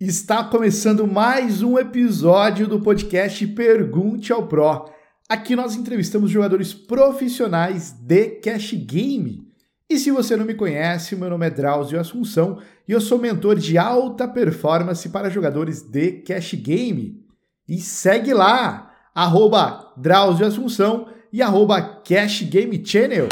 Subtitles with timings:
[0.00, 4.88] Está começando mais um episódio do podcast Pergunte ao Pro.
[5.28, 9.42] Aqui nós entrevistamos jogadores profissionais de cash game.
[9.90, 13.56] E se você não me conhece, meu nome é Drauzio Assunção e eu sou mentor
[13.56, 17.20] de alta performance para jogadores de cash game.
[17.68, 23.26] E segue lá, arroba Drauzio Assunção e arroba Cash Game Channel.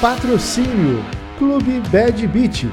[0.00, 1.02] Patrocínio
[1.38, 2.66] Clube Bad Beat.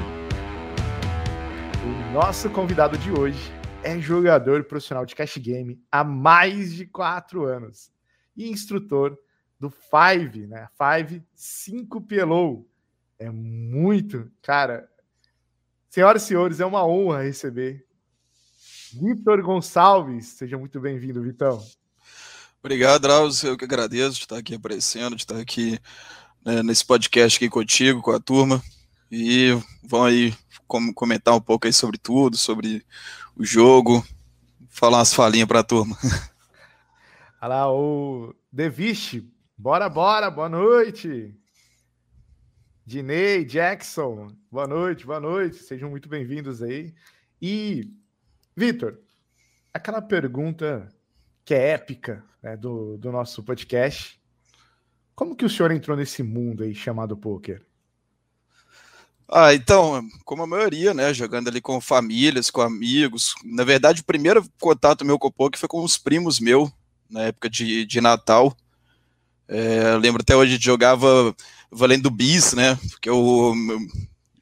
[1.82, 7.44] O nosso convidado de hoje é jogador profissional de cash game há mais de quatro
[7.44, 7.90] anos
[8.36, 9.18] e instrutor
[9.58, 10.68] do Five, né?
[10.78, 12.70] Five 5 Pelou.
[13.18, 14.88] É muito, cara.
[15.90, 17.84] Senhoras e senhores, é uma honra receber
[18.92, 20.28] Vitor Gonçalves.
[20.28, 21.60] Seja muito bem-vindo, Vitão.
[22.60, 23.48] Obrigado, Drauzio.
[23.48, 25.80] Eu que agradeço de estar aqui aparecendo, de estar aqui
[26.46, 28.62] né, nesse podcast aqui contigo, com a turma.
[29.10, 29.50] E
[29.82, 30.32] vão aí
[30.94, 32.86] comentar um pouco aí sobre tudo, sobre
[33.36, 34.06] o jogo,
[34.68, 35.96] falar umas falinhas para a turma.
[37.42, 39.22] Olha lá, o Devish,
[39.58, 41.34] bora, bora, boa noite.
[42.84, 46.94] Dinei, Jackson, boa noite, boa noite, sejam muito bem-vindos aí.
[47.42, 47.90] E,
[48.56, 49.00] Vitor,
[49.74, 50.88] aquela pergunta
[51.44, 54.20] que é épica né, do, do nosso podcast,
[55.16, 57.62] como que o senhor entrou nesse mundo aí chamado poker?
[59.28, 63.34] Ah, então, como a maioria, né, jogando ali com famílias, com amigos.
[63.42, 66.70] Na verdade, o primeiro contato meu com o poker foi com os primos meus,
[67.10, 68.54] na época de, de Natal.
[69.48, 71.34] É, lembro até hoje de jogava
[71.72, 73.80] valendo bis, né, porque eu, eu,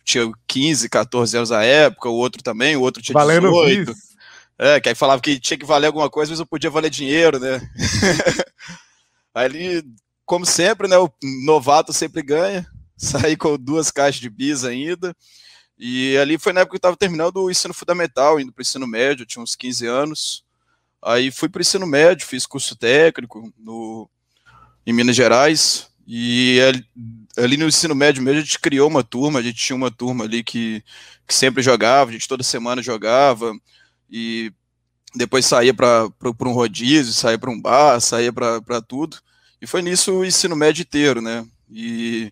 [0.04, 3.92] tinha 15, 14 anos na época, o outro também, o outro tinha valendo 18.
[3.92, 4.14] Bis.
[4.58, 7.38] É, que aí falava que tinha que valer alguma coisa, mas eu podia valer dinheiro,
[7.38, 7.60] né.
[9.34, 9.84] aí ele
[10.24, 10.96] como sempre, né?
[10.96, 11.10] O
[11.44, 12.66] novato sempre ganha.
[12.96, 15.14] Saí com duas caixas de bis ainda.
[15.78, 18.62] E ali foi na época que eu estava terminando o ensino fundamental, indo para o
[18.62, 20.44] ensino médio, tinha uns 15 anos.
[21.02, 24.08] Aí fui para o ensino médio, fiz curso técnico no,
[24.86, 25.88] em Minas Gerais.
[26.06, 26.86] E ali,
[27.36, 30.24] ali, no ensino médio mesmo a gente criou uma turma, a gente tinha uma turma
[30.24, 30.84] ali que,
[31.26, 33.52] que sempre jogava, a gente toda semana jogava.
[34.08, 34.52] E
[35.14, 36.08] depois saía para
[36.46, 39.18] um rodízio, saía para um bar, saía para tudo.
[39.64, 41.42] E foi nisso o ensino médio inteiro, né?
[41.70, 42.30] E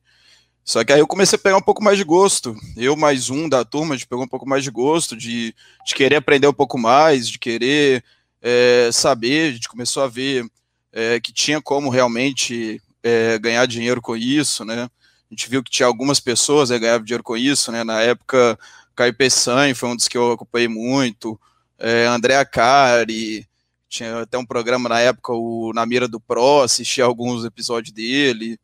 [0.63, 2.55] só que aí eu comecei a pegar um pouco mais de gosto.
[2.77, 5.55] Eu mais um da turma, de pegar um pouco mais de gosto, de,
[5.87, 8.05] de querer aprender um pouco mais, de querer
[8.43, 9.49] é, saber.
[9.49, 10.47] A gente começou a ver
[10.93, 14.83] é, que tinha como realmente é, ganhar dinheiro com isso, né?
[14.83, 17.83] A gente viu que tinha algumas pessoas que ganhavam dinheiro com isso, né?
[17.83, 18.59] Na época,
[18.95, 21.41] Caio Peçanha foi um dos que eu acompanhei muito,
[21.79, 23.49] é, André Acari,
[23.93, 28.59] tinha até um programa na época, o Na Mira do Pro, assisti alguns episódios dele,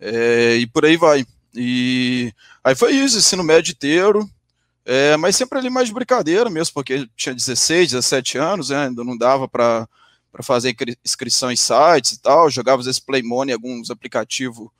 [0.00, 1.26] é, e por aí vai.
[1.54, 2.32] E
[2.64, 4.26] aí foi isso, ensino médio inteiro,
[4.86, 9.04] é, mas sempre ali mais de brincadeira mesmo, porque tinha 16, 17 anos, né, ainda
[9.04, 9.86] não dava para
[10.42, 10.74] fazer
[11.04, 14.70] inscrição em sites e tal, jogava às vezes Playmone, alguns aplicativos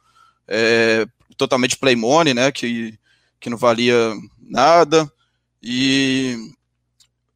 [0.49, 1.07] é,
[1.37, 2.99] totalmente Playmone, né, que,
[3.39, 5.11] que não valia nada,
[5.63, 6.55] e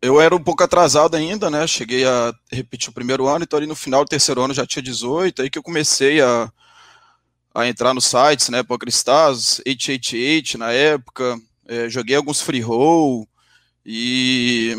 [0.04, 1.66] eu era um pouco atrasado ainda, né?
[1.66, 4.82] Cheguei a repetir o primeiro ano, então ali no final do terceiro ano já tinha
[4.82, 6.52] 18, aí que eu comecei a,
[7.54, 8.62] a entrar nos sites, né?
[8.62, 13.26] PokerStars, 888 na época, é, joguei alguns free roll
[13.84, 14.76] e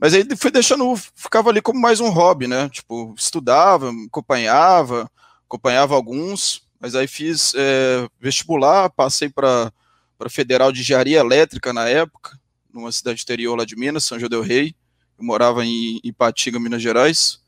[0.00, 2.68] mas aí foi deixando, ficava ali como mais um hobby, né?
[2.70, 5.10] Tipo, estudava, acompanhava,
[5.46, 9.72] acompanhava alguns, mas aí fiz é, vestibular, passei para
[10.18, 12.38] para Federal de Engenharia Elétrica na época,
[12.72, 14.74] numa cidade interior lá de Minas, São João del Rei.
[15.18, 17.40] Eu morava em Ipatinga, Minas Gerais.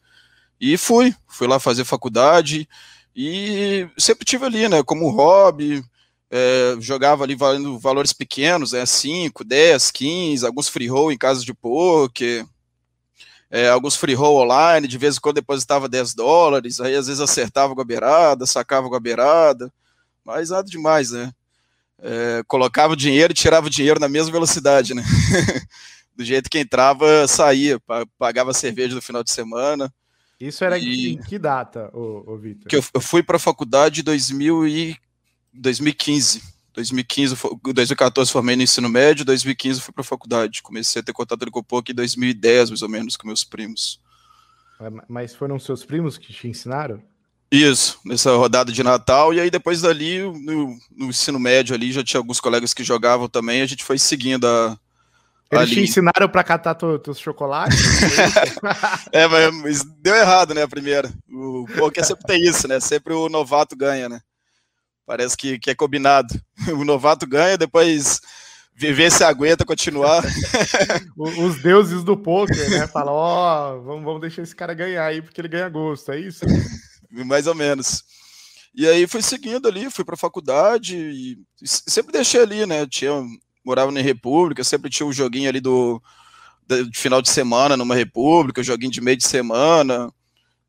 [0.61, 2.69] E fui, fui lá fazer faculdade.
[3.15, 5.83] E sempre tive ali, né, como hobby,
[6.31, 11.45] é, jogava ali valendo valores pequenos, né, 5, 10, 15, alguns free roll em casas
[11.45, 12.47] de poker,
[13.51, 17.21] é, alguns free roll online, de vez em quando depositava 10 dólares, aí às vezes
[17.21, 19.71] acertava com a beirada, sacava com a beirada,
[20.25, 21.31] mas nada demais, né
[22.03, 25.05] é, colocava o dinheiro e tirava o dinheiro na mesma velocidade, né?
[26.15, 27.81] Do jeito que entrava, saía,
[28.19, 29.93] pagava cerveja no final de semana.
[30.39, 31.13] Isso era e...
[31.13, 32.69] em que data, ô Vitor?
[32.69, 34.97] Que eu, eu fui para a faculdade em 2000 e
[35.55, 36.53] 2015.
[36.75, 40.63] 2015, 2014 formei no ensino médio, 2015 fui para a faculdade.
[40.63, 44.01] Comecei a ter contato com o POC em 2010, mais ou menos, com meus primos.
[45.09, 47.03] Mas foram seus primos que te ensinaram?
[47.53, 52.03] Isso, nessa rodada de Natal, e aí depois dali, no, no, ensino médio ali, já
[52.03, 54.79] tinha alguns colegas que jogavam também, a gente foi seguindo a.
[55.51, 57.79] Eles te ensinaram para catar teus chocolates?
[59.13, 61.13] é, mas deu errado, né, a primeira.
[61.31, 62.81] O poker sempre tem isso, né?
[62.81, 64.23] Sempre o novato ganha, né?
[65.05, 66.35] Parece que, que é combinado.
[66.73, 68.19] O novato ganha, depois
[68.75, 70.23] viver se aguenta continuar.
[71.19, 72.87] Os deuses do poker, né?
[72.87, 76.19] Falam, ó, oh, vamos, vamos deixar esse cara ganhar aí, porque ele ganha gosto, é
[76.19, 76.47] isso?
[77.13, 78.05] Mais ou menos.
[78.75, 82.87] E aí fui seguindo ali, fui para faculdade e sempre deixei ali, né?
[82.87, 83.13] Tinha,
[83.65, 86.03] morava na República, sempre tinha um joguinho ali do,
[86.67, 90.11] de final de semana numa República, joguinho de meio de semana.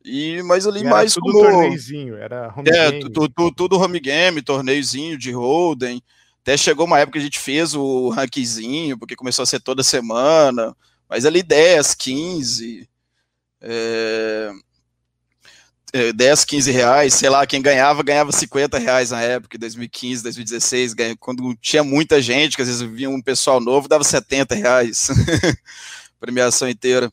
[0.04, 1.50] E, mas ali e mais tudo como...
[1.50, 3.04] torneizinho, era home é, game.
[3.04, 6.04] Tudo, tudo, tudo home game, torneiozinho de Holden.
[6.42, 9.82] Até chegou uma época que a gente fez o rankzinho, porque começou a ser toda
[9.82, 10.76] semana.
[11.10, 12.90] Mas ali 10, 15.
[13.62, 14.52] É...
[16.16, 21.56] 10, 15 reais, sei lá, quem ganhava, ganhava 50 reais na época, 2015, 2016, quando
[21.62, 25.10] tinha muita gente, que às vezes vinha um pessoal novo, dava 70 reais,
[26.20, 27.12] premiação inteira.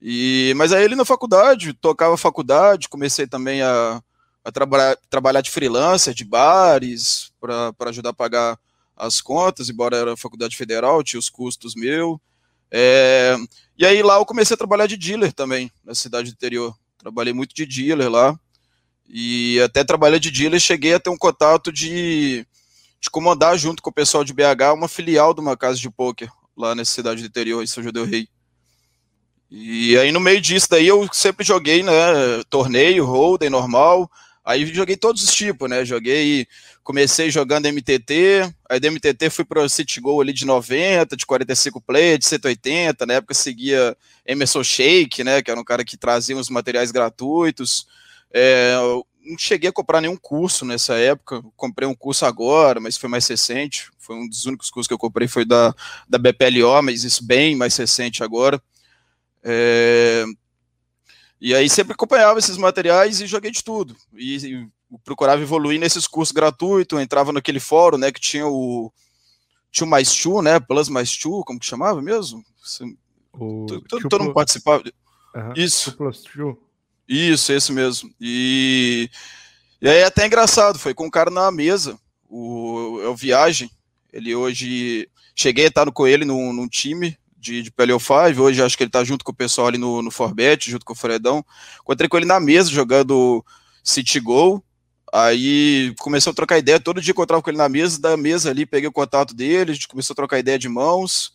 [0.00, 4.00] E, mas aí ele na faculdade, tocava faculdade, comecei também a,
[4.42, 8.58] a traba trabalhar de freelancer, de bares, para ajudar a pagar
[8.96, 12.18] as contas, embora era faculdade federal, tinha os custos meu.
[12.70, 13.36] É,
[13.76, 16.74] e aí lá eu comecei a trabalhar de dealer também, na cidade do interior.
[17.06, 18.36] Trabalhei muito de dealer lá.
[19.08, 22.44] E até trabalhar de dealer, cheguei a ter um contato de,
[23.00, 26.28] de comandar junto com o pessoal de BH uma filial de uma casa de pôquer
[26.56, 28.28] lá nessa cidade do interior, em São João del Rei.
[29.48, 31.92] E aí no meio disso daí eu sempre joguei, né,
[32.50, 34.10] torneio, hold'em normal,
[34.46, 36.46] aí joguei todos os tipos, né, joguei,
[36.84, 41.26] comecei jogando MTT, aí do MTT fui para o City Go ali de 90, de
[41.26, 45.96] 45 play, de 180, na época seguia Emerson Shake, né, que era um cara que
[45.96, 47.88] trazia uns materiais gratuitos,
[48.32, 48.76] é,
[49.20, 53.26] não cheguei a comprar nenhum curso nessa época, comprei um curso agora, mas foi mais
[53.26, 55.74] recente, foi um dos únicos cursos que eu comprei foi da,
[56.08, 58.62] da BPLO, mas isso bem mais recente agora,
[59.42, 60.24] é...
[61.46, 63.96] E aí sempre acompanhava esses materiais e joguei de tudo.
[64.16, 64.68] E, e
[65.04, 68.92] procurava evoluir nesses cursos gratuitos, entrava naquele fórum, né, que tinha o
[69.70, 72.44] tinha o mais two, né, Plus mais two, como que chamava mesmo?
[73.32, 74.82] O todo, todo mundo participava.
[75.36, 75.52] Uhum.
[75.54, 75.96] Isso.
[75.96, 76.60] Plus two.
[77.08, 78.12] Isso, esse mesmo.
[78.20, 79.08] E,
[79.80, 81.96] e aí é até engraçado, foi com um cara na mesa,
[82.28, 83.70] o, é o Viagem,
[84.12, 87.16] ele hoje, cheguei a estar no, com ele num, num time,
[87.46, 90.02] de, de PLO 5, hoje acho que ele tá junto com o pessoal ali no,
[90.02, 91.42] no Forbet, junto com o Fredão.
[91.80, 93.44] Encontrei com ele na mesa, jogando
[93.82, 94.62] City Go.
[95.12, 98.66] Aí começou a trocar ideia, todo dia encontrava com ele na mesa, da mesa ali,
[98.66, 101.32] peguei o contato dele, a gente começou a trocar ideia de mãos.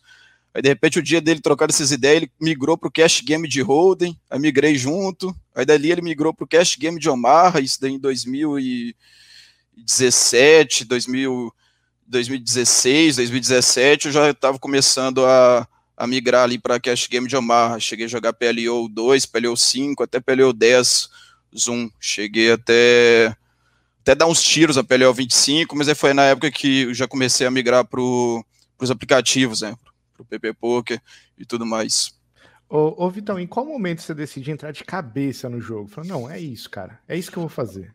[0.54, 3.62] Aí de repente o dia dele trocando essas ideias, ele migrou pro Cash Game de
[3.62, 5.34] Holden, aí migrei junto.
[5.54, 11.50] Aí dali ele migrou pro Cash Game de Omaha, isso daí em 2017, 2000,
[12.06, 15.66] 2016, 2017, eu já estava começando a,
[16.02, 17.78] a migrar ali para Cash Game de Omaha.
[17.78, 21.08] Cheguei a jogar PLO 2, PLO 5, até PLO 10
[21.56, 21.88] Zoom.
[22.00, 23.36] Cheguei até
[24.00, 27.06] até dar uns tiros a PLO 25, mas aí foi na época que eu já
[27.06, 29.76] comecei a migrar para os aplicativos, né?
[30.12, 31.00] Para o PP Poker
[31.38, 32.12] e tudo mais.
[32.68, 35.88] Ô, ô, Vitão, em qual momento você decidiu entrar de cabeça no jogo?
[35.88, 36.98] Falou, não, é isso, cara.
[37.06, 37.94] É isso que eu vou fazer.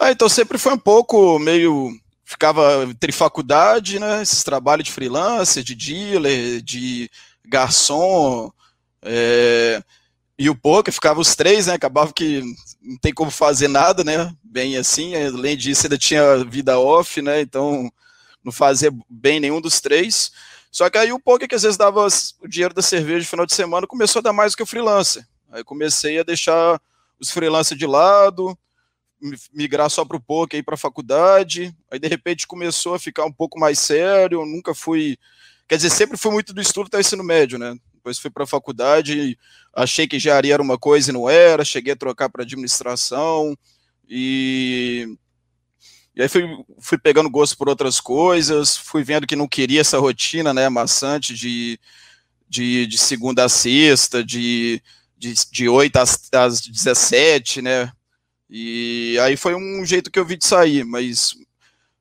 [0.00, 1.92] Ah, então sempre foi um pouco meio
[2.24, 7.10] ficava entre faculdade, né, esses trabalhos de freelancer, de dealer, de
[7.44, 8.52] garçom
[9.02, 9.82] é,
[10.38, 11.74] e o poker, ficava os três, né?
[11.74, 12.42] Acabava que
[12.80, 14.34] não tem como fazer nada, né?
[14.42, 17.40] Bem assim, além disso, ainda tinha vida off, né?
[17.40, 17.90] Então
[18.42, 20.32] não fazia bem nenhum dos três.
[20.70, 22.06] Só que aí o poker, que às vezes dava
[22.40, 24.66] o dinheiro da cerveja no final de semana, começou a dar mais do que o
[24.66, 25.26] freelancer.
[25.50, 26.80] Aí comecei a deixar
[27.20, 28.56] os freelancers de lado,
[29.52, 31.76] migrar só para o poker e para a faculdade.
[31.90, 34.40] Aí de repente começou a ficar um pouco mais sério.
[34.40, 35.18] Eu nunca fui
[35.72, 37.74] Quer dizer, sempre fui muito do estudo até o ensino médio, né?
[37.94, 39.38] Depois fui para a faculdade,
[39.74, 43.56] achei que engenharia era uma coisa e não era, cheguei a trocar para administração
[44.06, 45.16] e
[46.14, 46.42] e aí fui,
[46.78, 51.32] fui pegando gosto por outras coisas, fui vendo que não queria essa rotina, né, maçante
[51.32, 51.80] de,
[52.46, 54.78] de, de segunda a sexta, de,
[55.16, 57.90] de, de 8 às, às 17, né,
[58.50, 61.34] e aí foi um jeito que eu vi de sair, mas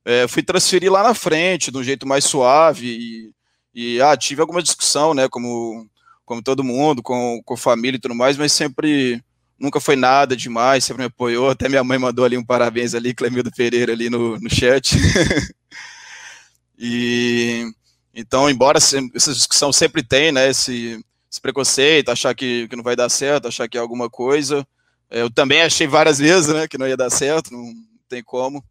[0.03, 3.31] é, fui transferir lá na frente, de um jeito mais suave, e,
[3.73, 5.87] e ah, tive alguma discussão, né, como,
[6.25, 9.23] como todo mundo, com, com família e tudo mais, mas sempre
[9.59, 11.51] nunca foi nada demais, sempre me apoiou.
[11.51, 14.95] Até minha mãe mandou ali um parabéns ali, Clemildo Pereira ali no, no chat.
[16.77, 17.71] e
[18.13, 22.95] então, embora essa discussão sempre tem, né, esse, esse preconceito, achar que, que não vai
[22.95, 24.67] dar certo, achar que é alguma coisa.
[25.09, 27.73] Eu também achei várias vezes, né, que não ia dar certo, não
[28.09, 28.63] tem como.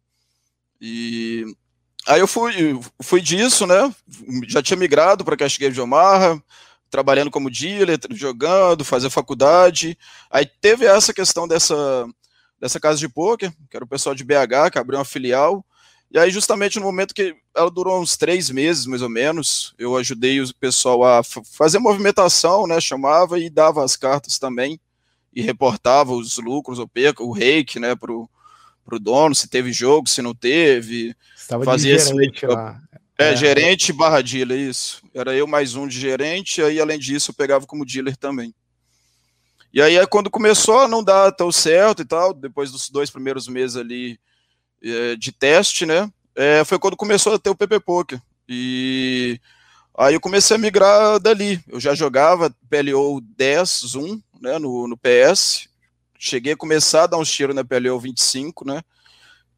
[0.79, 1.45] E
[2.07, 3.93] Aí eu fui, fui disso, né?
[4.47, 6.41] Já tinha migrado para Cash Game de Omaha,
[6.89, 9.97] trabalhando como dealer, jogando, fazer faculdade.
[10.29, 12.07] Aí teve essa questão dessa,
[12.59, 15.63] dessa casa de poker, que era o pessoal de BH, que abriu uma filial.
[16.13, 19.95] E aí, justamente no momento que ela durou uns três meses, mais ou menos, eu
[19.95, 22.81] ajudei o pessoal a fazer movimentação, né?
[22.81, 24.77] Chamava e dava as cartas também,
[25.33, 28.29] e reportava os lucros ou perca, o reiki, né, pro,
[28.83, 31.15] pro dono, se teve jogo, se não teve.
[31.51, 32.81] Estava fazia de gerente lá.
[33.17, 35.03] É, é, gerente barra dealer, isso.
[35.13, 38.55] Era eu mais um de gerente, aí além disso eu pegava como dealer também.
[39.73, 43.49] E aí, quando começou a não dar tão certo e tal, depois dos dois primeiros
[43.49, 44.17] meses ali
[44.81, 46.09] é, de teste, né?
[46.33, 48.21] É, foi quando começou a ter o PP Poker.
[48.47, 49.37] E
[49.97, 51.61] aí eu comecei a migrar dali.
[51.67, 55.67] Eu já jogava PLO 10 Zoom, né, no, no PS.
[56.17, 58.81] Cheguei a começar a dar uns tiros na PLO 25, né?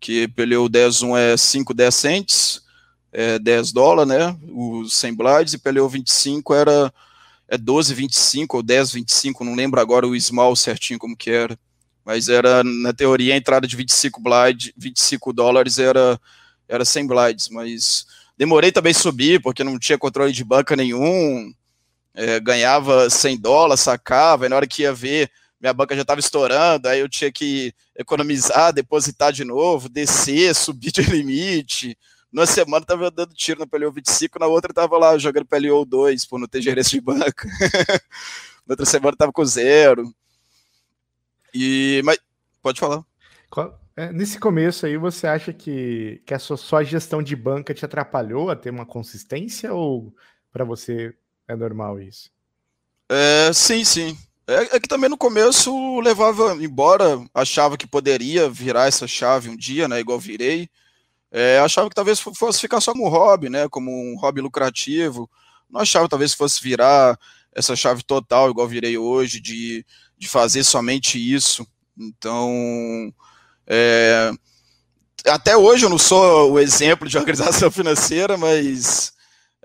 [0.04, 2.62] Que PLO 10 Zoom é 5, 10 cents,
[3.12, 4.38] é 10 dólares, né?
[4.50, 6.94] Os 100 blides, e PLO 25 era
[7.48, 11.58] é 12, 25 ou 10, 25, não lembro agora o small certinho como que era
[12.06, 16.20] mas era, na teoria, a entrada de 25 blind, 25 dólares era,
[16.68, 18.06] era 100 blinds, mas
[18.38, 21.54] demorei também subir, porque não tinha controle de banca nenhum,
[22.14, 25.32] é, ganhava 100 dólares, sacava, e na hora que ia ver,
[25.64, 30.92] minha banca já estava estourando, aí eu tinha que economizar, depositar de novo, descer, subir
[30.92, 31.98] de limite.
[32.30, 36.26] Numa semana estava dando tiro no PLO 25, na outra estava lá jogando PLO 2,
[36.26, 37.48] por não ter gerência de banca.
[38.68, 40.14] na outra semana estava com zero.
[41.54, 42.18] E, mas,
[42.62, 43.06] pode falar.
[43.96, 47.86] É, nesse começo aí, você acha que, que a sua, sua gestão de banca te
[47.86, 50.14] atrapalhou a ter uma consistência ou
[50.52, 51.16] para você
[51.48, 52.30] é normal isso?
[53.08, 54.18] É, sim, sim.
[54.48, 59.56] É, é, que também no começo levava, embora achava que poderia virar essa chave um
[59.56, 60.70] dia, né, igual virei,
[61.32, 65.30] é, achava que talvez fosse ficar só como hobby, né, como um hobby lucrativo,
[65.70, 67.18] não achava talvez fosse virar
[67.54, 69.86] essa chave total, igual virei hoje, de
[70.24, 71.68] de fazer somente isso.
[71.98, 73.14] Então,
[73.68, 74.32] é,
[75.28, 79.14] até hoje eu não sou o exemplo de organização financeira, mas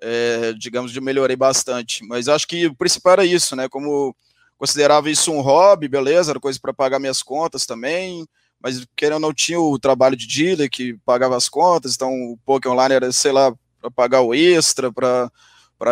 [0.03, 2.05] é, digamos que melhorei bastante.
[2.05, 3.69] Mas acho que o principal era isso, né?
[3.69, 4.15] Como
[4.59, 8.27] considerava isso um hobby, beleza, era coisa para pagar minhas contas também,
[8.61, 12.73] mas querendo não tinha o trabalho de dealer que pagava as contas, então o poker
[12.73, 15.31] online era, sei lá, para pagar o extra, para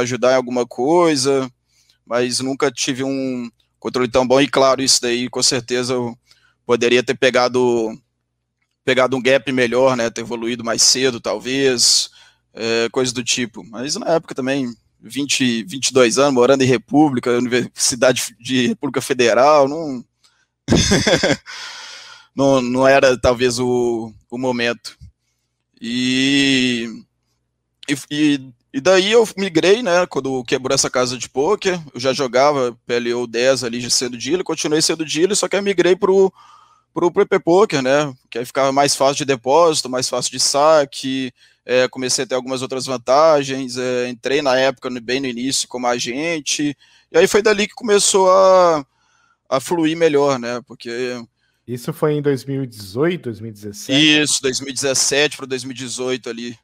[0.00, 1.50] ajudar em alguma coisa,
[2.04, 6.18] mas nunca tive um, controle tão bom, e claro, isso daí com certeza eu
[6.66, 7.96] poderia ter pegado
[8.84, 12.08] pegado um gap melhor, né, ter evoluído mais cedo, talvez,
[12.54, 18.34] é, coisa do tipo, mas na época também, 20, 22 anos, morando em República, Universidade
[18.40, 20.04] de República Federal, não,
[22.34, 24.96] não, não era talvez o, o momento.
[25.80, 26.88] E,
[28.10, 28.40] e,
[28.72, 33.26] e daí eu migrei, né, quando quebrou essa casa de poker, eu já jogava PLO
[33.26, 36.32] 10 ali sendo dealer, continuei sendo dealer, só que eu migrei pro
[36.92, 41.30] pro PP Poker, né, que aí ficava mais fácil de depósito, mais fácil de saque,
[41.66, 45.86] é, comecei a ter algumas outras vantagens, é, entrei na época, bem no início, como
[45.86, 46.76] agente,
[47.10, 48.86] e aí foi dali que começou a,
[49.48, 51.20] a fluir melhor, né, porque...
[51.66, 54.22] Isso foi em 2018, 2017?
[54.22, 56.56] Isso, 2017 para 2018 ali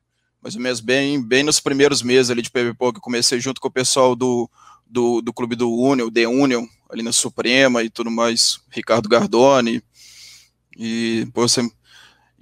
[0.43, 3.69] mais ou menos bem, bem nos primeiros meses ali de PVP, que comecei junto com
[3.69, 4.51] o pessoal do,
[4.85, 9.81] do, do clube do Union, The Union, ali na Suprema e tudo mais, Ricardo Gardoni,
[10.77, 11.63] e, pô, você,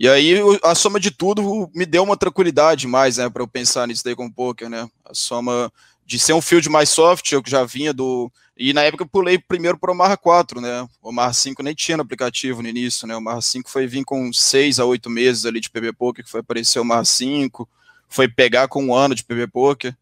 [0.01, 3.87] e aí a soma de tudo me deu uma tranquilidade mais, né, para eu pensar
[3.87, 5.71] nisso daí com o poker, né, a soma
[6.07, 9.09] de ser um field mais soft, eu que já vinha do, e na época eu
[9.09, 12.69] pulei primeiro para o Omar 4, né, o Omar 5 nem tinha no aplicativo no
[12.69, 15.93] início, né, o Omar 5 foi vir com 6 a 8 meses ali de PB
[15.93, 17.69] Poker, que foi aparecer o Omar 5,
[18.09, 19.95] foi pegar com um ano de PB Poker.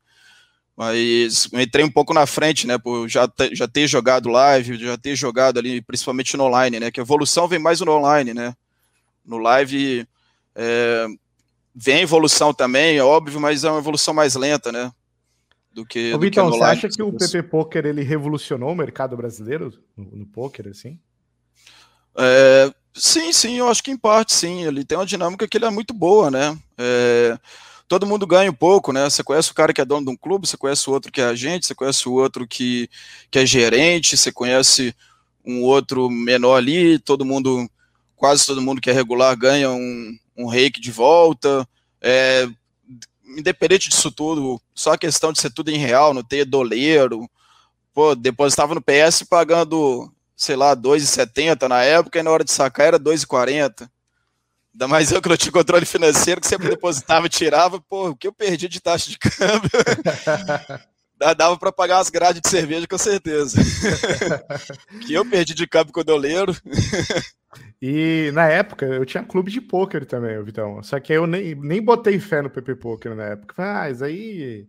[0.74, 2.78] Mas entrei um pouco na frente, né?
[2.78, 6.88] Por já, ter, já ter jogado live, já ter jogado ali, principalmente no online, né?
[6.92, 8.54] Que a evolução vem mais no online, né?
[9.28, 10.08] No live
[10.54, 11.06] é,
[11.74, 14.90] vem evolução também, é óbvio, mas é uma evolução mais lenta, né?
[15.70, 18.74] Do que, Ô, do Vitão, que você acha que o PP Poker ele revolucionou o
[18.74, 20.98] mercado brasileiro no, no poker, assim?
[22.16, 24.64] É, sim, sim, eu acho que em parte sim.
[24.64, 26.58] Ele tem uma dinâmica que ele é muito boa, né?
[26.76, 27.38] É,
[27.86, 29.08] todo mundo ganha um pouco, né?
[29.08, 31.20] Você conhece o cara que é dono de um clube, você conhece o outro que
[31.20, 32.90] é agente, você conhece o outro que,
[33.30, 34.94] que é gerente, você conhece
[35.44, 37.68] um outro menor ali, todo mundo,
[38.18, 41.66] quase todo mundo que é regular ganha um, um reiki de volta.
[42.02, 42.46] É,
[43.24, 47.28] independente disso tudo, só a questão de ser tudo em real, não ter doleiro.
[47.94, 52.88] Pô, depositava no PS pagando, sei lá, 2,70 na época, e na hora de sacar
[52.88, 53.88] era 2,40.
[54.74, 57.80] Ainda mais eu que não tinha controle financeiro, que sempre depositava e tirava.
[57.80, 59.70] Pô, o que eu perdi de taxa de câmbio?
[61.36, 63.58] Dava para pagar as grades de cerveja, com certeza.
[65.04, 66.56] que eu perdi de câmbio com o doleiro.
[67.80, 70.82] E na época eu tinha clube de pôquer também, Vitão.
[70.82, 73.54] Só que eu nem, nem botei fé no PP Poker na época.
[73.58, 74.68] Ah, isso aí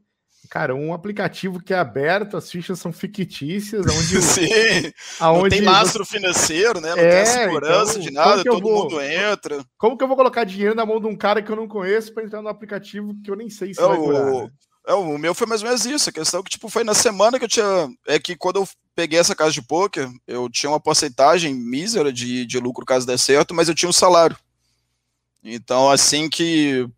[0.49, 5.61] Cara, um aplicativo que é aberto, as fichas são fictícias, onde Sim, aonde não tem
[5.61, 6.17] lastro você...
[6.17, 6.89] financeiro, né?
[6.89, 8.83] Não é, tem segurança então, de nada, todo vou...
[8.83, 9.63] mundo entra.
[9.77, 12.11] Como que eu vou colocar dinheiro na mão de um cara que eu não conheço
[12.13, 14.25] para entrar no aplicativo que eu nem sei se é, vai durar?
[14.25, 14.49] Né?
[14.89, 16.09] É, o meu foi mais ou menos isso.
[16.09, 17.89] A questão que, tipo, foi na semana que eu tinha.
[18.07, 22.45] É que quando eu peguei essa casa de poker, eu tinha uma porcentagem mísera de,
[22.45, 24.35] de lucro caso der certo, mas eu tinha um salário.
[25.43, 26.89] Então, assim que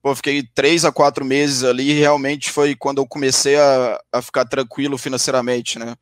[0.00, 4.44] Pô, fiquei três a quatro meses ali realmente foi quando eu comecei a, a ficar
[4.44, 5.96] tranquilo financeiramente, né?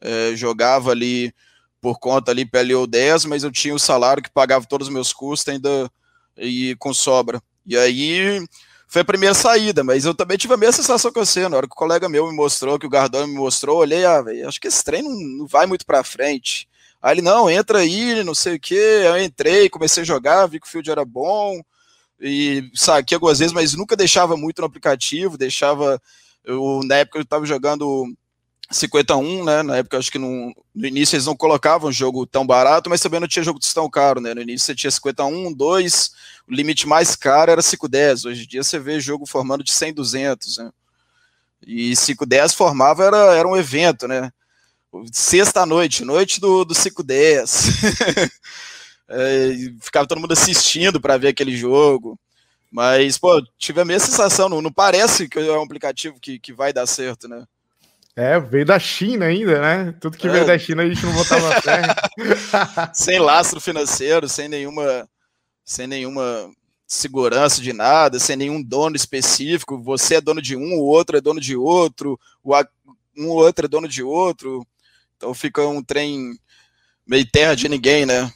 [0.00, 1.32] É, jogava ali
[1.80, 5.12] por conta ali PLO 10, mas eu tinha o salário que pagava todos os meus
[5.12, 5.90] custos ainda
[6.36, 7.42] e com sobra.
[7.66, 8.44] E aí
[8.94, 11.66] foi a primeira saída, mas eu também tive a mesma sensação que você, na hora
[11.66, 14.60] que o colega meu me mostrou, que o Gardão me mostrou, olhei, ah, véio, acho
[14.60, 16.68] que esse trem não, não vai muito para frente.
[17.02, 20.60] Aí ele, não, entra aí, não sei o que, eu entrei, comecei a jogar, vi
[20.60, 21.60] que o field era bom,
[22.20, 26.00] e saquei algumas vezes, mas nunca deixava muito no aplicativo, deixava.
[26.44, 28.06] Eu, na época eu estava jogando
[28.70, 29.62] 51, né?
[29.62, 33.28] Na época acho que no, início eles não colocavam jogo tão barato, mas também não
[33.28, 34.34] tinha jogo tão caro, né?
[34.34, 36.12] No início você tinha 51, 2,
[36.48, 38.24] o limite mais caro era 510.
[38.24, 40.70] Hoje em dia você vê jogo formando de 100, 200, né?
[41.66, 44.30] E 510 formava era, era um evento, né?
[45.12, 47.68] Sexta noite, noite do, do 510.
[49.08, 52.18] é, ficava todo mundo assistindo para ver aquele jogo.
[52.70, 56.52] Mas, pô, tive a mesma sensação, não, não parece que é um aplicativo que, que
[56.52, 57.44] vai dar certo, né?
[58.16, 59.94] É, veio da China ainda, né?
[60.00, 60.30] Tudo que é.
[60.30, 61.82] veio da China a gente não botava fé.
[62.94, 65.08] sem lastro financeiro, sem nenhuma,
[65.64, 66.48] sem nenhuma
[66.86, 69.82] segurança de nada, sem nenhum dono específico.
[69.82, 72.54] Você é dono de um, o outro é dono de outro, o
[73.16, 74.64] um ou outro é dono de outro.
[75.16, 76.38] Então fica um trem
[77.04, 78.32] meio terra de ninguém, né?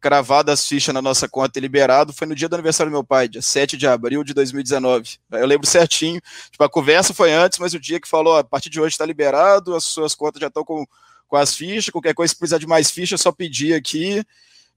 [0.00, 3.04] cravada as fichas na nossa conta e liberado foi no dia do aniversário do meu
[3.04, 5.18] pai, dia 7 de abril de 2019.
[5.30, 6.20] Eu lembro certinho.
[6.50, 9.06] Tipo, a conversa foi antes, mas o dia que falou: a partir de hoje está
[9.06, 10.84] liberado, as suas contas já estão com,
[11.30, 14.22] com as fichas, qualquer coisa, se precisar de mais fichas, é só pedir aqui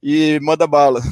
[0.02, 1.02] e manda bala.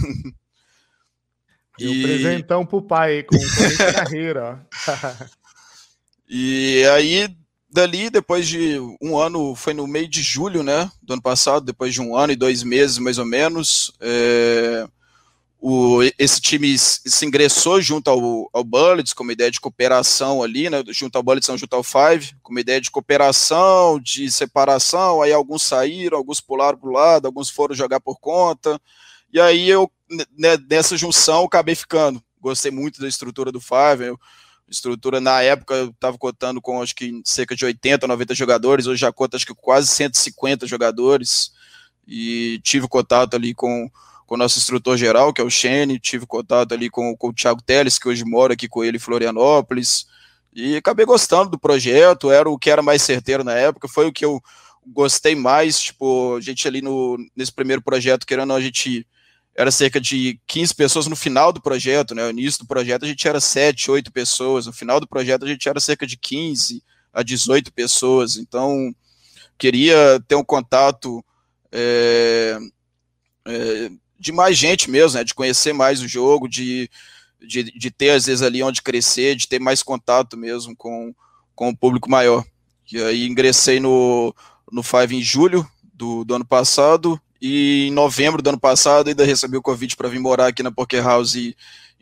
[1.80, 4.63] E um presentão pro pai, com, com carreira.
[6.30, 7.36] e aí,
[7.71, 11.91] dali, depois de um ano, foi no meio de julho, né, do ano passado, depois
[11.91, 14.86] de um ano e dois meses, mais ou menos, é,
[15.63, 20.71] o, esse time se ingressou junto ao, ao Bullets, com uma ideia de cooperação ali,
[20.71, 25.32] né, junto ao Bullets, junto ao Five, com uma ideia de cooperação, de separação, aí
[25.32, 28.82] alguns saíram, alguns pularam para o lado, alguns foram jogar por conta,
[29.32, 29.89] e aí eu,
[30.36, 34.19] né, nessa junção, acabei ficando, gostei muito da estrutura do Five, eu,
[34.67, 39.02] estrutura na época eu estava contando com acho que cerca de 80, 90 jogadores, hoje
[39.02, 41.52] já conta acho que quase 150 jogadores
[42.08, 43.91] e tive contato ali com,
[44.32, 47.34] com o nosso instrutor geral, que é o Shane, tive contato ali com, com o
[47.34, 50.06] Thiago Teles, que hoje mora aqui com ele em Florianópolis,
[50.54, 54.13] e acabei gostando do projeto, era o que era mais certeiro na época, foi o
[54.13, 54.41] que eu
[54.88, 59.06] gostei mais, tipo, a gente ali no, nesse primeiro projeto, querendo a gente
[59.54, 62.24] era cerca de 15 pessoas no final do projeto, né?
[62.24, 65.48] No início do projeto a gente era 7, 8 pessoas, no final do projeto a
[65.50, 68.96] gente era cerca de 15 a 18 pessoas, então
[69.58, 71.22] queria ter um contato
[71.70, 72.58] é,
[73.46, 73.91] é,
[74.22, 75.24] de mais gente mesmo, né?
[75.24, 76.90] De conhecer mais o jogo, de,
[77.42, 81.14] de, de ter às vezes ali onde crescer, de ter mais contato mesmo com,
[81.56, 82.46] com o público maior.
[82.92, 84.34] E aí ingressei no,
[84.72, 89.26] no Five em julho do, do ano passado, e em novembro do ano passado ainda
[89.26, 91.56] recebi o convite para vir morar aqui na Poker House em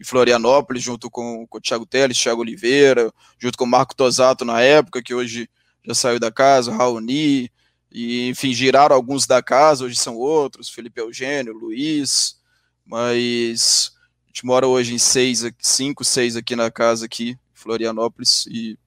[0.04, 4.62] Florianópolis, junto com, com o Thiago Teles, Thiago Oliveira, junto com o Marco Tosato na
[4.62, 5.50] época, que hoje
[5.86, 7.50] já saiu da casa, Raoni,
[7.92, 12.38] e enfim, giraram alguns da casa, hoje são outros, Felipe Eugênio, Luiz,
[12.86, 13.92] mas
[14.26, 18.78] a gente mora hoje em seis, cinco, seis aqui na casa aqui, Florianópolis, e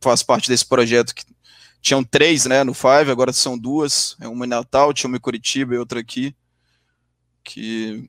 [0.00, 1.24] faz parte desse projeto que
[1.80, 5.20] tinham três, né, no Five, agora são duas, é uma em Natal, tinha uma em
[5.20, 6.34] Curitiba e outra aqui,
[7.42, 8.08] que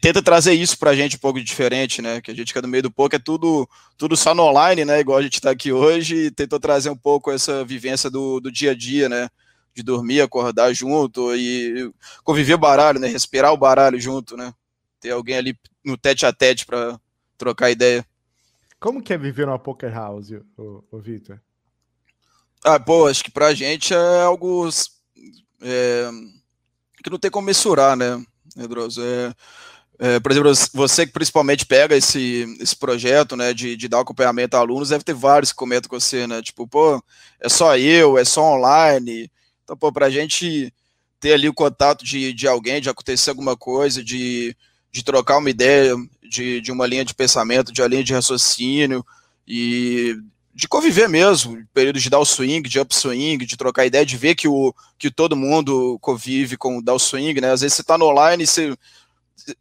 [0.00, 2.68] tenta trazer isso pra gente um pouco diferente, né, que a gente que é do
[2.68, 5.72] meio do pouco é tudo, tudo só no online, né, igual a gente tá aqui
[5.72, 9.28] hoje, e tentou trazer um pouco essa vivência do, do dia a dia, né,
[9.76, 11.92] de dormir, acordar junto e
[12.24, 14.52] conviver baralho, né, respirar o baralho junto, né,
[14.98, 16.98] ter alguém ali no tete a tete para
[17.36, 18.04] trocar ideia.
[18.80, 21.40] Como que é viver numa poker house, o, o Victor?
[22.64, 24.68] Ah, pô, acho que pra gente é algo
[25.60, 26.10] é,
[27.04, 28.24] que não tem como mensurar, né,
[28.56, 29.02] Edroso?
[29.02, 29.34] É,
[29.98, 34.56] é, por exemplo, você que principalmente pega esse, esse projeto, né, de, de dar acompanhamento
[34.56, 37.02] a alunos, deve ter vários que comentam com você, né, tipo, pô,
[37.40, 39.30] é só eu, é só online.
[39.66, 40.72] Então, pô, pra gente
[41.18, 44.56] ter ali o contato de, de alguém, de acontecer alguma coisa, de,
[44.92, 49.04] de trocar uma ideia, de, de uma linha de pensamento, de uma linha de raciocínio,
[49.46, 50.16] e
[50.54, 54.36] de conviver mesmo, período de dar o swing, de upswing, de trocar ideia, de ver
[54.36, 57.50] que, o, que todo mundo convive com o dar o swing, né?
[57.50, 58.76] Às vezes você tá no online e você,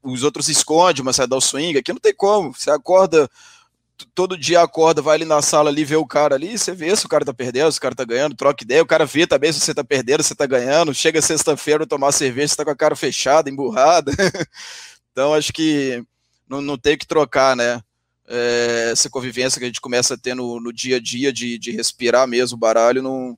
[0.04, 2.54] os outros escondem, mas você dá o swing, aqui não tem como.
[2.54, 3.28] Você acorda,
[4.14, 7.06] todo dia acorda, vai ali na sala ali, vê o cara ali, você vê se
[7.06, 9.52] o cara tá perdendo, se o cara tá ganhando, troca ideia, o cara vê também
[9.52, 12.72] se você tá perdendo, se você tá ganhando, chega sexta-feira tomar cerveja, você tá com
[12.72, 14.12] a cara fechada, emburrada.
[15.12, 16.04] então acho que
[16.48, 17.82] não, não tem que trocar, né?
[18.28, 21.58] é, essa convivência que a gente começa a ter no, no dia a dia de,
[21.58, 23.38] de respirar mesmo o baralho, não,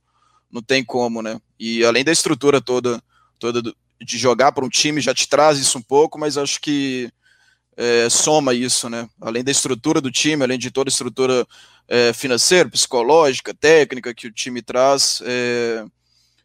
[0.52, 1.40] não tem como, né?
[1.60, 3.02] E além da estrutura toda,
[3.38, 3.62] toda
[4.02, 7.12] de jogar para um time, já te traz isso um pouco, mas acho que
[7.78, 9.08] é, soma isso, né?
[9.22, 11.48] Além da estrutura do time, além de toda a estrutura
[11.88, 15.86] é, financeira, psicológica, técnica que o time traz, é,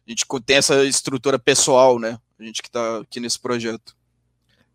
[0.05, 2.19] a gente tem essa estrutura pessoal, né?
[2.39, 3.95] A gente que está aqui nesse projeto.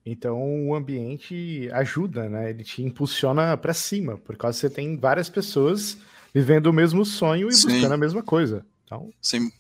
[0.04, 2.50] Então o ambiente ajuda, né?
[2.50, 5.96] Ele te impulsiona para cima, por causa que você tem várias pessoas
[6.34, 7.68] vivendo o mesmo sonho e Sim.
[7.68, 8.66] buscando a mesma coisa.
[8.84, 9.10] Então...
[9.22, 9.50] Sim.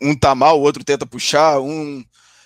[0.00, 2.04] Um tá mal, o outro tenta puxar, um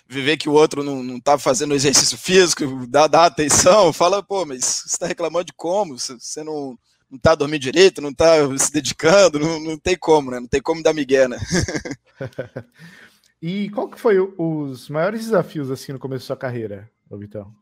[0.09, 4.45] viver que o outro não, não tá fazendo exercício físico, dá, dá atenção, fala, pô,
[4.45, 5.99] mas você tá reclamando de como?
[5.99, 6.79] Você não,
[7.11, 10.41] não tá dormindo direito, não tá se dedicando, não, não tem como, né?
[10.41, 11.39] Não tem como dar migué, né?
[13.41, 17.55] E qual que foi os maiores desafios assim no começo da sua carreira, Vitão?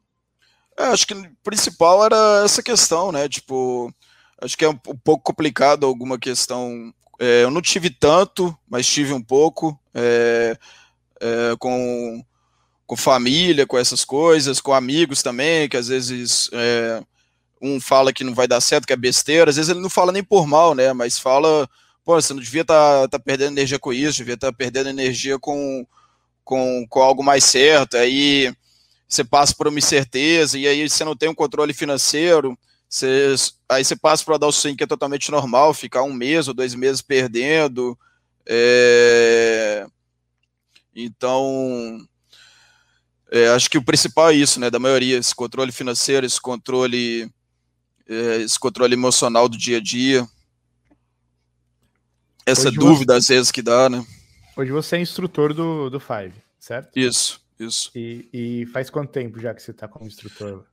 [0.79, 3.29] É, acho que o principal era essa questão, né?
[3.29, 3.93] Tipo,
[4.41, 6.93] acho que é um, um pouco complicado alguma questão.
[7.19, 10.57] É, eu não tive tanto, mas tive um pouco é,
[11.21, 12.25] é, com,
[12.87, 17.03] com família, com essas coisas, com amigos também, que às vezes é,
[17.61, 20.13] um fala que não vai dar certo, que é besteira, às vezes ele não fala
[20.13, 20.93] nem por mal, né?
[20.93, 21.69] Mas fala
[22.05, 24.91] pô, você não devia estar tá, tá perdendo energia com isso, devia estar tá perdendo
[24.91, 25.87] energia com,
[26.45, 27.97] com, com algo mais certo.
[27.97, 28.55] Aí
[29.09, 32.57] você passa por uma incerteza, e aí você não tem um controle financeiro,
[32.89, 33.35] você,
[33.69, 36.55] aí você passa para dar o swing que é totalmente normal, ficar um mês ou
[36.55, 37.99] dois meses perdendo.
[38.47, 39.87] É...
[40.95, 42.07] Então,
[43.35, 44.71] é, acho que o principal é isso, né?
[44.71, 47.31] Da maioria, esse controle financeiro, esse controle,
[48.09, 50.29] é, esse controle emocional do dia a dia
[52.47, 53.19] essa Hoje dúvida você...
[53.19, 54.05] às vezes que dá, né?
[54.57, 56.97] Hoje você é instrutor do, do Five, certo?
[56.97, 57.91] Isso, isso.
[57.95, 60.65] E, e faz quanto tempo já que você está como instrutor?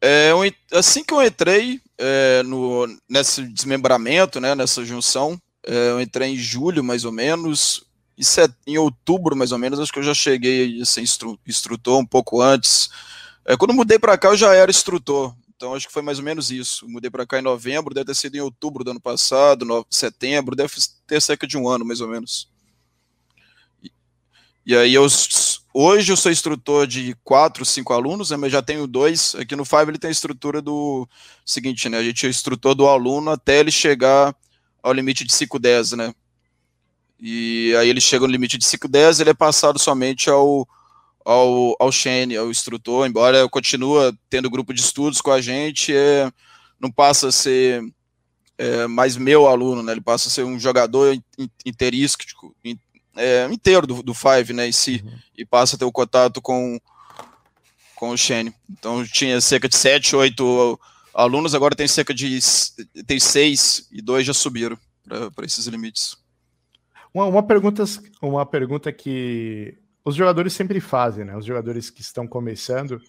[0.00, 0.38] É, eu,
[0.78, 6.36] assim que eu entrei é, no, nesse desmembramento, né, nessa junção, é, eu entrei em
[6.36, 7.84] julho, mais ou menos,
[8.18, 11.98] é em outubro, mais ou menos, acho que eu já cheguei a ser instru, instrutor
[11.98, 12.90] um pouco antes.
[13.44, 16.24] É, quando mudei para cá, eu já era instrutor, então acho que foi mais ou
[16.24, 16.88] menos isso.
[16.88, 20.56] Mudei para cá em novembro, deve ter sido em outubro do ano passado, no, setembro,
[20.56, 20.72] deve
[21.06, 22.48] ter cerca de um ano mais ou menos.
[23.82, 23.92] E,
[24.66, 25.06] e aí eu
[25.72, 29.34] hoje eu sou instrutor de quatro, cinco alunos, né, mas já tenho dois.
[29.36, 31.08] Aqui no Five ele tem a estrutura do
[31.44, 31.98] seguinte, né?
[31.98, 34.34] A gente é instrutor do aluno até ele chegar
[34.82, 36.14] ao limite de 510, né?
[37.20, 40.66] E aí ele chega no limite de 510, ele é passado somente ao
[41.28, 46.32] ao, ao Shane, ao instrutor, embora continue tendo grupo de estudos com a gente, é,
[46.80, 47.84] não passa a ser
[48.56, 49.92] é, mais meu aluno, né?
[49.92, 51.14] Ele passa a ser um jogador
[51.66, 52.56] interístico,
[53.14, 55.18] é, inteiro do, do Five, né, em si, uhum.
[55.36, 56.80] e passa a ter o contato com,
[57.94, 58.54] com o Shane.
[58.70, 60.80] Então tinha cerca de 7, 8
[61.12, 62.38] alunos, agora tem cerca de
[63.06, 64.78] tem seis e dois já subiram
[65.34, 66.16] para esses limites.
[67.12, 67.84] Uma, uma, pergunta,
[68.22, 71.36] uma pergunta que os jogadores sempre fazem, né?
[71.36, 73.00] Os jogadores que estão começando.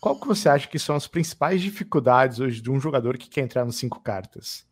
[0.00, 3.42] Qual que você acha que são as principais dificuldades hoje de um jogador que quer
[3.42, 4.64] entrar nos cinco cartas?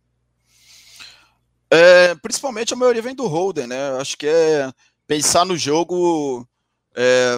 [1.70, 3.90] É, principalmente a maioria vem do Holden, né?
[4.00, 4.72] Acho que é
[5.06, 6.48] pensar no jogo
[6.96, 7.36] é,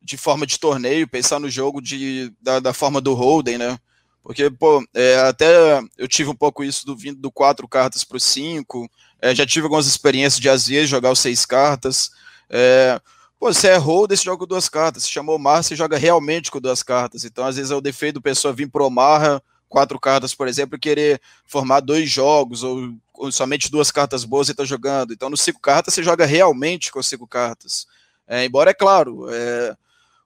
[0.00, 3.78] de forma de torneio, pensar no jogo de, da, da forma do Holden, né?
[4.22, 8.16] Porque, pô, é, até eu tive um pouco isso do vindo do quatro cartas para
[8.16, 8.88] o cinco,
[9.24, 12.10] é, já tive algumas experiências de às vezes jogar os seis cartas.
[12.50, 13.00] É,
[13.40, 15.04] pô, você holder, você joga com duas cartas.
[15.04, 17.24] Se chamou Mar, você joga realmente com duas cartas.
[17.24, 20.76] Então, às vezes, é o defeito do pessoa vir pro Marra, quatro cartas, por exemplo,
[20.76, 25.14] e querer formar dois jogos, ou, ou somente duas cartas boas e tá jogando.
[25.14, 27.86] Então, no cinco cartas, você joga realmente com cinco cartas.
[28.28, 29.74] É, embora, é claro, é,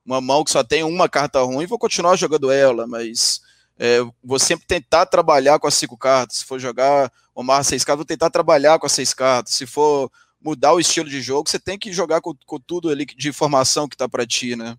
[0.04, 3.42] uma mão que só tem uma carta ruim, vou continuar jogando ela, mas
[3.78, 6.38] é, vou sempre tentar trabalhar com as cinco cartas.
[6.38, 9.54] Se for jogar Omar seis cartas, vou tentar trabalhar com as seis cartas.
[9.54, 10.10] Se for
[10.40, 13.88] mudar o estilo de jogo, você tem que jogar com, com tudo ali de informação
[13.88, 14.76] que tá para ti, né?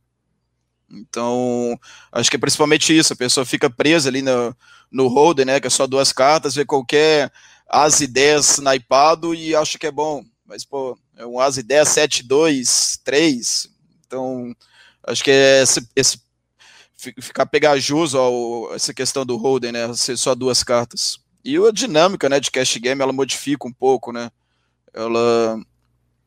[0.92, 1.80] Então,
[2.12, 4.56] acho que é principalmente isso, a pessoa fica presa ali no,
[4.92, 7.32] no holder, né, que é só duas cartas, vê qualquer
[7.68, 11.64] as e 10 naipado e acha que é bom, mas, pô, é um as e
[11.64, 13.70] 10, 7, 2, 3,
[14.08, 14.56] então,
[15.04, 16.20] acho que é esse, esse
[17.22, 21.20] ficar pegajoso ao, essa questão do holder, né, ser só duas cartas.
[21.44, 24.30] E a dinâmica, né, de cash game, ela modifica um pouco, né,
[24.94, 25.60] ela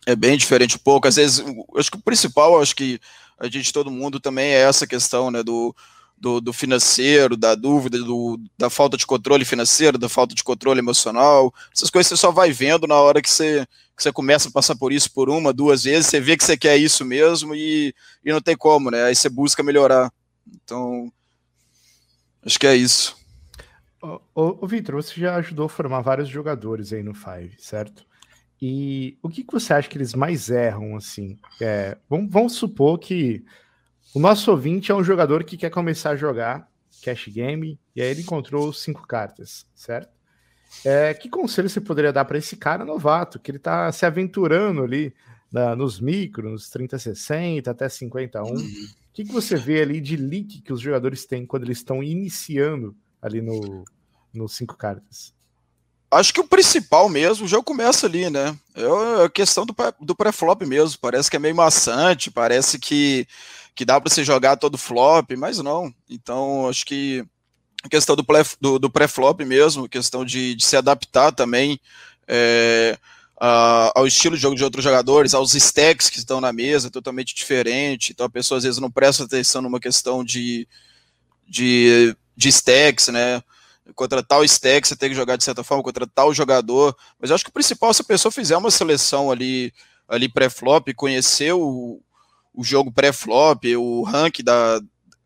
[0.07, 1.07] é bem diferente um pouco.
[1.07, 1.45] Às vezes,
[1.77, 2.99] acho que o principal, acho que
[3.39, 5.75] a gente, todo mundo, também é essa questão, né, do,
[6.17, 10.79] do, do, financeiro, da dúvida, do, da falta de controle financeiro, da falta de controle
[10.79, 11.53] emocional.
[11.75, 14.77] Essas coisas você só vai vendo na hora que você, que você começa a passar
[14.77, 18.33] por isso por uma, duas vezes, você vê que você quer isso mesmo e, e
[18.33, 19.05] não tem como, né?
[19.05, 20.13] Aí você busca melhorar.
[20.47, 21.13] Então,
[22.45, 23.17] acho que é isso.
[24.03, 28.05] Ô, ô, ô Vitor, você já ajudou a formar vários jogadores aí no Five, certo?
[28.61, 31.39] E o que, que você acha que eles mais erram, assim?
[31.61, 33.45] É, vamos, vamos, supor que
[34.15, 36.69] o nosso ouvinte é um jogador que quer começar a jogar
[37.03, 40.11] cash game e aí ele encontrou cinco cartas, certo?
[40.85, 44.83] É, que conselho você poderia dar para esse cara novato, que ele está se aventurando
[44.83, 45.15] ali
[45.53, 48.45] na, nos micros, nos 3060 até 51?
[48.45, 48.57] Uhum.
[48.57, 52.03] O que, que você vê ali de leak que os jogadores têm quando eles estão
[52.03, 53.85] iniciando ali no,
[54.33, 55.35] no cinco cartas?
[56.11, 58.57] Acho que o principal mesmo, o jogo começa ali, né?
[58.75, 60.99] É a questão do, do pré-flop mesmo.
[61.01, 63.27] Parece que é meio maçante, parece que,
[63.75, 65.93] que dá para você jogar todo flop, mas não.
[66.09, 67.25] Então, acho que
[67.83, 68.25] a questão do,
[68.61, 71.81] do, do pré-flop mesmo, questão de, de, se adaptar também
[72.29, 72.99] é,
[73.45, 77.35] a, ao estilo de jogo de outros jogadores, aos stacks que estão na mesa, totalmente
[77.35, 78.13] diferente.
[78.13, 80.69] Então, a pessoa às vezes não presta atenção numa questão de,
[81.49, 83.43] de, de stacks, né?
[83.97, 86.97] contra tal stack você tem que jogar de certa forma, contra tal jogador.
[87.19, 89.75] Mas eu acho que o principal, se a pessoa fizer uma seleção ali,
[90.07, 92.01] ali pré-flop, conhecer o,
[92.55, 94.81] o jogo pré-flop, o rank da,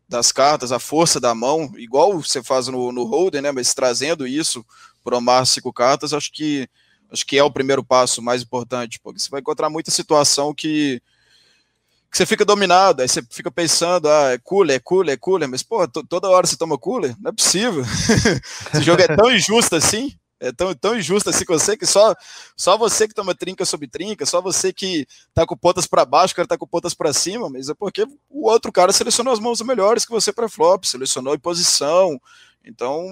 [0.09, 3.51] das cartas, a força da mão, igual você faz no, no Holden, né?
[3.51, 4.65] Mas trazendo isso
[5.03, 6.67] para o cinco cartas, acho que
[7.11, 11.01] acho que é o primeiro passo mais importante, porque você vai encontrar muita situação que
[12.09, 15.49] que você fica dominado, aí você fica pensando, ah, é cooler, é cooler, é cooler,
[15.49, 17.15] mas, pô, toda hora você toma cooler?
[17.19, 17.83] Não é possível.
[18.73, 22.15] Esse jogo é tão injusto assim, é tão, tão injusto assim com você, que só,
[22.55, 26.33] só você que toma trinca sobre trinca, só você que tá com pontas para baixo,
[26.33, 29.39] o cara tá com pontas para cima, mas é porque o outro cara selecionou as
[29.39, 32.19] mãos melhores que você para flop, selecionou em posição,
[32.63, 33.05] então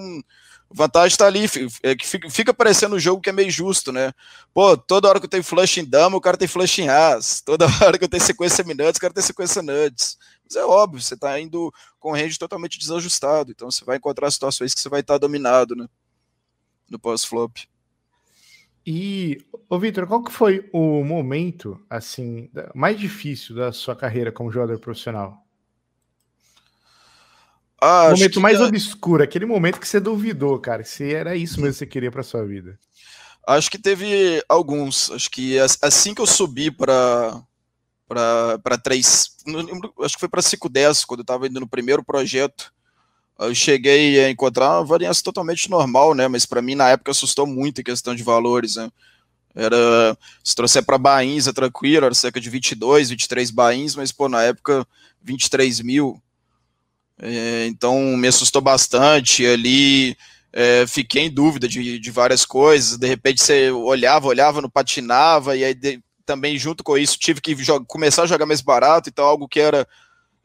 [0.70, 1.46] vantagem está ali,
[1.82, 4.12] é que fica, fica parecendo um jogo que é meio justo, né?
[4.52, 7.40] Pô, toda hora que eu tenho flush em dama, o cara tem flush em as.
[7.40, 10.18] Toda hora que eu tenho sequência nuts, o cara tem sequência nuts.
[10.44, 14.74] Mas é óbvio, você está indo com range totalmente desajustado, então você vai encontrar situações
[14.74, 15.86] que você vai estar tá dominado, né?
[16.88, 17.56] No pós-flop.
[18.86, 24.52] E, ô Vitor, qual que foi o momento, assim, mais difícil da sua carreira como
[24.52, 25.45] jogador profissional?
[27.80, 28.64] Ah, o momento mais é...
[28.64, 32.22] obscuro, aquele momento que você duvidou, cara, se era isso mesmo que você queria para
[32.22, 32.78] sua vida.
[33.46, 35.10] Acho que teve alguns.
[35.10, 37.40] Acho que assim que eu subi para
[38.08, 39.30] para 3,
[40.00, 42.72] acho que foi para 510, quando eu estava indo no primeiro projeto,
[43.38, 46.28] eu cheguei a encontrar uma variância totalmente normal, né?
[46.28, 48.90] Mas para mim na época assustou muito em questão de valores, né?
[49.54, 54.28] Era, se trouxer para bains é tranquilo, era cerca de 22, 23 bains, mas pô,
[54.28, 54.86] na época
[55.22, 56.22] 23 mil,
[57.20, 60.16] é, então me assustou bastante ali.
[60.52, 62.96] É, fiquei em dúvida de, de, várias coisas.
[62.96, 67.40] De repente você olhava, olhava, não patinava, e aí de, também junto com isso tive
[67.40, 67.54] que
[67.86, 69.08] começar a jogar mais barato.
[69.08, 69.86] Então, algo que era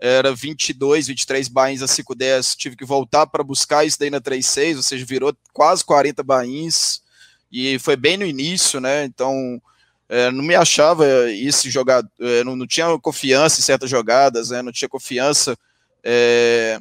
[0.02, 4.78] era 22, 23 bains a 510, tive que voltar para buscar isso daí na 36,
[4.78, 7.04] ou seja, virou quase 40 bains,
[7.52, 9.06] e foi bem no início, né?
[9.06, 9.62] Então
[10.10, 14.62] é, não me achava esse jogador, é, não, não, tinha confiança em certas jogadas, né,
[14.62, 15.56] não tinha confiança
[16.04, 16.80] é,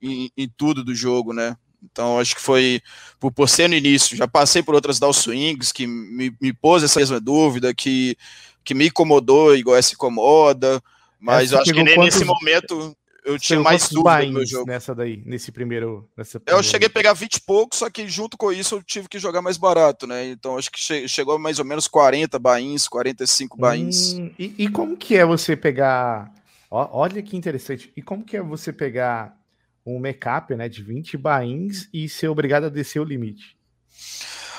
[0.00, 1.56] em, em, tudo do jogo, né?
[1.82, 2.80] Então acho que foi
[3.18, 4.16] por, por ser no início.
[4.16, 8.16] Já passei por outras down swings que me, me pôs essa mesma dúvida, que,
[8.64, 10.82] que me incomodou, igual essa incomoda.
[11.18, 12.04] Mas acho que quantos...
[12.04, 14.66] nesse momento eu tinha mais dúvida no meu jogo.
[14.66, 16.08] Nessa daí, nesse primeiro.
[16.16, 19.08] Nessa eu cheguei a pegar 20 e pouco, só que junto com isso eu tive
[19.08, 20.28] que jogar mais barato, né?
[20.28, 24.14] Então acho que che chegou mais ou menos 40 bains, 45 bains.
[24.14, 26.32] Hum, e, e, como que é você pegar.
[26.70, 27.92] Ó, olha que interessante.
[27.96, 29.36] E como que é você pegar
[29.84, 33.56] um make-up né, de 20 bains e ser obrigado a descer o limite?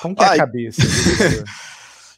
[0.00, 0.34] Como que é Ai.
[0.36, 0.82] a cabeça?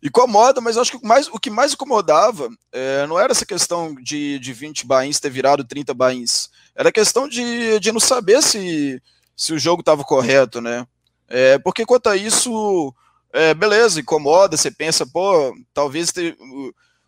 [0.04, 3.94] incomoda, mas acho que o, mais, o que mais incomodava é, não era essa questão
[3.94, 8.42] de, de 20 bains ter virado 30 bains, era a questão de, de não saber
[8.42, 9.00] se,
[9.34, 10.86] se o jogo estava correto, né?
[11.26, 12.94] É, porque quanto a isso,
[13.32, 16.12] é, beleza, incomoda, você pensa, pô, talvez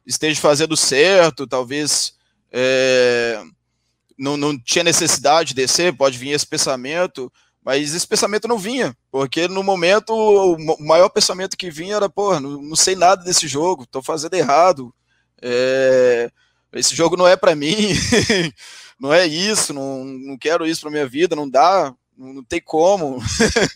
[0.07, 2.16] esteja fazendo certo, talvez
[2.59, 3.43] é,
[4.19, 7.31] não, não tinha necessidade de descer, pode vir esse pensamento,
[7.63, 12.41] mas esse pensamento não vinha, porque no momento o maior pensamento que vinha era, pô,
[12.41, 14.95] não, não sei nada desse jogo, tô fazendo errado,
[15.43, 16.31] é,
[16.73, 17.77] esse jogo não é para mim,
[18.99, 22.63] não é isso, não, não quero isso para minha vida, não dá, não, não tem
[22.63, 23.23] como,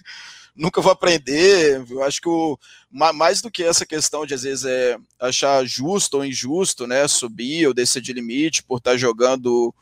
[0.61, 1.85] nunca vou aprender.
[1.91, 2.59] Eu acho que o,
[2.91, 7.67] mais do que essa questão de às vezes é achar justo ou injusto, né, subir
[7.67, 9.75] ou descer de limite por estar tá jogando,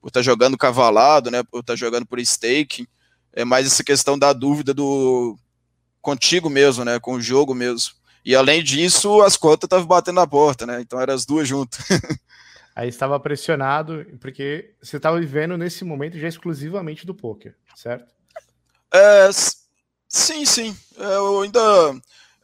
[0.00, 2.86] por estar tá jogando cavalado, né, por estar tá jogando por stake
[3.32, 5.38] é mais essa questão da dúvida do
[6.00, 7.94] contigo mesmo, né, com o jogo mesmo.
[8.24, 10.80] E além disso, as contas estavam batendo na porta, né?
[10.80, 11.80] Então eram as duas juntas.
[12.74, 18.12] Aí estava pressionado, porque você estava vivendo nesse momento já exclusivamente do poker, certo?
[18.92, 19.30] É,
[20.08, 20.76] sim, sim.
[20.96, 21.60] Eu ainda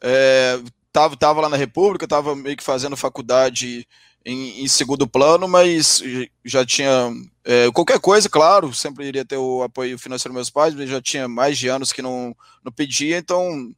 [0.01, 0.59] é,
[0.91, 3.87] tava, tava lá na República, tava meio que fazendo faculdade
[4.25, 6.01] em, em segundo plano, mas
[6.43, 7.11] já tinha
[7.43, 11.01] é, qualquer coisa, claro, sempre iria ter o apoio financeiro dos meus pais, mas já
[11.01, 13.71] tinha mais de anos que não, não pedia, então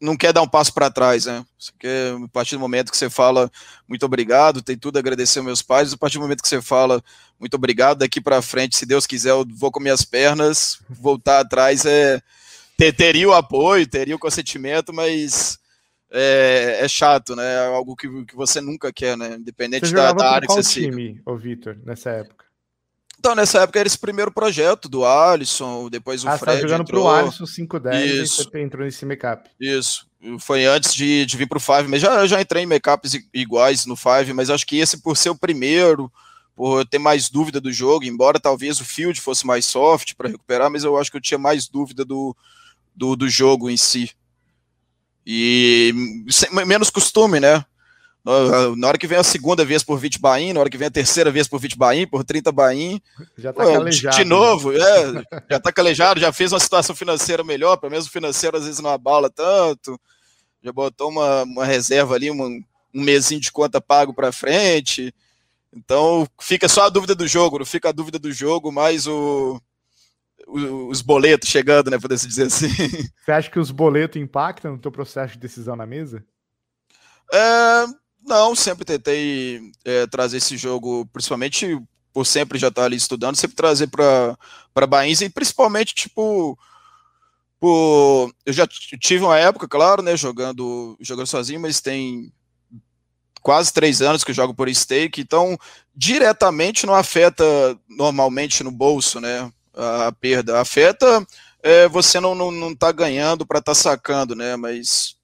[0.00, 1.44] não quer dar um passo para trás, né?
[1.58, 3.50] Você quer, a partir do momento que você fala
[3.88, 6.62] muito obrigado, tem tudo a agradecer aos meus pais, a partir do momento que você
[6.62, 7.02] fala
[7.40, 11.84] muito obrigado, daqui para frente, se Deus quiser, eu vou com minhas pernas, voltar atrás
[11.84, 12.22] é
[12.76, 15.58] ter, teria o apoio, teria o consentimento, mas
[16.10, 17.54] é, é, chato, né?
[17.54, 19.36] É algo que, que você nunca quer, né?
[19.36, 20.90] Independente da, da área que você siga.
[20.90, 22.44] time, ô Vitor, nessa época?
[23.18, 26.56] Então, nessa época era esse primeiro projeto do Alisson, depois o ah, Fred.
[26.56, 27.04] Você tá jogando entrou...
[27.04, 28.42] pro Alisson 510 Isso.
[28.42, 29.48] e você entrou nesse make-up.
[29.60, 30.06] Isso.
[30.40, 33.96] Foi antes de, de vir pro Five, mas já, já entrei em make-ups iguais no
[33.96, 36.12] Five, mas acho que esse, por ser o primeiro,
[36.54, 40.68] por ter mais dúvida do jogo, embora talvez o field fosse mais soft para recuperar,
[40.68, 42.36] mas eu acho que eu tinha mais dúvida do,
[42.94, 44.10] do, do jogo em si.
[45.26, 45.94] E
[46.66, 47.64] menos costume, né?
[48.76, 50.92] Na hora que vem a segunda vez por 20 bain, na hora que vem a
[50.92, 53.00] terceira vez por 20 bain, por 30 bain.
[53.36, 54.16] Já tá pô, calejado.
[54.16, 54.78] De novo, né?
[54.80, 58.64] é, já tá calejado, já fez uma situação financeira melhor, pelo menos o financeiro às
[58.64, 60.00] vezes não abala tanto.
[60.62, 62.62] Já botou uma, uma reserva ali, uma, um
[63.02, 65.12] mesinho de conta pago para frente.
[65.74, 69.60] Então fica só a dúvida do jogo, não fica a dúvida do jogo, mais o,
[70.46, 72.68] os boletos chegando, né, poder se dizer assim.
[73.24, 76.24] Você acha que os boletos impactam no teu processo de decisão na mesa?
[77.32, 77.86] É,
[78.24, 81.80] não, sempre tentei é, trazer esse jogo, principalmente
[82.12, 86.58] por sempre já estar ali estudando, sempre trazer para Bahia e principalmente, tipo,
[87.58, 92.30] por, eu já tive uma época, claro, né, jogando, jogando sozinho, mas tem
[93.40, 95.58] quase três anos que eu jogo por stake, então
[95.94, 97.44] diretamente não afeta
[97.88, 99.50] normalmente no bolso, né?
[99.74, 100.60] A perda.
[100.60, 101.26] Afeta
[101.62, 104.56] é, você não, não, não tá ganhando para estar tá sacando, né?
[104.56, 105.16] Mas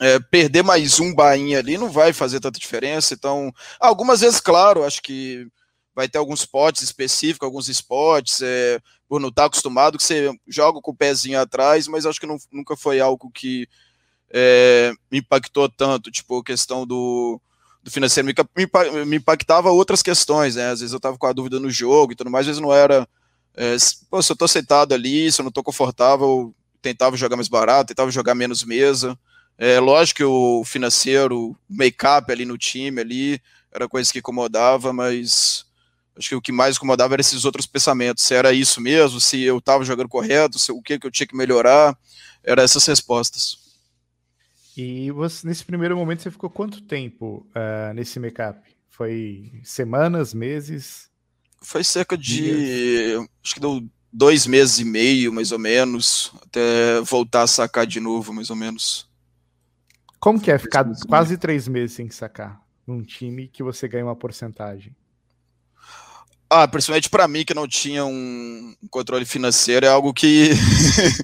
[0.00, 3.12] é, perder mais um bainha ali não vai fazer tanta diferença.
[3.12, 5.46] Então, algumas vezes, claro, acho que
[5.94, 10.32] vai ter alguns spots específicos, alguns spots, é, por não estar tá acostumado, que você
[10.46, 13.68] joga com o pezinho atrás, mas acho que não, nunca foi algo que
[14.30, 17.40] é, me impactou tanto, tipo, a questão do,
[17.82, 18.26] do financeiro
[19.06, 20.70] me, impactava outras questões, né?
[20.70, 22.72] Às vezes eu estava com a dúvida no jogo e tudo mais, às vezes não
[22.72, 23.06] era
[23.54, 23.76] é,
[24.10, 27.88] pô, se eu tô sentado ali, se eu não tô confortável, tentava jogar mais barato,
[27.88, 29.18] tentava jogar menos mesa.
[29.58, 34.92] É lógico que o financeiro, o make-up ali no time ali, era coisa que incomodava,
[34.92, 35.66] mas
[36.16, 39.42] acho que o que mais incomodava era esses outros pensamentos, se era isso mesmo, se
[39.42, 41.96] eu estava jogando correto, se, o que, que eu tinha que melhorar,
[42.42, 43.58] eram essas respostas.
[44.76, 48.60] E você, nesse primeiro momento você ficou quanto tempo uh, nesse make-up?
[48.88, 51.09] Foi semanas, meses?
[51.62, 53.14] Foi cerca de.
[53.44, 53.82] Acho que deu
[54.12, 58.56] dois meses e meio, mais ou menos, até voltar a sacar de novo, mais ou
[58.56, 59.08] menos.
[60.18, 64.16] Como que é ficar quase três meses sem sacar num time que você ganha uma
[64.16, 64.94] porcentagem?
[66.48, 70.50] Ah, principalmente para mim que não tinha um controle financeiro, é algo que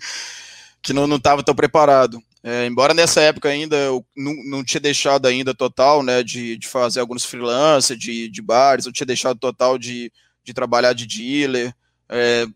[0.81, 2.23] que não estava tão preparado.
[2.45, 6.69] É, embora nessa época ainda eu não, não tinha deixado ainda total, né, de, de
[6.69, 10.13] fazer alguns freelancers, de, de bares, eu tinha deixado total de,
[10.47, 11.75] de trabalhar de dealer,
[12.09, 12.47] é,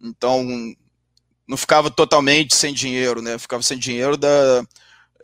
[0.00, 0.46] então
[1.48, 4.62] não ficava totalmente sem dinheiro, né, ficava sem dinheiro da,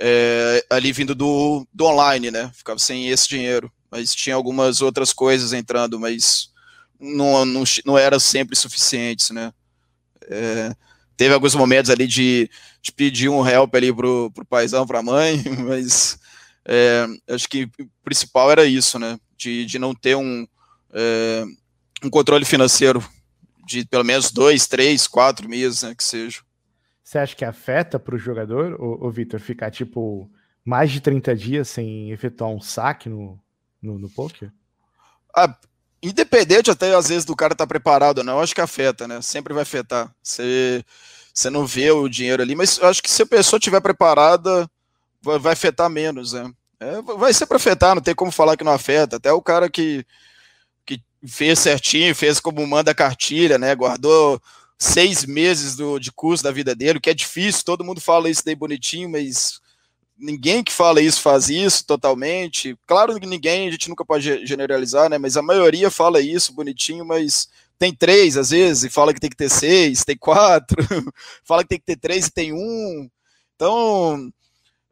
[0.01, 5.12] é, ali vindo do, do online, né, ficava sem esse dinheiro, mas tinha algumas outras
[5.12, 6.51] coisas entrando, mas
[6.99, 9.53] não, não, não era sempre suficientes, né,
[10.22, 10.74] é,
[11.18, 15.43] teve alguns momentos ali de, de pedir um help ali pro, pro paizão, pra mãe,
[15.68, 16.18] mas
[16.66, 17.70] é, acho que o
[18.03, 19.18] principal era isso, né?
[19.37, 20.47] De, de não ter um,
[20.93, 21.45] é,
[22.05, 23.03] um controle financeiro
[23.67, 25.95] de pelo menos dois, três, quatro meses, né?
[25.95, 26.41] Que seja.
[27.03, 30.31] Você acha que afeta para o jogador, o Vitor, ficar tipo
[30.65, 33.39] mais de 30 dias sem efetuar um saque no,
[33.83, 34.51] no, no poker?
[35.37, 35.55] Ah,
[36.03, 39.21] independente até às vezes do cara estar tá preparado ou não, acho que afeta, né?
[39.21, 40.11] Sempre vai afetar.
[40.23, 40.85] Você,
[41.33, 44.69] você não vê o dinheiro ali, mas eu acho que se a pessoa estiver preparada,
[45.21, 46.51] vai, vai, afetar menos, né?
[46.81, 49.17] É, vai ser para afetar, não tem como falar que não afeta.
[49.17, 50.07] Até o cara que, que
[51.27, 53.75] fez certinho, fez como manda a cartilha, né?
[53.75, 54.41] Guardou
[54.79, 58.29] seis meses do, de curso da vida dele, o que é difícil, todo mundo fala
[58.29, 59.61] isso daí bonitinho, mas
[60.18, 62.77] ninguém que fala isso faz isso totalmente.
[62.87, 65.18] Claro que ninguém, a gente nunca pode generalizar, né?
[65.18, 67.49] Mas a maioria fala isso bonitinho, mas
[67.79, 70.77] tem três às vezes, e fala que tem que ter seis, tem quatro,
[71.45, 73.09] fala que tem que ter três e tem um.
[73.57, 74.33] Então,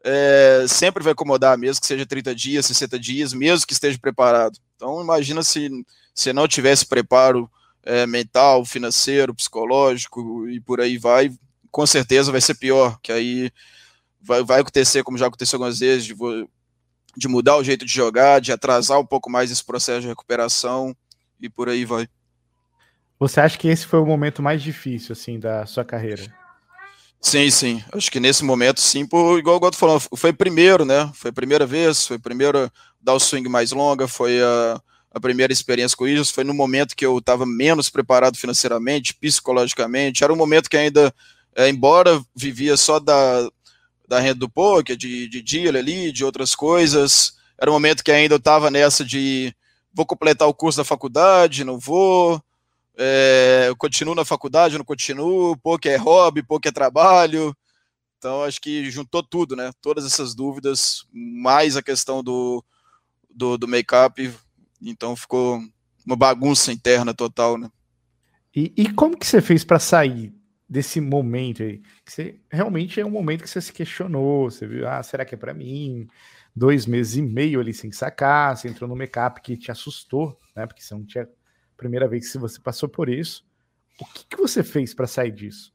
[0.03, 4.57] é, sempre vai incomodar, mesmo que seja 30 dias, 60 dias, mesmo que esteja preparado.
[4.75, 5.69] Então, imagina se,
[6.13, 7.49] se não tivesse preparo
[7.83, 11.31] é, mental, financeiro, psicológico e por aí vai,
[11.71, 13.51] com certeza vai ser pior, que aí
[14.21, 16.15] vai, vai acontecer, como já aconteceu algumas vezes, de,
[17.17, 20.95] de mudar o jeito de jogar, de atrasar um pouco mais esse processo de recuperação
[21.41, 22.07] e por aí vai.
[23.19, 26.23] Você acha que esse foi o momento mais difícil, assim, da sua carreira?
[27.21, 27.83] Sim, sim.
[27.93, 31.09] Acho que nesse momento, sim, por, igual o Goto falou, foi primeiro, né?
[31.13, 34.81] Foi a primeira vez, foi a primeira dar o swing mais longa, foi a,
[35.13, 40.23] a primeira experiência com isso, foi no momento que eu estava menos preparado financeiramente, psicologicamente,
[40.23, 41.13] era um momento que ainda,
[41.55, 43.47] é, embora vivia só da,
[44.07, 47.37] da renda do poker, de, de dealer ali, de outras coisas.
[47.57, 49.55] Era um momento que ainda eu estava nessa de
[49.93, 52.41] vou completar o curso da faculdade, não vou,
[52.97, 57.55] é, eu continuo na faculdade, não continuo, poker é hobby, poker é trabalho.
[58.17, 59.71] Então acho que juntou tudo, né?
[59.81, 62.63] Todas essas dúvidas, mais a questão do,
[63.29, 64.33] do, do make-up,
[64.89, 65.61] então ficou
[66.05, 67.69] uma bagunça interna total, né?
[68.55, 70.33] E, e como que você fez para sair
[70.69, 74.87] desse momento aí, que você realmente é um momento que você se questionou, você viu,
[74.87, 76.07] ah, será que é para mim?
[76.55, 80.67] Dois meses e meio ali sem sacar, você entrou no make-up que te assustou, né?
[80.67, 81.27] Porque você não tinha
[81.75, 83.43] primeira vez que você passou por isso.
[83.99, 85.73] O que, que você fez para sair disso?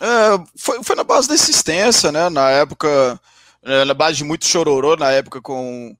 [0.00, 2.28] É, foi, foi na base da insistência, né?
[2.28, 3.20] Na época,
[3.62, 5.96] é, na base de muito chororô, na época com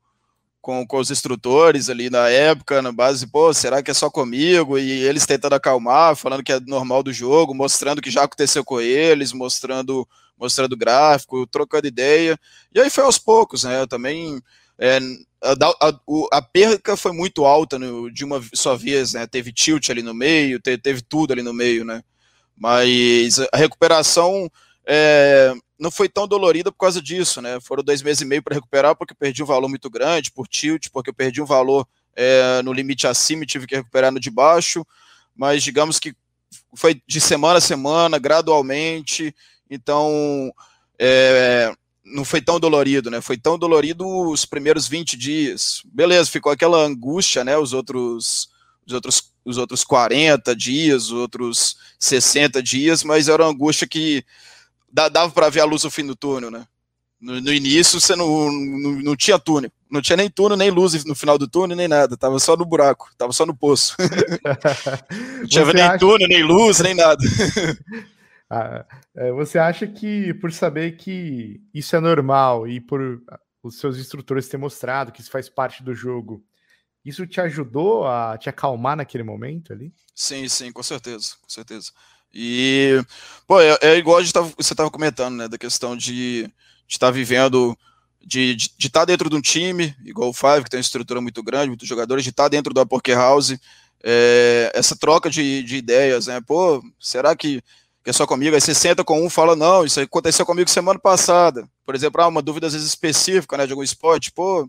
[0.70, 4.78] com, com os instrutores ali na época, na base, pô, será que é só comigo?
[4.78, 8.80] E eles tentando acalmar, falando que é normal do jogo, mostrando que já aconteceu com
[8.80, 10.06] eles, mostrando
[10.38, 12.38] mostrando gráfico, trocando ideia.
[12.72, 13.84] E aí foi aos poucos, né?
[13.86, 14.40] Também
[14.78, 14.98] é,
[15.42, 19.26] a, a, a, perca foi muito alta no, de uma só vez, né?
[19.26, 22.00] Teve tilt ali no meio, teve tudo ali no meio, né?
[22.56, 24.48] Mas a recuperação
[24.86, 27.58] é, não foi tão dolorida por causa disso, né?
[27.60, 30.46] Foram dois meses e meio para recuperar, porque eu perdi um valor muito grande, por
[30.46, 34.20] tilt, porque eu perdi um valor é, no limite acima e tive que recuperar no
[34.20, 34.84] de baixo,
[35.34, 36.14] mas digamos que
[36.74, 39.34] foi de semana a semana, gradualmente,
[39.70, 40.52] então
[40.98, 41.72] é,
[42.04, 43.20] não foi tão dolorido, né?
[43.20, 45.82] Foi tão dolorido os primeiros 20 dias.
[45.86, 47.56] Beleza, ficou aquela angústia, né?
[47.56, 48.50] Os outros,
[48.86, 54.24] os outros, os outros 40 dias, os outros 60 dias, mas era uma angústia que
[54.92, 56.66] dava para ver a luz no fim do túnel, né?
[57.20, 61.04] No, no início você não, não, não, tinha túnel, não tinha nem túnel, nem luz
[61.04, 63.94] no final do túnel, nem nada, tava só no buraco, tava só no poço.
[65.38, 65.98] não tinha nem acha...
[65.98, 67.22] túnel, nem luz, nem nada.
[68.48, 73.20] ah, é, você acha que por saber que isso é normal e por
[73.62, 76.42] os seus instrutores terem mostrado que isso faz parte do jogo,
[77.04, 79.92] isso te ajudou a te acalmar naquele momento ali?
[80.14, 81.92] Sim, sim, com certeza, com certeza.
[82.32, 83.02] E,
[83.46, 86.48] pô, é, é igual tava, você estava comentando, né, da questão de
[86.88, 87.76] estar tá vivendo,
[88.24, 90.82] de estar de, de tá dentro de um time, igual o Five, que tem uma
[90.82, 93.56] estrutura muito grande, muitos jogadores, de estar tá dentro da Poker House,
[94.02, 97.62] é, essa troca de, de ideias, né, pô, será que,
[98.04, 98.54] que é só comigo?
[98.54, 102.28] Aí você senta com um fala, não, isso aconteceu comigo semana passada, por exemplo, ah,
[102.28, 104.68] uma dúvida às vezes específica, né, de algum esporte, pô,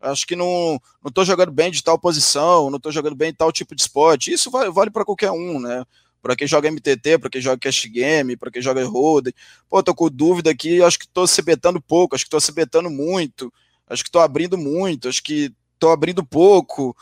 [0.00, 3.36] acho que não não tô jogando bem de tal posição, não tô jogando bem de
[3.36, 4.32] tal tipo de esporte.
[4.32, 5.84] Isso vale para qualquer um, né?
[6.22, 9.32] Para quem joga MTT, para quem joga Cash Game, para quem joga Roden.
[9.68, 12.52] Pô, tô com dúvida aqui, acho que tô se betando pouco, acho que tô se
[12.52, 13.52] betando muito,
[13.88, 16.96] acho que tô abrindo muito, acho que tô abrindo pouco.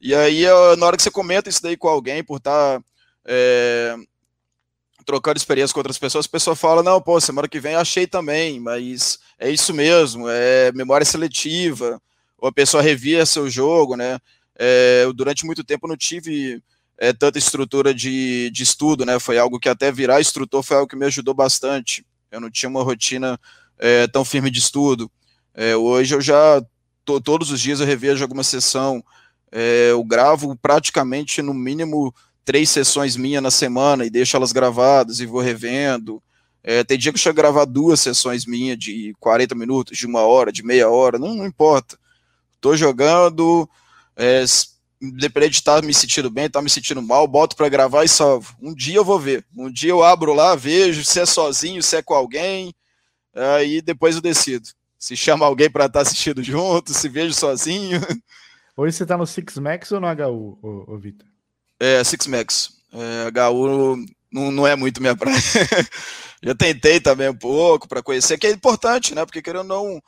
[0.00, 0.44] E aí,
[0.78, 2.84] na hora que você comenta isso daí com alguém, por estar tá,
[3.24, 3.96] é,
[5.04, 8.60] trocando experiência com outras pessoas, a pessoa fala, não, pô, semana que vem achei também,
[8.60, 12.00] mas é isso mesmo, é memória seletiva,
[12.38, 14.18] ou a pessoa revia seu jogo, né?
[14.56, 16.62] É, durante muito tempo não tive
[17.04, 19.18] é, tanta estrutura de, de estudo, né?
[19.18, 22.04] Foi algo que até virar instrutor foi algo que me ajudou bastante.
[22.30, 23.38] Eu não tinha uma rotina
[23.78, 25.10] é, tão firme de estudo.
[25.52, 26.64] É, hoje eu já,
[27.04, 29.04] tô, todos os dias eu revejo alguma sessão,
[29.52, 35.20] é, eu gravo praticamente no mínimo três sessões minhas na semana e deixo elas gravadas
[35.20, 36.22] e vou revendo.
[36.62, 40.06] É, tem dia que eu chego a gravar duas sessões minhas de 40 minutos, de
[40.06, 41.98] uma hora, de meia hora, não, não importa.
[42.62, 43.68] Tô jogando,
[45.08, 48.04] independente de estar tá me sentindo bem, estar tá me sentindo mal, boto para gravar
[48.04, 48.54] e salvo.
[48.60, 49.44] Um dia eu vou ver.
[49.56, 52.74] Um dia eu abro lá, vejo se é sozinho, se é com alguém,
[53.34, 54.68] aí depois eu decido.
[54.98, 58.00] Se chama alguém para estar tá assistindo junto, se vejo sozinho.
[58.76, 61.28] Hoje você tá no Six Max ou no HU, ô, ô Vitor?
[61.78, 62.72] É, Six Max.
[62.92, 63.96] É, HU
[64.32, 65.36] não, não é muito minha praia.
[66.42, 69.24] Já tentei também um pouco para conhecer, que é importante, né?
[69.24, 70.02] Porque querendo ou não.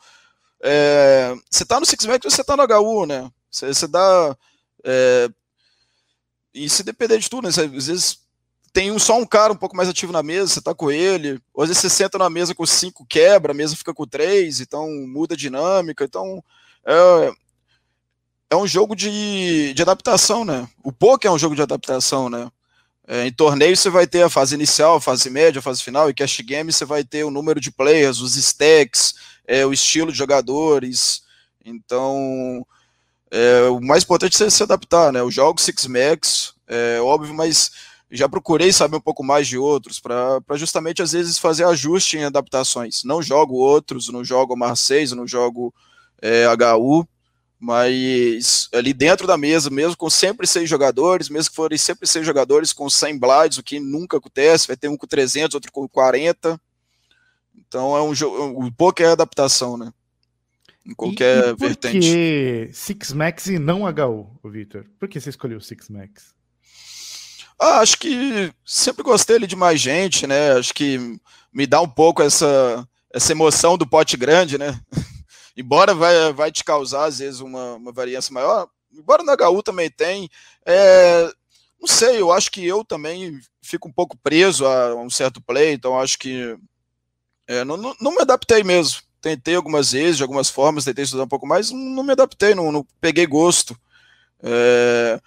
[0.61, 3.31] É, você tá no Six Max, você tá no HU, né?
[3.49, 4.37] Você, você dá.
[4.83, 5.29] É,
[6.53, 7.49] e se depender de tudo, né?
[7.49, 8.19] Às vezes
[8.73, 11.41] tem um, só um cara um pouco mais ativo na mesa, você tá com ele.
[11.53, 14.59] Ou às vezes você senta na mesa com cinco, quebra, a mesa fica com três,
[14.59, 16.03] então muda a dinâmica.
[16.03, 16.43] Então.
[16.85, 17.31] É,
[18.49, 20.67] é um jogo de, de adaptação, né?
[20.83, 22.49] O poker é um jogo de adaptação, né?
[23.07, 26.09] É, em torneio você vai ter a fase inicial, a fase média, a fase final,
[26.09, 29.15] e cash game você vai ter o número de players, os stacks,
[29.45, 31.23] é, o estilo de jogadores.
[31.63, 32.65] Então,
[33.31, 35.19] é, o mais importante é se adaptar, né?
[35.19, 37.71] Eu jogo Six Max, é óbvio, mas
[38.09, 42.23] já procurei saber um pouco mais de outros, para justamente às vezes fazer ajuste em
[42.23, 43.03] adaptações.
[43.03, 45.73] Não jogo outros, não jogo Marseille, não jogo
[46.21, 47.05] é, HU,
[47.59, 52.25] mas ali dentro da mesa, mesmo com sempre seis jogadores, mesmo que forem sempre seis
[52.25, 55.87] jogadores com 100 blides, o que nunca acontece, vai ter um com 300, outro com
[55.87, 56.59] 40.
[57.67, 59.91] Então é um jogo, o poker é adaptação, né?
[60.87, 61.99] Em qualquer e, e por vertente.
[61.99, 64.85] que Six Max e não HU, Victor?
[64.99, 66.35] Por que você escolheu Six Max?
[67.59, 70.53] Ah, acho que sempre gostei de mais gente, né?
[70.53, 71.19] Acho que
[71.51, 74.79] me dá um pouco essa, essa emoção do pote grande, né?
[75.57, 79.89] embora vai, vai te causar, às vezes, uma, uma variância maior, embora na HU também
[79.89, 80.29] tem,
[80.65, 81.31] é,
[81.79, 85.73] não sei, eu acho que eu também fico um pouco preso a um certo play,
[85.73, 86.57] então acho que
[87.47, 89.01] é, não, não, não, me adaptei mesmo.
[89.27, 92.71] Tentei algumas vezes, de algumas formas, tentei estudar um pouco mais, não, me adaptei, não,
[92.71, 93.77] não peguei gosto.
[94.41, 95.19] É,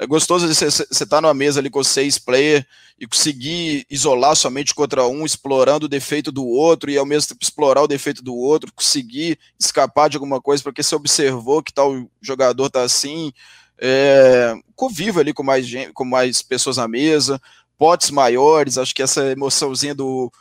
[0.00, 2.64] é gostoso você estar tá numa mesa ali com seis players
[2.98, 7.44] e conseguir isolar somente contra um, explorando o defeito do outro e ao mesmo tempo
[7.44, 12.10] explorar o defeito do outro, conseguir escapar de alguma coisa porque você observou que tal
[12.20, 13.32] jogador tá assim.
[13.78, 17.40] É, convive ali com mais, gente, com mais pessoas na mesa,
[17.78, 20.32] potes maiores, acho que essa emoçãozinha do,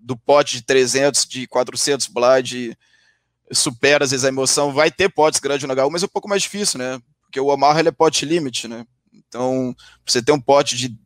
[0.00, 2.76] do pote de 300, de 400 Blade
[3.52, 4.72] supera às vezes a emoção.
[4.72, 7.00] Vai ter potes grandes no HU, mas é um pouco mais difícil, né?
[7.30, 8.84] porque o Omaha ele é pot limit, né?
[9.12, 9.74] Então,
[10.04, 10.98] você ter um pote de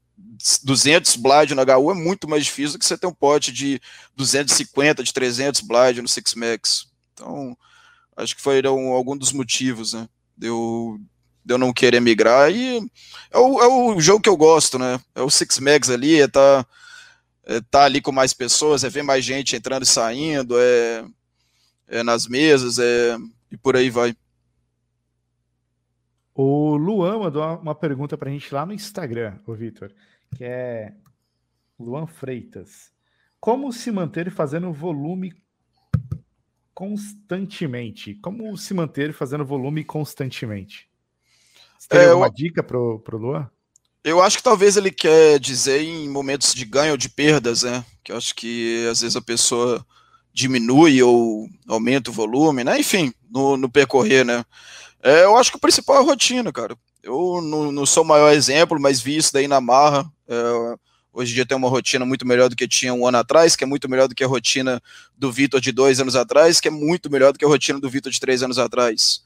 [0.63, 3.79] 200 blind no HU é muito mais difícil do que você ter um pote de
[4.17, 6.87] 250, de 300 blind no Six Max.
[7.13, 7.57] Então,
[8.17, 10.09] acho que foram algum dos motivos, né?
[10.37, 10.99] De eu,
[11.45, 12.51] de eu não querer migrar.
[12.51, 12.79] E
[13.31, 14.99] é o, é o jogo que eu gosto, né?
[15.15, 16.67] É o Six Max ali, é tá,
[17.47, 21.05] é tá ali com mais pessoas, é ver mais gente entrando e saindo, é,
[21.87, 23.17] é nas mesas, é,
[23.51, 24.17] e por aí vai.
[26.35, 29.93] O Luan mandou uma pergunta para a gente lá no Instagram, o Vitor,
[30.37, 30.93] que é
[31.79, 32.93] Luan Freitas.
[33.39, 35.33] Como se manter fazendo volume
[36.73, 38.15] constantemente?
[38.17, 40.91] Como se manter fazendo volume constantemente?
[41.79, 42.33] Você tem é, alguma eu...
[42.33, 43.51] dica para o Luan?
[44.05, 47.83] Eu acho que talvez ele quer dizer em momentos de ganho ou de perdas, né?
[48.05, 49.85] Que eu acho que às vezes a pessoa
[50.31, 52.79] diminui ou aumenta o volume, né?
[52.79, 54.45] Enfim, no, no percorrer, né?
[55.03, 56.77] É, eu acho que o principal é a rotina, cara.
[57.03, 60.05] Eu não, não sou o maior exemplo, mas vi isso daí na marra.
[60.29, 60.35] É,
[61.11, 63.65] hoje em dia tem uma rotina muito melhor do que tinha um ano atrás, que
[63.65, 64.83] é muito melhor do que a rotina
[65.17, 67.89] do Vitor de dois anos atrás, que é muito melhor do que a rotina do
[67.89, 69.23] Vitor de três anos atrás.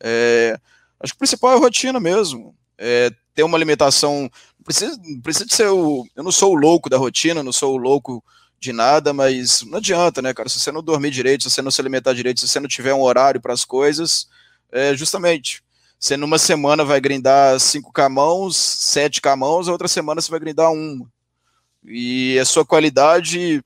[0.00, 0.58] É,
[0.98, 2.54] acho que o principal é a rotina mesmo.
[2.78, 4.30] É, ter uma alimentação.
[4.64, 6.06] Precisa, precisa de ser o.
[6.14, 8.24] Eu não sou o louco da rotina, não sou o louco
[8.60, 10.48] de nada, mas não adianta, né, cara?
[10.48, 12.94] Se você não dormir direito, se você não se alimentar direito, se você não tiver
[12.94, 14.28] um horário para as coisas,
[14.72, 15.62] é justamente.
[15.98, 20.70] Você numa semana vai grindar cinco camãos, sete camãos, a outra semana você vai grindar
[20.70, 21.06] um.
[21.84, 23.62] E a sua qualidade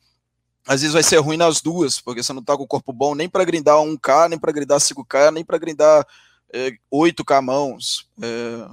[0.66, 3.14] às vezes vai ser ruim nas duas, porque você não tá com o corpo bom
[3.14, 6.06] nem para grindar 1K, nem para grindar 5K, nem para grindar
[6.52, 8.06] é, 8K mãos.
[8.22, 8.68] É,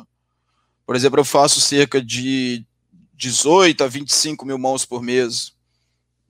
[0.86, 2.66] por exemplo, eu faço cerca de
[3.16, 5.54] 18 a 25 mil mãos por mês.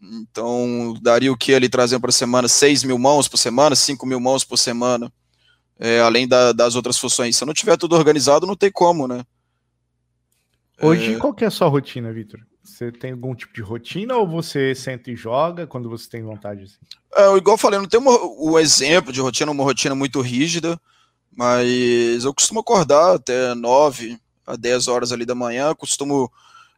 [0.01, 2.47] Então, daria o que ali trazendo para a semana?
[2.47, 5.11] 6 mil mãos por semana, 5 mil mãos por semana,
[5.79, 7.35] é, além da, das outras funções.
[7.35, 9.23] Se eu não tiver tudo organizado, não tem como, né?
[10.81, 11.17] Hoje, é...
[11.17, 12.39] qual que é a sua rotina, Vitor?
[12.63, 16.63] Você tem algum tipo de rotina ou você senta e joga quando você tem vontade?
[16.63, 16.77] Assim?
[17.15, 20.79] É, igual eu falei, não tem um o exemplo de rotina, uma rotina muito rígida,
[21.31, 26.31] mas eu costumo acordar até 9 a 10 horas ali da manhã, costumo,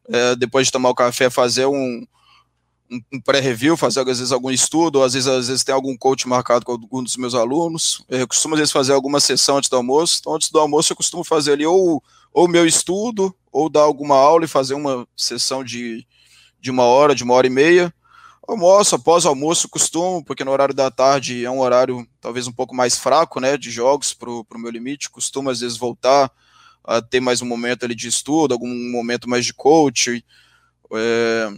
[0.08, 2.06] é, depois de tomar o café, fazer um,
[2.90, 5.96] um, um pré-review, fazer às vezes algum estudo, ou às vezes, às vezes tem algum
[5.98, 8.04] coach marcado com algum dos meus alunos.
[8.08, 10.18] Eu costumo às vezes fazer alguma sessão antes do almoço.
[10.20, 12.02] Então, antes do almoço, eu costumo fazer ali ou
[12.34, 16.06] o meu estudo, ou dar alguma aula e fazer uma sessão de,
[16.60, 17.94] de uma hora, de uma hora e meia.
[18.48, 22.74] Almoço, após almoço, costumo, porque no horário da tarde é um horário talvez um pouco
[22.74, 25.10] mais fraco, né, de jogos para o meu limite.
[25.10, 26.32] Costumo às vezes voltar
[26.88, 30.24] a ter mais um momento ali de estudo, algum momento mais de coach.
[30.94, 31.52] É,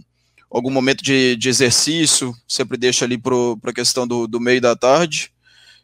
[0.50, 4.76] algum momento de, de exercício, sempre deixa ali para a questão do, do meio da
[4.76, 5.32] tarde.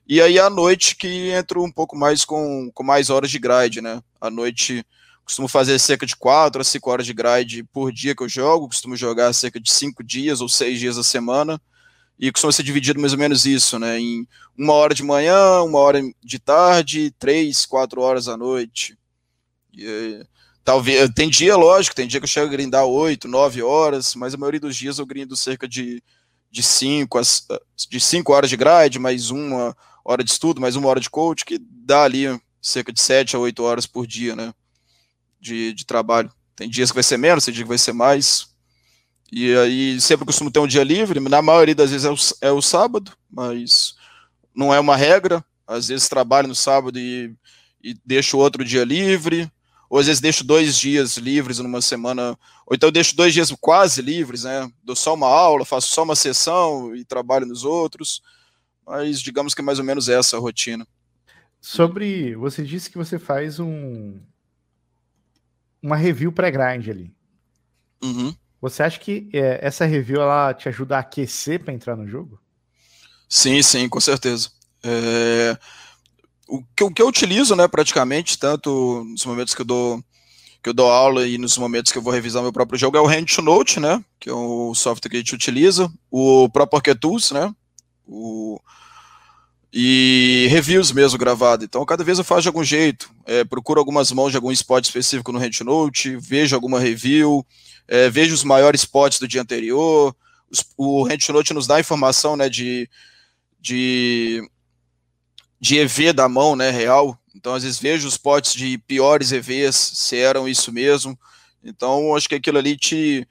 [0.07, 3.81] E aí à noite que entro um pouco mais com, com mais horas de grade,
[3.81, 4.01] né?
[4.19, 4.83] À noite
[5.23, 8.67] costumo fazer cerca de 4 a 5 horas de grade por dia que eu jogo,
[8.67, 11.59] costumo jogar cerca de 5 dias ou 6 dias a semana,
[12.19, 13.99] e costuma ser dividido mais ou menos isso, né?
[13.99, 18.95] Em uma hora de manhã, uma hora de tarde, três, quatro horas à noite.
[20.65, 24.33] Talvez, tem dia, lógico, tem dia que eu chego a grindar 8, 9 horas, mas
[24.33, 26.01] a maioria dos dias eu grindo cerca de,
[26.49, 27.21] de 5
[27.87, 31.45] de cinco horas de grade, mais uma hora de estudo, mais uma hora de coach,
[31.45, 32.25] que dá ali
[32.59, 34.53] cerca de 7 a 8 horas por dia, né,
[35.39, 36.31] de, de trabalho.
[36.55, 38.47] Tem dias que vai ser menos, tem dia que vai ser mais.
[39.31, 42.51] E aí sempre costumo ter um dia livre, na maioria das vezes é o, é
[42.51, 43.93] o sábado, mas
[44.55, 45.45] não é uma regra.
[45.67, 47.35] Às vezes trabalho no sábado e,
[47.83, 49.51] e deixo outro dia livre,
[49.89, 54.01] ou às vezes deixo dois dias livres numa semana, ou então deixo dois dias quase
[54.01, 54.69] livres, né?
[54.83, 58.21] Dou só uma aula, faço só uma sessão e trabalho nos outros,
[58.85, 60.87] mas digamos que é mais ou menos essa a rotina.
[61.59, 64.19] Sobre, você disse que você faz um
[65.81, 67.15] uma review pré-grind ali.
[68.03, 68.35] Uhum.
[68.59, 72.41] Você acha que é, essa review ela te ajuda a aquecer para entrar no jogo?
[73.29, 74.49] Sim, sim, com certeza.
[74.83, 75.57] É,
[76.47, 80.03] o que, o que eu utilizo, né, praticamente, tanto nos momentos que eu dou
[80.61, 82.99] que eu dou aula e nos momentos que eu vou revisar meu próprio jogo é
[82.99, 86.95] o Hand to Note, né, que é o software que a gente utiliza, o próprio
[86.95, 87.53] Tools, né,
[88.07, 88.59] o,
[89.71, 91.63] e reviews mesmo gravado.
[91.63, 94.83] Então, cada vez eu faço de algum jeito, é, procuro algumas mãos de algum spot
[94.83, 97.45] específico no Hand to Note, vejo alguma review,
[97.87, 100.15] é, vejo os maiores spots do dia anterior,
[100.49, 102.89] os, o Note nos dá informação, né, de,
[103.61, 104.41] de
[105.65, 107.19] de EV da mão, né, real.
[107.33, 111.17] Então, às vezes, vejo os potes de piores EVs, se eram isso mesmo.
[111.63, 113.27] Então, acho que aquilo ali te,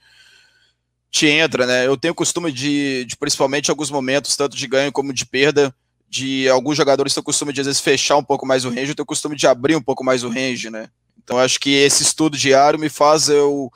[1.13, 1.87] te entra, né?
[1.87, 5.73] Eu tenho costume de, de, principalmente em alguns momentos, tanto de ganho como de perda,
[6.09, 8.89] de alguns jogadores têm o costume de, às vezes, fechar um pouco mais o range,
[8.89, 10.89] eu tenho costume de abrir um pouco mais o range, né?
[11.23, 13.73] Então, acho que esse estudo diário me faz eu,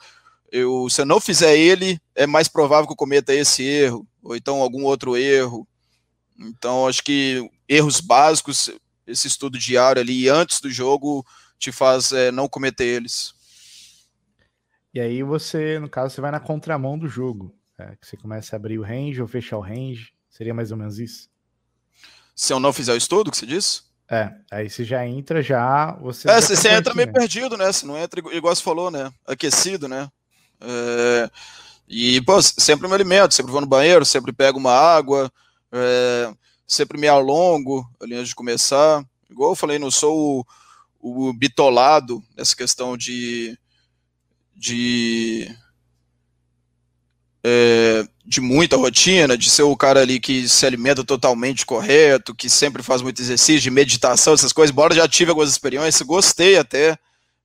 [0.51, 4.35] eu, se eu não fizer ele, é mais provável que eu cometa esse erro, ou
[4.35, 5.65] então algum outro erro.
[6.37, 8.71] Então, acho que erros básicos,
[9.05, 11.25] esse estudo diário ali antes do jogo
[11.59, 13.33] te faz é, não cometer eles.
[14.93, 17.55] E aí você, no caso, você vai na contramão do jogo.
[17.77, 20.11] É, que você começa a abrir o range ou fechar o range.
[20.29, 21.29] Seria mais ou menos isso?
[22.35, 23.83] Se eu não fizer o estudo, que você disse?
[24.09, 25.91] É, aí você já entra, já.
[26.01, 27.71] Você, é, você, você entra meio perdido, né?
[27.71, 29.13] Você não entra igual você falou, né?
[29.25, 30.09] Aquecido, né?
[30.59, 31.29] É,
[31.87, 35.31] e, pô, sempre me alimento, sempre vou no banheiro, sempre pego uma água.
[35.71, 36.33] É,
[36.69, 39.03] sempre me alongo ali antes de começar.
[39.29, 40.45] Igual eu falei, não sou
[41.01, 43.57] o, o bitolado nessa questão de.
[44.55, 45.53] de
[47.43, 52.49] é, de muita rotina, de ser o cara ali que se alimenta totalmente correto, que
[52.49, 56.97] sempre faz muito exercício, de meditação, essas coisas, embora já tive algumas experiências, gostei até,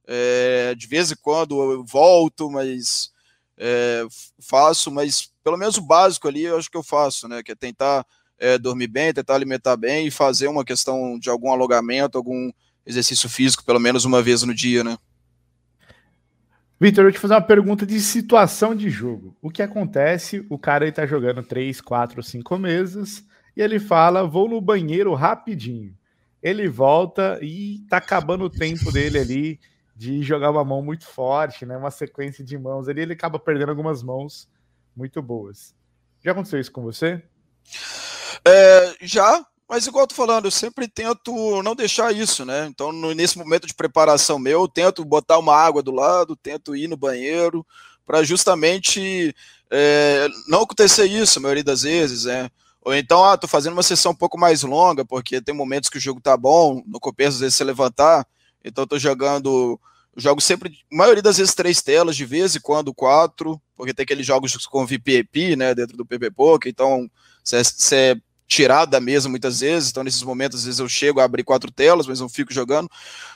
[0.04, 3.12] é, de vez em quando eu volto, mas
[3.56, 4.04] é,
[4.42, 7.54] faço, mas pelo menos o básico ali eu acho que eu faço, né, que é
[7.54, 8.04] tentar
[8.44, 12.52] é, dormir bem, tentar alimentar bem e fazer uma questão de algum alongamento, algum
[12.84, 14.98] exercício físico, pelo menos uma vez no dia, né?
[16.78, 19.34] Vitor, eu te fazer uma pergunta de situação de jogo.
[19.40, 20.44] O que acontece?
[20.50, 23.24] O cara está jogando 3, 4, 5 mesas
[23.56, 25.96] e ele fala: vou no banheiro rapidinho.
[26.42, 29.60] Ele volta e tá acabando o tempo dele ali
[29.96, 31.76] de jogar uma mão muito forte, né?
[31.76, 34.46] Uma sequência de mãos ali, ele acaba perdendo algumas mãos
[34.94, 35.74] muito boas.
[36.22, 37.22] Já aconteceu isso com você?
[38.46, 42.66] É, já, mas igual tô falando, eu sempre tento não deixar isso, né?
[42.66, 46.76] Então, no, nesse momento de preparação meu, eu tento botar uma água do lado, tento
[46.76, 47.66] ir no banheiro,
[48.06, 49.34] para justamente
[49.70, 52.50] é, não acontecer isso a maioria das vezes, né?
[52.82, 55.96] Ou então, ah, tô fazendo uma sessão um pouco mais longa, porque tem momentos que
[55.96, 58.26] o jogo tá bom, no começo às vezes você levantar,
[58.62, 59.80] então tô jogando,
[60.14, 64.26] jogo sempre, maioria das vezes três telas, de vez em quando quatro, porque tem aqueles
[64.26, 67.10] jogos com VPP, né, dentro do PP Poker, então
[67.44, 68.16] você é
[68.46, 71.70] tirado da mesa muitas vezes, então nesses momentos às vezes eu chego a abrir quatro
[71.70, 72.88] telas, mas não fico jogando.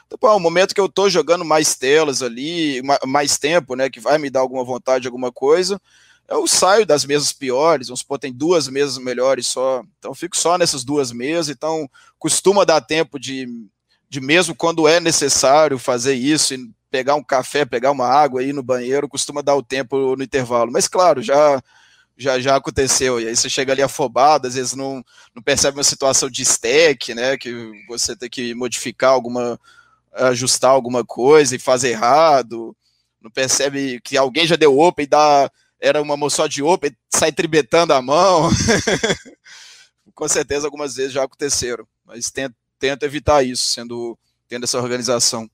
[0.06, 3.90] Então, pô, é um momento que eu tô jogando mais telas ali, mais tempo, né,
[3.90, 5.80] que vai me dar alguma vontade, alguma coisa,
[6.28, 10.58] eu saio das mesas piores, vamos supor, tem duas mesas melhores só, então fico só
[10.58, 11.88] nessas duas mesas, então
[12.18, 13.48] costuma dar tempo de,
[14.10, 18.52] de mesmo quando é necessário fazer isso, e pegar um café, pegar uma água aí
[18.52, 21.62] no banheiro, costuma dar o tempo no intervalo, mas claro, já
[22.18, 25.04] já já aconteceu, e aí você chega ali afobado, às vezes não,
[25.34, 29.58] não percebe uma situação de stack, né, que você tem que modificar alguma,
[30.12, 32.76] ajustar alguma coisa e fazer errado,
[33.22, 35.50] não percebe que alguém já deu open e dá
[35.80, 38.50] era uma mão só de open, sai tribetando a mão.
[40.12, 45.48] Com certeza algumas vezes já aconteceram, mas tento, tento evitar isso, sendo tendo essa organização.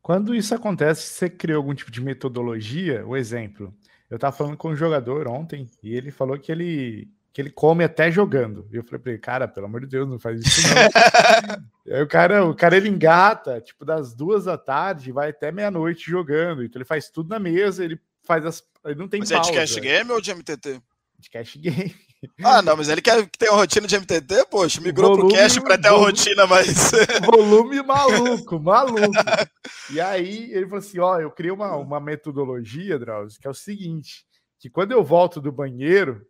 [0.00, 3.06] Quando isso acontece, você criou algum tipo de metodologia?
[3.06, 3.74] O exemplo,
[4.10, 7.84] eu estava falando com um jogador ontem e ele falou que ele que ele come
[7.84, 8.66] até jogando.
[8.72, 11.94] E eu falei para ele, cara, pelo amor de Deus, não faz isso não.
[11.94, 16.10] aí o cara, o cara ele engata, tipo, das duas da tarde, vai até meia-noite
[16.10, 16.64] jogando.
[16.64, 18.62] Então ele faz tudo na mesa, ele faz as.
[18.84, 19.48] Ele não tem Mas pausa.
[19.48, 20.82] é de cash game ou de MTT?
[21.18, 21.94] De cash game.
[22.42, 25.58] Ah, não, mas ele quer ter uma rotina de MTT, poxa, migrou volume, pro cash
[25.58, 26.90] para ter uma rotina mais.
[27.24, 29.00] Volume maluco, maluco.
[29.92, 33.54] E aí ele falou assim: ó, eu criei uma, uma metodologia, Drauzio, que é o
[33.54, 34.24] seguinte:
[34.58, 36.20] que quando eu volto do banheiro,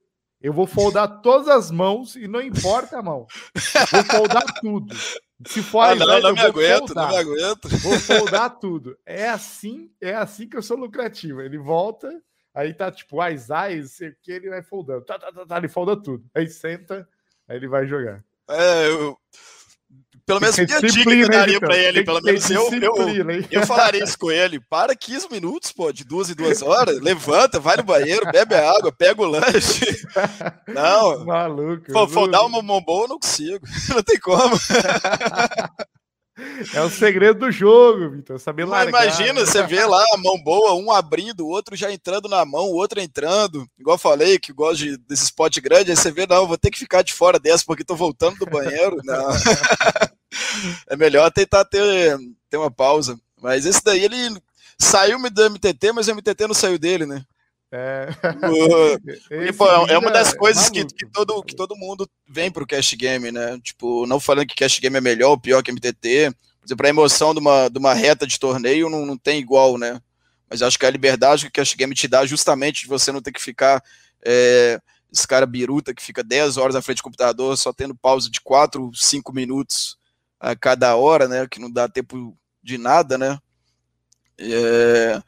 [0.41, 3.27] eu vou foldar todas as mãos e não importa a mão.
[3.91, 4.97] Vou foldar tudo.
[5.47, 7.05] Se for ah, não, não me aguento, foldar.
[7.05, 7.69] não me aguento.
[7.79, 8.97] Vou foldar tudo.
[9.07, 11.41] É assim, é assim que eu sou lucrativo.
[11.41, 12.11] Ele volta,
[12.55, 15.05] aí tá tipo, as eyes, sei que, ele vai foldando.
[15.05, 16.25] Tá, tá, tá, tá, ele folda tudo.
[16.35, 17.09] Aí senta,
[17.49, 18.25] aí ele vai jogar.
[18.49, 19.17] É, eu,
[20.31, 22.95] pelo menos minha dica que eu daria para ele, pelo menos eu, eu,
[23.51, 24.61] eu falaria isso com ele.
[24.61, 28.93] Para 15 minutos, pô, de duas em duas horas, levanta, vai no banheiro, bebe água,
[28.93, 30.07] pega o lanche.
[30.69, 31.25] Não.
[31.25, 31.93] Maluco.
[31.93, 33.67] Pô, for dar uma mão boa, eu não consigo.
[33.91, 34.57] Não tem como.
[36.75, 38.39] É o segredo do jogo, Vitor.
[38.39, 38.85] Saber lá.
[38.85, 42.67] Imagina, você vê lá a mão boa, um abrindo, o outro já entrando na mão,
[42.67, 43.67] o outro entrando.
[43.79, 46.71] Igual eu falei, que gosto de, desse spot grande, aí você vê, não, vou ter
[46.71, 48.97] que ficar de fora dessa porque tô voltando do banheiro.
[49.05, 49.29] Não.
[50.89, 52.17] é melhor tentar ter,
[52.49, 53.19] ter uma pausa.
[53.41, 54.41] Mas esse daí, ele
[54.79, 57.25] saiu do MTT, mas o MTT não saiu dele, né?
[57.73, 58.09] É.
[59.49, 62.95] e, pô, é uma das coisas que, que, todo, que todo mundo vem pro cash
[62.95, 63.59] game, né?
[63.63, 66.33] Tipo, não falando que cash game é melhor ou pior que MTT.
[66.61, 69.79] Por exemplo, a emoção de uma, de uma reta de torneio não, não tem igual,
[69.79, 70.01] né?
[70.49, 73.23] Mas acho que a liberdade que o cash game te dá justamente de você não
[73.23, 73.83] ter que ficar.
[74.25, 74.81] É,
[75.13, 78.41] esse cara biruta que fica 10 horas na frente do computador só tendo pausa de
[78.41, 79.97] 4, 5 minutos
[80.39, 81.47] a cada hora, né?
[81.49, 83.39] Que não dá tempo de nada, né?
[84.39, 85.23] É,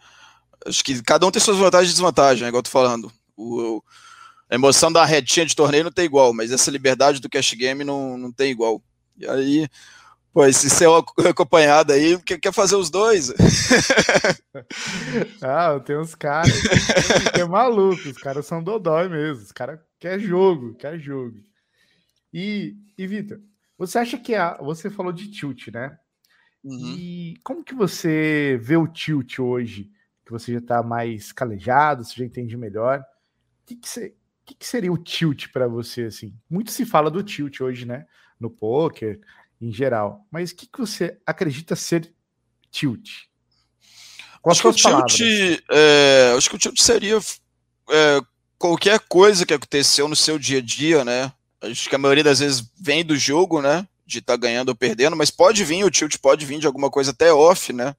[0.67, 3.13] acho que cada um tem suas vantagens e desvantagens, né, igual eu tô falando.
[3.37, 3.83] O,
[4.51, 7.85] a emoção da retinha de torneio não tem igual, mas essa liberdade do cash game
[7.85, 8.83] não, não tem igual.
[9.17, 9.69] E aí,
[10.33, 13.33] pô, esse seu acompanhado aí quer, quer fazer os dois.
[15.41, 16.53] ah, tem uns caras
[17.33, 21.39] que é maluco, os caras são dodói mesmo, os caras quer jogo, quer jogo.
[22.33, 23.41] E, e Vitor,
[23.79, 25.97] você acha que a, você falou de tilt, né?
[26.63, 26.95] Uhum.
[26.97, 29.91] E como que você vê o tilt hoje?
[30.33, 33.01] Que você já está mais calejado, você já entende melhor.
[33.01, 34.15] O que, que, você,
[34.45, 36.05] que, que seria o tilt para você?
[36.05, 38.07] Assim, muito se fala do tilt hoje, né?
[38.41, 39.21] No poker,
[39.61, 40.27] em geral.
[40.31, 42.13] Mas o que, que você acredita ser
[42.71, 43.27] tilt?
[44.45, 47.19] acho que, o tilt, é, acho que o tilt seria
[47.91, 48.21] é,
[48.59, 51.33] qualquer coisa que aconteceu no seu dia a dia, né?
[51.61, 53.87] Acho que a maioria das vezes vem do jogo, né?
[54.05, 56.91] De estar tá ganhando ou perdendo, mas pode vir, o tilt pode vir de alguma
[56.91, 57.95] coisa até off, né?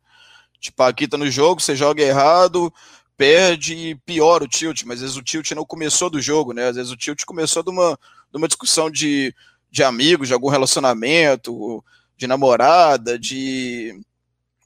[0.63, 2.73] Tipo, aqui tá no jogo, você joga errado,
[3.17, 6.69] perde e piora o tilt, mas às vezes o tilt não começou do jogo, né?
[6.69, 7.99] Às vezes o tilt começou de uma,
[8.31, 9.35] de uma discussão de,
[9.69, 11.83] de amigos, de algum relacionamento,
[12.15, 13.99] de namorada, de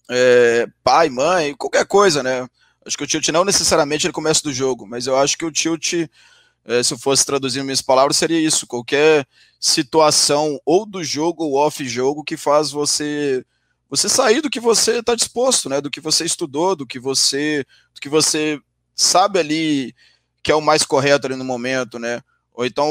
[0.08, 2.48] é, pai, mãe, qualquer coisa, né?
[2.86, 5.52] Acho que o tilt não necessariamente ele começa do jogo, mas eu acho que o
[5.52, 5.94] tilt,
[6.64, 9.26] é, se eu fosse traduzir minhas palavras, seria isso: qualquer
[9.60, 13.44] situação ou do jogo ou off-jogo que faz você
[13.90, 15.80] você sair do que você está disposto, né?
[15.82, 18.60] Do que você estudou, do que você, do que você
[18.96, 19.96] sabe ali
[20.44, 22.22] que é o mais correto ali no momento, né?
[22.54, 22.90] Ou então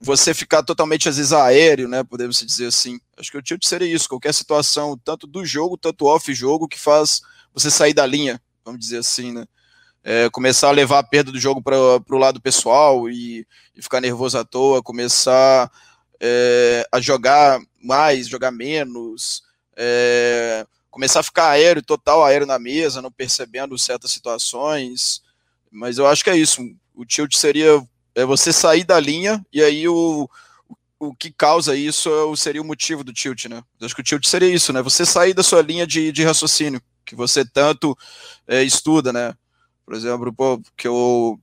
[0.00, 2.04] você ficar totalmente, às vezes, aéreo, né?
[2.04, 3.00] Podemos dizer assim.
[3.16, 7.22] Acho que o tilt seria isso, qualquer situação, tanto do jogo, tanto off-jogo, que faz
[7.54, 9.46] você sair da linha, vamos dizer assim, né?
[10.04, 14.00] É, começar a levar a perda do jogo para o lado pessoal e, e, ficar
[14.00, 15.70] nervoso à toa, começar
[16.20, 19.42] é, a jogar mais, jogar menos,
[19.78, 25.22] é, começar a ficar aéreo, total aéreo na mesa, não percebendo certas situações.
[25.70, 26.60] Mas eu acho que é isso.
[26.94, 27.80] O tilt seria
[28.14, 30.28] é você sair da linha e aí o,
[30.98, 33.62] o que causa isso é seria o motivo do tilt, né?
[33.78, 34.82] Eu acho que o tilt seria isso, né?
[34.82, 37.96] Você sair da sua linha de, de raciocínio, que você tanto
[38.48, 39.34] é, estuda, né?
[39.86, 41.38] Por exemplo, pô, que eu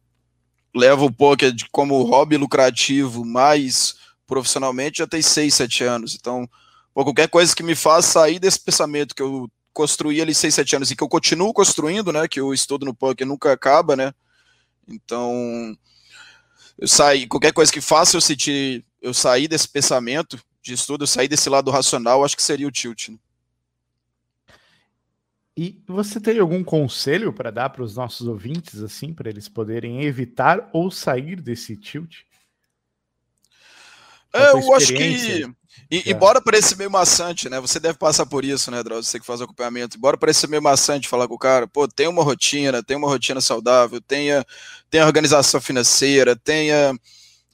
[0.76, 3.96] levo o poker de, como hobby lucrativo, mas
[4.28, 6.16] profissionalmente já tem 6, 7 anos.
[6.16, 6.50] Então,
[6.96, 10.76] pô, qualquer coisa que me faça sair desse pensamento que eu construí ali 6, 7
[10.78, 12.26] anos e que eu continuo construindo, né?
[12.26, 14.14] Que o estudo no poker nunca acaba, né?
[14.88, 15.78] Então,
[16.80, 21.08] eu saí, qualquer coisa que faça eu sentir, eu sair desse pensamento de estudo, eu
[21.08, 23.10] sair desse lado racional, acho que seria o tilt.
[23.10, 23.18] Né?
[25.58, 30.04] E você tem algum conselho para dar para os nossos ouvintes, assim, para eles poderem
[30.04, 32.22] evitar ou sair desse tilt?
[34.32, 35.46] É, eu acho que
[35.90, 36.12] e, é.
[36.12, 37.60] Embora pareça meio maçante, né?
[37.60, 39.10] Você deve passar por isso, né, Drauzio?
[39.10, 39.98] Você que faz o acompanhamento.
[39.98, 43.40] Embora pareça meio maçante falar com o cara, pô, tem uma rotina, tem uma rotina
[43.40, 44.46] saudável, tenha,
[44.90, 46.98] tenha organização financeira, tenha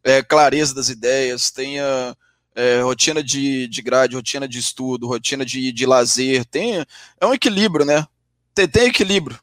[0.04, 2.16] é, clareza das ideias, tenha
[2.56, 6.86] é, rotina de, de grade, rotina de estudo, rotina de, de lazer, tenha.
[7.20, 8.06] É um equilíbrio, né?
[8.54, 9.40] Tem, tem equilíbrio.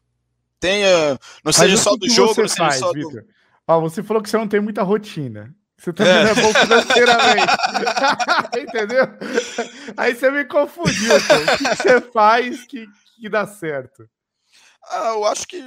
[0.61, 1.19] Tenha.
[1.45, 3.23] Não seja só do jogo, não seja só do.
[3.67, 5.55] Ó, você falou que você não tem muita rotina.
[5.79, 6.25] Você também é.
[6.25, 7.53] não é bom financeiramente.
[8.59, 9.05] Entendeu?
[9.97, 11.15] Aí você me confundiu.
[11.21, 11.35] Pô.
[11.35, 12.87] O que, você faz que,
[13.21, 14.09] que dá certo?
[14.91, 15.63] Ah, eu acho que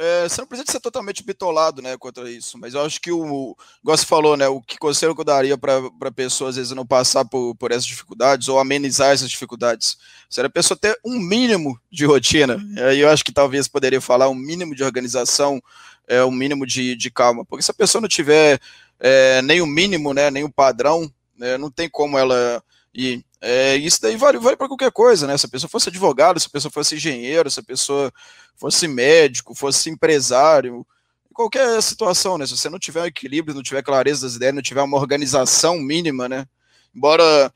[0.00, 3.56] é, você não precisa ser totalmente bitolado né, contra isso, mas eu acho que o,
[3.82, 6.70] igual você falou, né, o que conselho que eu daria para a pessoa às vezes
[6.70, 9.98] não passar por, por essas dificuldades ou amenizar essas dificuldades,
[10.30, 14.28] seria a pessoa ter um mínimo de rotina, aí eu acho que talvez poderia falar
[14.28, 15.60] um mínimo de organização,
[16.08, 18.58] é, um mínimo de, de calma, porque se a pessoa não tiver
[18.98, 23.24] é, nem o mínimo, né, nem o padrão, né, não tem como ela ir.
[23.40, 25.38] É, isso daí vale, vale para qualquer coisa, né?
[25.38, 28.12] Se a pessoa fosse advogado, se a pessoa fosse engenheiro, se a pessoa
[28.56, 30.84] fosse médico, fosse empresário,
[31.32, 32.44] qualquer situação, né?
[32.46, 35.78] Se você não tiver um equilíbrio, não tiver clareza das ideias, não tiver uma organização
[35.78, 36.46] mínima, né?
[36.92, 37.52] Embora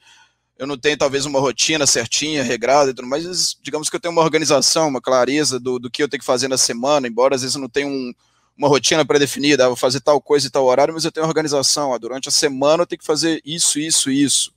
[0.57, 4.13] eu não tenha talvez uma rotina certinha, regrada e tudo mais, digamos que eu tenho
[4.13, 7.43] uma organização, uma clareza do, do que eu tenho que fazer na semana, embora às
[7.43, 8.13] vezes eu não tenha um,
[8.57, 11.99] uma rotina pré-definida, ah, vou fazer tal coisa e tal horário, mas eu tenho organização.
[11.99, 14.53] Durante a semana eu tenho que fazer isso, isso, isso.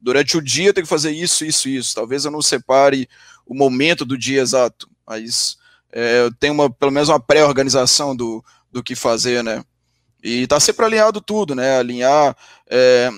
[0.00, 1.94] Durante o dia eu tenho que fazer isso, isso, isso.
[1.94, 3.08] Talvez eu não separe
[3.44, 5.58] o momento do dia exato, mas
[5.92, 8.42] é, eu tenho uma, pelo menos uma pré-organização do,
[8.72, 9.62] do que fazer, né?
[10.22, 11.78] E tá sempre alinhado tudo, né?
[11.78, 12.36] Alinhar
[12.68, 13.10] é,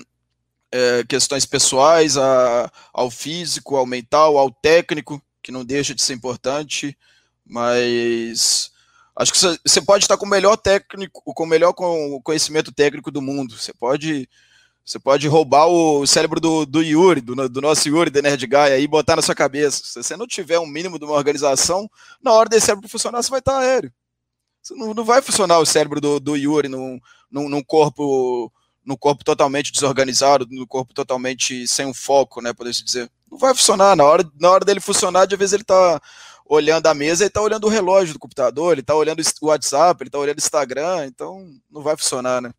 [0.71, 6.13] é, questões pessoais a, ao físico, ao mental, ao técnico, que não deixa de ser
[6.13, 6.97] importante,
[7.45, 8.72] mas
[9.15, 13.21] Acho que você pode estar com o melhor técnico, com o melhor conhecimento técnico do
[13.21, 13.55] mundo.
[13.55, 14.27] Você pode,
[14.83, 18.83] você pode roubar o cérebro do, do Yuri, do, do nosso Yuri, da Nerd aí
[18.83, 19.83] e botar na sua cabeça.
[19.85, 21.87] Se você não tiver um mínimo de uma organização,
[22.23, 23.93] na hora desse cérebro funcionar, você vai estar aéreo.
[24.61, 26.99] Você não, não vai funcionar o cérebro do, do Yuri num,
[27.29, 28.51] num, num corpo
[28.99, 33.09] corpo totalmente desorganizado, no corpo totalmente sem um foco, né, poder-se dizer.
[33.29, 33.95] Não vai funcionar.
[33.95, 36.01] Na hora, na hora dele funcionar, de vez ele está
[36.45, 40.01] olhando a mesa, ele está olhando o relógio do computador, ele está olhando o WhatsApp,
[40.01, 42.53] ele está olhando o Instagram, então não vai funcionar, né?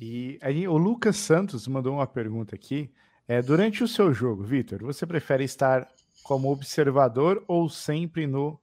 [0.00, 2.90] E aí, o Lucas Santos mandou uma pergunta aqui.
[3.26, 5.88] É, durante o seu jogo, Vitor, você prefere estar
[6.22, 8.58] como observador ou sempre no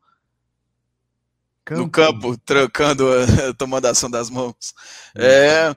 [1.66, 1.82] campo?
[1.82, 3.06] No campo, trocando,
[3.58, 4.74] tomando a ação das mãos.
[5.14, 5.76] É,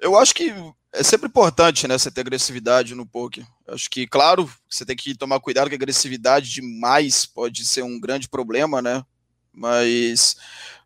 [0.00, 0.52] eu acho que
[0.92, 3.46] é sempre importante, né, você ter agressividade no poker.
[3.68, 8.28] Acho que, claro, você tem que tomar cuidado que agressividade demais pode ser um grande
[8.28, 9.04] problema, né?
[9.52, 10.36] Mas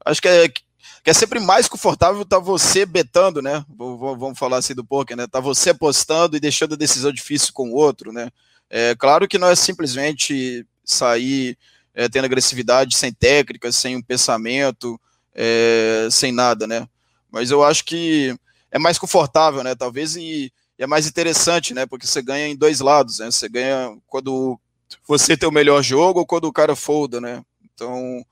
[0.05, 3.65] acho que é, que é sempre mais confortável estar tá você betando, né?
[3.69, 5.27] Vamos falar assim do poker, né?
[5.27, 8.31] Tá você apostando e deixando a decisão difícil com o outro, né?
[8.69, 11.57] É claro que não é simplesmente sair
[11.95, 15.01] é, tendo agressividade sem técnica, sem um pensamento,
[15.35, 16.89] é, sem nada, né?
[17.31, 18.35] Mas eu acho que
[18.71, 19.75] é mais confortável, né?
[19.75, 20.53] Talvez e,
[20.83, 21.87] e, é mais interessante, né?
[21.87, 23.31] Porque você ganha em dois lados, né?
[23.31, 24.59] Você ganha quando
[25.07, 27.43] você ter o melhor jogo ou quando o cara folda, né?
[27.73, 28.25] Então,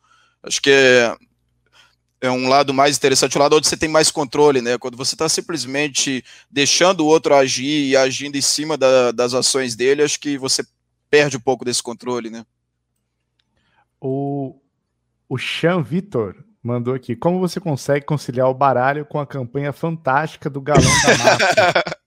[0.43, 1.17] acho que é,
[2.21, 4.77] é um lado mais interessante, o lado onde você tem mais controle, né?
[4.79, 9.75] Quando você está simplesmente deixando o outro agir e agindo em cima da, das ações
[9.75, 10.65] dele, acho que você
[11.09, 12.45] perde um pouco desse controle, né?
[14.01, 14.59] O,
[15.29, 17.17] o Chan Vitor mandou aqui.
[17.17, 21.97] Como você consegue conciliar o baralho com a campanha fantástica do galão da massa?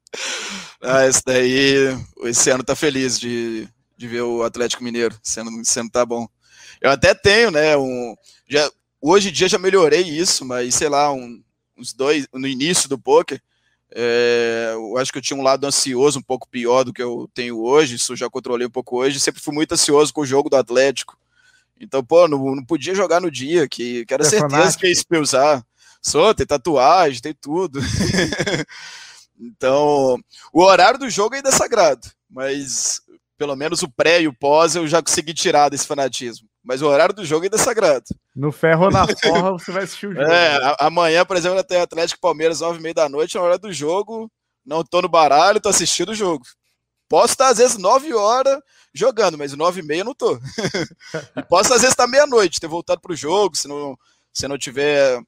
[0.83, 3.67] ah, esse daí, esse ano tá feliz de,
[3.97, 6.27] de ver o Atlético Mineiro, sendo, sendo tá bom.
[6.81, 8.15] Eu até tenho, né, um,
[8.47, 8.69] já,
[9.01, 11.41] hoje em dia já melhorei isso, mas sei lá, um,
[11.77, 13.41] uns dois, no início do poker,
[13.95, 17.29] é, eu acho que eu tinha um lado ansioso um pouco pior do que eu
[17.33, 20.25] tenho hoje, isso eu já controlei um pouco hoje, sempre fui muito ansioso com o
[20.25, 21.17] jogo do Atlético,
[21.79, 24.81] então, pô, não, não podia jogar no dia, que, que era é certeza fanático.
[24.81, 25.65] que ia expulsar.
[26.01, 27.79] Sou, tem tatuagem, tem tudo.
[29.43, 30.17] então,
[30.51, 33.01] o horário do jogo ainda é sagrado, mas
[33.37, 36.47] pelo menos o pré e o pós eu já consegui tirar desse fanatismo.
[36.63, 38.05] Mas o horário do jogo ainda é sagrado.
[38.33, 40.25] No ferro ou na forra você vai assistir o jogo.
[40.25, 40.75] É, né?
[40.79, 44.31] amanhã, por exemplo, até Atlético Palmeiras, nove e meia da noite, na hora do jogo.
[44.65, 46.45] Não tô no baralho, tô assistindo o jogo.
[47.09, 48.59] Posso estar, às vezes, 9 horas
[48.93, 50.35] jogando, mas 9 e meia não tô.
[51.37, 53.97] e posso, às vezes, estar meia-noite, ter voltado pro jogo, se não,
[54.31, 55.21] se não tiver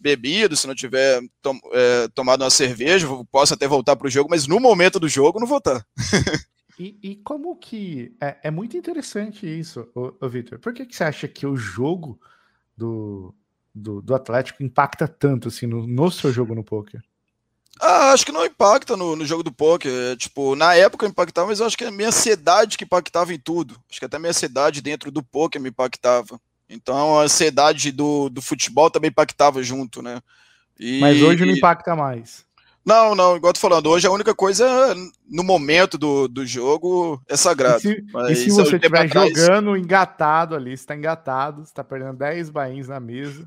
[0.00, 4.46] bebido, se não tiver tom, é, tomado uma cerveja, posso até voltar pro jogo, mas
[4.46, 5.84] no momento do jogo não vou estar.
[6.78, 8.16] e, e, como que.
[8.20, 10.58] É, é, muito interessante isso, ô, ô Vitor.
[10.58, 12.18] Por que, que você acha que o jogo
[12.76, 13.34] do,
[13.74, 17.02] do, do Atlético impacta tanto assim no, no seu jogo no poker?
[17.80, 19.90] Ah, acho que não impacta no, no jogo do poker.
[19.90, 23.32] É, tipo, na época impactava, mas eu acho que é a minha ansiedade que impactava
[23.32, 23.80] em tudo.
[23.90, 26.38] Acho que até a minha ansiedade dentro do poker me impactava.
[26.70, 30.20] Então a ansiedade do, do futebol também impactava junto, né?
[30.78, 32.48] E, mas hoje não impacta mais.
[32.86, 34.94] Não, não, igual tô falando, hoje a única coisa
[35.28, 37.78] no momento do, do jogo é sagrado.
[37.78, 42.16] E se, e se você estiver jogando engatado ali, você tá engatado, você tá perdendo
[42.16, 43.46] 10 bains na mesa.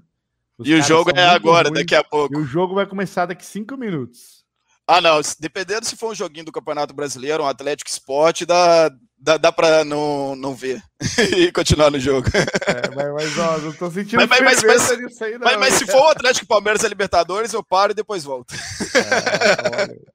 [0.64, 2.36] E o jogo é agora, ruins, daqui a pouco.
[2.36, 4.44] E o jogo vai começar daqui cinco minutos.
[4.86, 5.20] Ah, não.
[5.40, 8.92] Dependendo se for um joguinho do Campeonato Brasileiro, um Atlético Esporte, dá,
[9.24, 10.84] dá, dá pra não, não ver
[11.38, 12.28] e continuar no jogo.
[12.28, 15.46] É, mas, mas ó, não tô sentindo mas, mas, mas, nisso aí, não.
[15.46, 18.54] Mas, mas se for o Atlético Palmeiras e Libertadores, eu paro e depois volto.
[18.54, 20.14] É,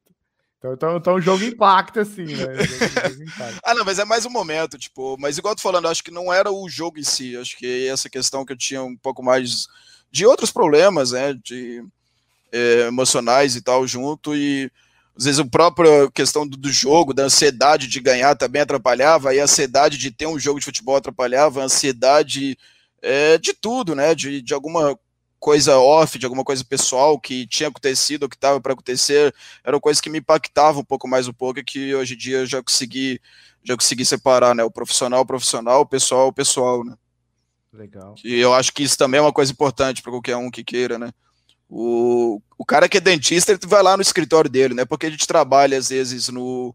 [0.58, 2.46] então, então, então o jogo impacta, assim, né?
[3.62, 6.10] ah, não, mas é mais um momento, tipo, mas igual eu tô falando, acho que
[6.10, 9.22] não era o jogo em si, acho que essa questão que eu tinha um pouco
[9.22, 9.68] mais
[10.10, 11.82] de outros problemas, né, de
[12.52, 14.70] é, emocionais e tal junto e
[15.18, 19.40] às vezes a própria questão do, do, jogo, da ansiedade de ganhar também atrapalhava, aí
[19.40, 22.56] a ansiedade de ter um jogo de futebol atrapalhava, a ansiedade
[23.02, 24.96] é, de tudo, né, de, de alguma
[25.40, 29.80] coisa off, de alguma coisa pessoal que tinha acontecido ou que estava para acontecer, eram
[29.80, 32.62] coisas que me impactavam um pouco mais um pouco, que hoje em dia eu já
[32.62, 33.20] consegui,
[33.64, 36.94] já consegui separar, né, o profissional, o profissional, o pessoal, o pessoal, né.
[37.72, 38.14] Legal.
[38.24, 40.96] E eu acho que isso também é uma coisa importante para qualquer um que queira,
[40.96, 41.10] né?
[41.68, 44.84] O, o cara que é dentista, ele vai lá no escritório dele, né?
[44.84, 46.74] Porque a gente trabalha, às vezes, no,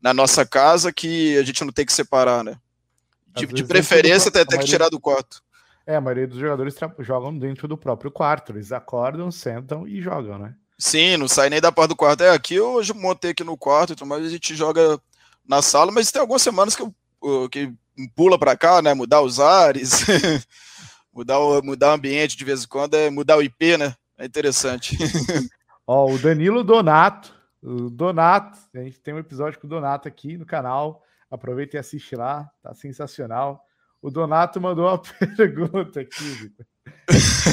[0.00, 2.58] na nossa casa que a gente não tem que separar, né?
[3.34, 5.42] De, de preferência, até tem que tirar do quarto.
[5.86, 8.52] É, a maioria dos jogadores jogam dentro do próprio quarto.
[8.52, 10.54] Eles acordam, sentam e jogam, né?
[10.78, 12.22] Sim, não sai nem da porta do quarto.
[12.22, 15.00] É, aqui eu hoje montei aqui no quarto, então, mas a gente joga
[15.46, 17.72] na sala, mas tem algumas semanas que, eu, que
[18.14, 18.92] pula para cá, né?
[18.92, 20.04] Mudar os ares,
[21.14, 23.94] mudar, o, mudar o ambiente de vez em quando, é mudar o IP, né?
[24.18, 24.96] É interessante.
[25.86, 30.36] Ó, o Danilo Donato, o Donato, a gente tem um episódio com o Donato aqui
[30.36, 31.02] no canal.
[31.30, 33.64] Aproveita e assiste lá, tá sensacional.
[34.00, 34.98] O Donato mandou uma
[35.36, 36.66] pergunta aqui, Victor.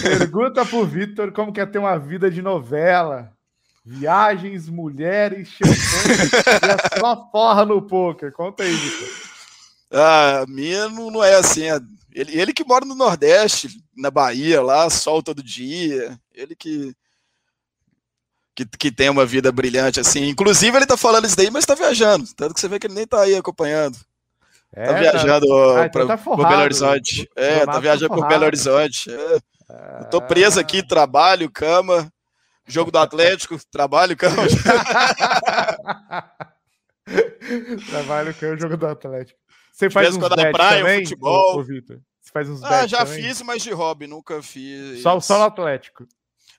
[0.02, 3.32] Pergunta pro Vitor como quer ter uma vida de novela.
[3.86, 8.32] Viagens, mulheres, champanhe e a sua forra no poker.
[8.32, 9.10] Conta aí, Vitor.
[9.92, 11.70] Ah, a minha não, não é assim.
[11.70, 11.80] É,
[12.12, 16.20] ele, ele que mora no Nordeste, na Bahia, lá, sol todo dia.
[16.34, 16.96] Ele que,
[18.56, 20.28] que, que tem uma vida brilhante, assim.
[20.30, 22.28] Inclusive, ele tá falando isso daí, mas tá viajando.
[22.36, 23.98] Tanto que você vê que ele nem tá aí acompanhando.
[24.76, 27.30] É, tá viajando tá, para tá Belo Horizonte.
[27.36, 29.12] É, tá viajando por Belo Horizonte.
[29.12, 29.42] É.
[30.02, 32.12] Eu tô preso aqui, trabalho, cama,
[32.66, 34.36] jogo do Atlético, trabalho, cama.
[37.90, 39.40] trabalho, cama, jogo do Atlético.
[39.72, 41.58] Você faz uns na praia, também, futebol.
[41.58, 41.64] Ô, ô?
[41.64, 43.24] Você faz uns Ah, já também?
[43.24, 45.02] fiz, mas de hobby, nunca fiz.
[45.02, 46.08] Só, só no Atlético.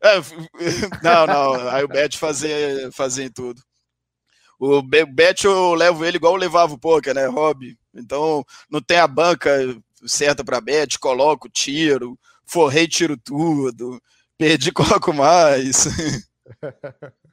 [0.04, 0.20] É,
[1.02, 1.68] não, não.
[1.70, 3.62] Aí o Bet fazia, fazia em tudo.
[4.58, 7.26] O Bet eu levo ele igual eu levava o poker, né?
[7.26, 7.76] Hobby.
[7.94, 9.50] Então não tem a banca
[10.06, 14.00] certa para Bet, coloco, tiro, forrei, tiro tudo,
[14.36, 15.86] perdi, coloco mais.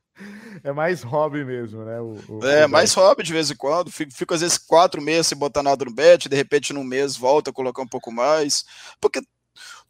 [0.63, 1.99] É mais hobby mesmo, né?
[1.99, 3.91] O, o, é, o mais hobby de vez em quando.
[3.91, 7.17] Fico, fico, às vezes quatro meses sem botar nada no bet, de repente num mês
[7.17, 8.63] volta a colocar um pouco mais.
[8.99, 9.19] Porque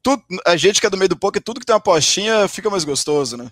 [0.03, 2.69] tudo, a gente que é do meio do poker, tudo que tem uma postinha fica
[2.69, 3.49] mais gostoso, né?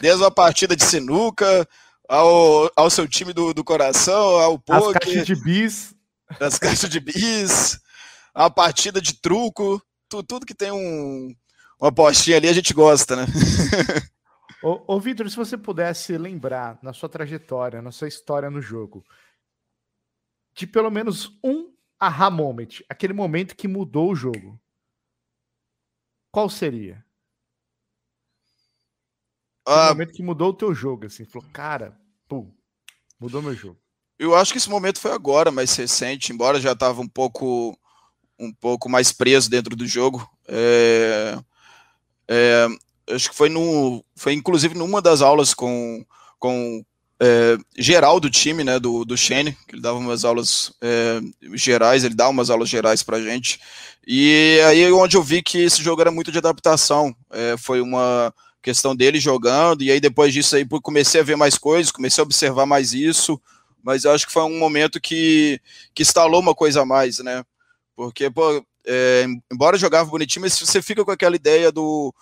[0.00, 1.68] Desde uma partida de sinuca,
[2.08, 4.96] ao, ao seu time do, do coração, ao poker.
[4.96, 5.94] As caixas de bis.
[6.40, 7.80] As caixas de bis,
[8.34, 11.34] a partida de truco, tu, tudo que tem um,
[11.80, 13.26] uma postinha ali a gente gosta, né?
[14.62, 19.04] Ô, ô Vitor, se você pudesse lembrar na sua trajetória, na sua história no jogo,
[20.52, 24.60] de pelo menos um aha moment, aquele momento que mudou o jogo,
[26.30, 27.04] qual seria?
[29.66, 32.50] Ah, o momento que mudou o teu jogo, assim, falou, cara, pum,
[33.20, 33.78] mudou meu jogo.
[34.18, 37.78] Eu acho que esse momento foi agora, mais recente, embora já estava um pouco
[38.38, 40.28] um pouco mais preso dentro do jogo.
[40.46, 41.38] É,
[42.28, 42.66] é,
[43.10, 46.04] acho que foi no, foi inclusive numa das aulas com,
[46.38, 46.84] com
[47.20, 51.20] é, geral do time, né, do, do Shane, que ele dava umas aulas é,
[51.54, 53.58] gerais, ele dá umas aulas gerais pra gente,
[54.06, 58.32] e aí onde eu vi que esse jogo era muito de adaptação, é, foi uma
[58.62, 62.24] questão dele jogando, e aí depois disso aí comecei a ver mais coisas, comecei a
[62.24, 63.40] observar mais isso,
[63.82, 65.60] mas eu acho que foi um momento que,
[65.94, 67.42] que instalou uma coisa a mais, né,
[67.96, 72.14] porque, pô, é, embora jogava bonitinho, mas você fica com aquela ideia do,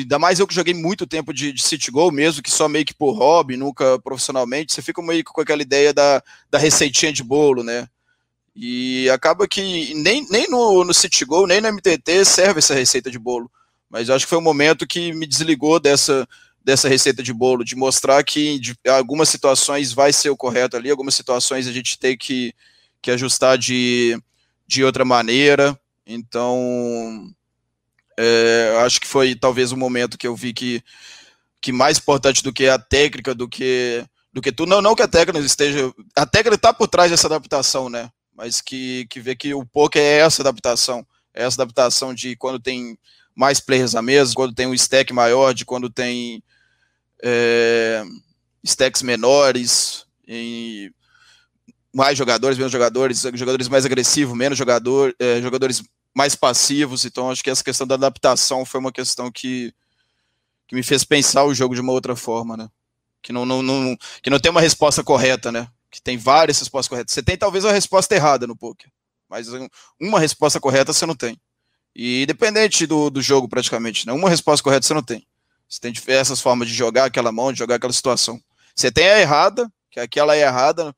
[0.00, 2.84] ainda mais eu que joguei muito tempo de, de City Goal mesmo, que só meio
[2.84, 7.12] que por hobby, nunca profissionalmente, você fica meio que com aquela ideia da, da receitinha
[7.12, 7.88] de bolo, né?
[8.56, 13.10] E acaba que nem, nem no, no City Goal, nem no MTT serve essa receita
[13.10, 13.50] de bolo.
[13.90, 16.26] Mas eu acho que foi um momento que me desligou dessa,
[16.64, 20.90] dessa receita de bolo, de mostrar que em algumas situações vai ser o correto ali,
[20.90, 22.54] algumas situações a gente tem que,
[23.02, 24.18] que ajustar de,
[24.66, 25.78] de outra maneira.
[26.06, 27.28] Então,
[28.18, 30.82] é, acho que foi talvez o momento que eu vi que,
[31.60, 35.02] que mais importante do que a técnica, do que do que tu não não que
[35.02, 38.10] a técnica esteja a técnica está por trás dessa adaptação, né?
[38.34, 42.58] Mas que que vê que o poker é essa adaptação, é essa adaptação de quando
[42.58, 42.98] tem
[43.34, 46.42] mais players na mesa, quando tem um stack maior, de quando tem
[47.22, 48.04] é,
[48.64, 50.90] stacks menores, em
[51.92, 55.82] mais jogadores, menos jogadores, jogadores mais agressivos, menos jogador, é, jogadores
[56.14, 59.74] mais passivos, então acho que essa questão da adaptação foi uma questão que,
[60.68, 62.68] que me fez pensar o jogo de uma outra forma, né?
[63.20, 65.68] Que não, não, não, que não tem uma resposta correta, né?
[65.90, 67.12] Que tem várias respostas corretas.
[67.12, 68.90] Você tem talvez uma resposta errada no poker,
[69.28, 69.48] mas
[70.00, 71.40] uma resposta correta você não tem.
[71.94, 74.12] E independente do, do jogo, praticamente, né?
[74.12, 75.26] Uma resposta correta você não tem.
[75.68, 78.40] Você tem diversas formas de jogar aquela mão, de jogar aquela situação.
[78.74, 80.94] Você tem a errada, que aquela é errada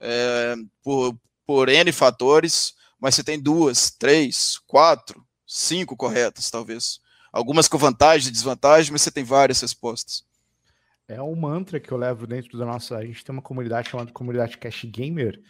[0.00, 1.16] é, por,
[1.46, 7.00] por N fatores, mas você tem duas, três, quatro, cinco corretas, talvez.
[7.32, 10.24] Algumas com vantagem e desvantagem, mas você tem várias respostas.
[11.08, 12.96] É um mantra que eu levo dentro da nossa.
[12.96, 15.40] A gente tem uma comunidade chamada Comunidade Cash Gamer,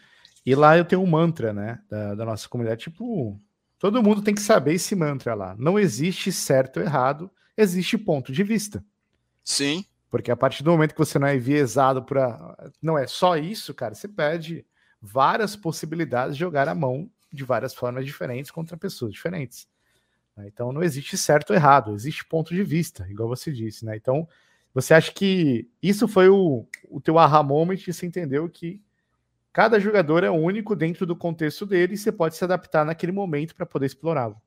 [0.44, 2.84] e lá eu tenho um mantra, né, da, da nossa comunidade.
[2.84, 3.38] Tipo,
[3.78, 5.54] todo mundo tem que saber esse mantra lá.
[5.58, 8.84] Não existe certo ou errado, existe ponto de vista.
[9.44, 9.84] Sim.
[10.10, 12.56] Porque a partir do momento que você não é enviesado para.
[12.82, 14.66] Não é só isso, cara, você perde
[15.00, 19.68] várias possibilidades de jogar a mão de várias formas diferentes contra pessoas diferentes.
[20.36, 20.48] Né?
[20.48, 23.96] Então não existe certo ou errado, existe ponto de vista, igual você disse, né?
[23.96, 24.28] Então
[24.72, 28.80] você acha que isso foi o, o teu aha moment e você entendeu que
[29.52, 33.54] cada jogador é único dentro do contexto dele e você pode se adaptar naquele momento
[33.54, 34.40] para poder explorá-lo.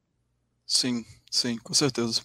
[0.66, 2.22] Sim, sim, com certeza.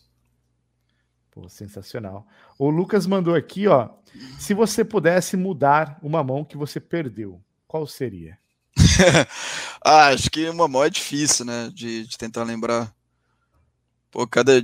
[1.30, 2.26] Pô, sensacional.
[2.58, 3.90] O Lucas mandou aqui, ó.
[4.38, 8.38] Se você pudesse mudar uma mão que você perdeu, qual seria?
[9.88, 11.70] ah, acho que uma mão é difícil, né?
[11.72, 12.92] De, de tentar lembrar.
[14.10, 14.62] Pô, cada.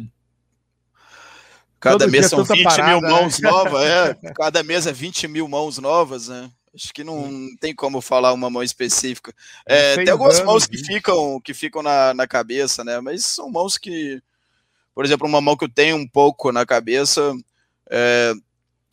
[1.81, 3.09] Cada Todo mês são 20 parada, mil né?
[3.09, 4.15] mãos novas, é.
[4.37, 6.51] Cada mês é 20 mil mãos novas, né?
[6.75, 9.33] Acho que não tem como falar uma mão específica.
[9.65, 13.01] É, tem algumas anos, mãos que ficam, que ficam na, na cabeça, né?
[13.01, 14.23] Mas são mãos que.
[14.95, 17.35] Por exemplo, uma mão que eu tenho um pouco na cabeça
[17.91, 18.33] é,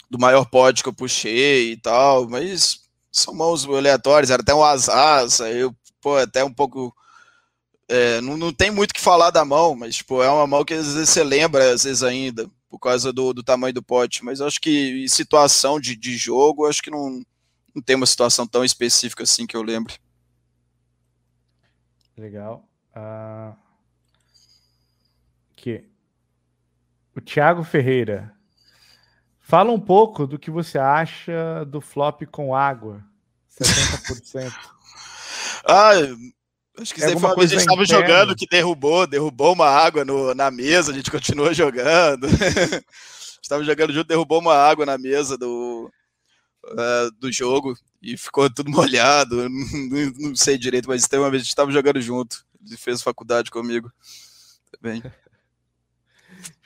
[0.09, 2.81] do maior pote que eu puxei e tal, mas
[3.11, 6.95] são mãos aleatórias, era até um asas, eu, pô, até um pouco.
[7.87, 10.73] É, não, não tem muito que falar da mão, mas tipo, é uma mão que
[10.73, 14.23] às vezes você lembra, às vezes ainda, por causa do, do tamanho do pote.
[14.23, 17.21] Mas acho que em situação de, de jogo, acho que não,
[17.75, 19.95] não tem uma situação tão específica assim que eu lembre.
[22.17, 22.67] Legal.
[22.95, 23.55] Uh...
[25.51, 25.85] Aqui.
[27.15, 28.33] O Thiago Ferreira.
[29.41, 33.03] Fala um pouco do que você acha do flop com água.
[33.59, 34.51] 70%.
[35.65, 35.91] Ah,
[36.79, 40.03] acho que é foi uma vez a gente estava jogando que derrubou, derrubou uma água
[40.05, 42.27] no, na mesa, a gente continuou jogando.
[43.41, 45.91] estava jogando junto, derrubou uma água na mesa do,
[46.65, 49.49] uh, do jogo e ficou tudo molhado.
[49.49, 52.45] Não, não, sei direito, mas tem uma vez a gente estava jogando junto.
[52.65, 53.91] Ele fez faculdade comigo
[54.71, 55.03] também.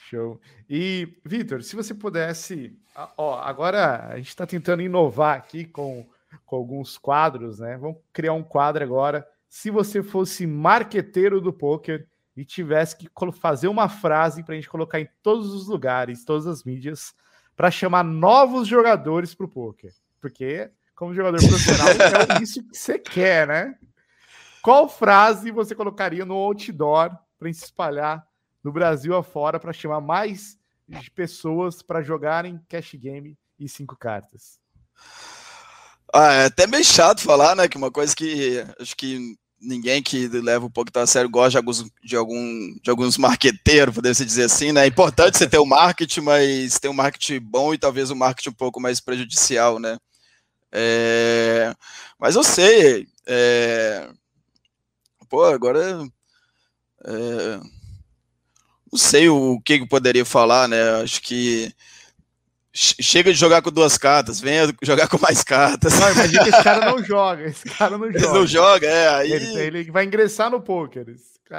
[0.10, 0.40] Show.
[0.70, 2.78] E, Vitor, se você pudesse.
[3.18, 6.08] Ó, agora a gente está tentando inovar aqui com,
[6.46, 7.78] com alguns quadros, né?
[7.78, 9.28] Vamos criar um quadro agora.
[9.48, 14.70] Se você fosse marqueteiro do poker e tivesse que fazer uma frase para a gente
[14.70, 17.14] colocar em todos os lugares, todas as mídias,
[17.56, 19.94] para chamar novos jogadores para o poker.
[20.20, 21.88] Porque, como jogador profissional,
[22.38, 23.78] é isso que você quer, né?
[24.62, 28.28] Qual frase você colocaria no outdoor para se espalhar
[28.64, 30.58] no Brasil afora para chamar mais
[31.14, 34.60] pessoas para jogarem cash game e cinco cartas?
[36.18, 37.68] Ah, é até meio chato falar, né?
[37.68, 41.58] Que uma coisa que acho que ninguém que leva o pouco a sério gosta de
[41.58, 44.86] alguns, de, algum, de alguns marqueteiros, poderia se dizer assim, né?
[44.86, 48.16] É importante você ter o um marketing, mas ter um marketing bom e talvez um
[48.16, 49.98] marketing um pouco mais prejudicial, né?
[50.72, 51.74] É,
[52.18, 53.08] mas eu sei.
[53.28, 54.10] É,
[55.30, 56.02] pô, agora.
[57.06, 57.60] É,
[58.90, 61.02] não sei o que, eu poderia falar, né?
[61.02, 61.74] Acho que
[62.76, 65.98] chega de jogar com duas cartas, venha jogar com mais cartas.
[65.98, 68.18] Não, imagina que esse cara não joga, esse cara não joga.
[68.18, 69.32] Ele não joga, é, aí...
[69.32, 71.06] Ele, ele vai ingressar no poker,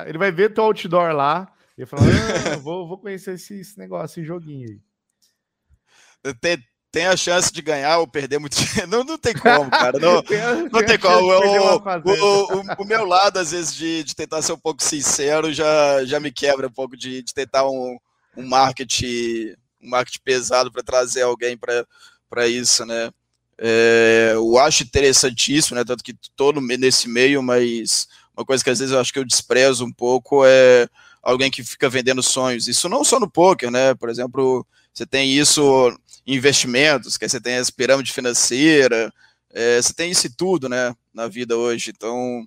[0.06, 1.48] ele vai ver teu outdoor lá
[1.78, 6.34] e falar, ah, vou, vou conhecer esse, esse negócio, esse joguinho aí.
[6.40, 6.58] Tem,
[6.92, 8.88] tem a chance de ganhar ou perder muito dinheiro.
[8.90, 9.98] Não, não tem como, cara.
[9.98, 10.38] Não tem,
[10.72, 11.28] não tem como.
[11.28, 15.52] O, o, o, o, meu lado, às vezes, de, de tentar ser um pouco sincero,
[15.52, 17.96] já, já me quebra um pouco de, de tentar um,
[18.36, 23.10] um marketing um marketing pesado para trazer alguém para isso, né?
[23.58, 25.84] É, eu acho interessantíssimo, né?
[25.84, 29.24] Tanto que estou nesse meio, mas uma coisa que às vezes eu acho que eu
[29.24, 30.88] desprezo um pouco é
[31.22, 32.68] alguém que fica vendendo sonhos.
[32.68, 33.94] Isso não só no poker, né?
[33.94, 35.90] Por exemplo, você tem isso
[36.26, 39.10] em investimentos, que você tem as pirâmides financeiras,
[39.52, 40.94] é, você tem isso tudo, né?
[41.14, 41.92] Na vida hoje.
[41.94, 42.46] Então,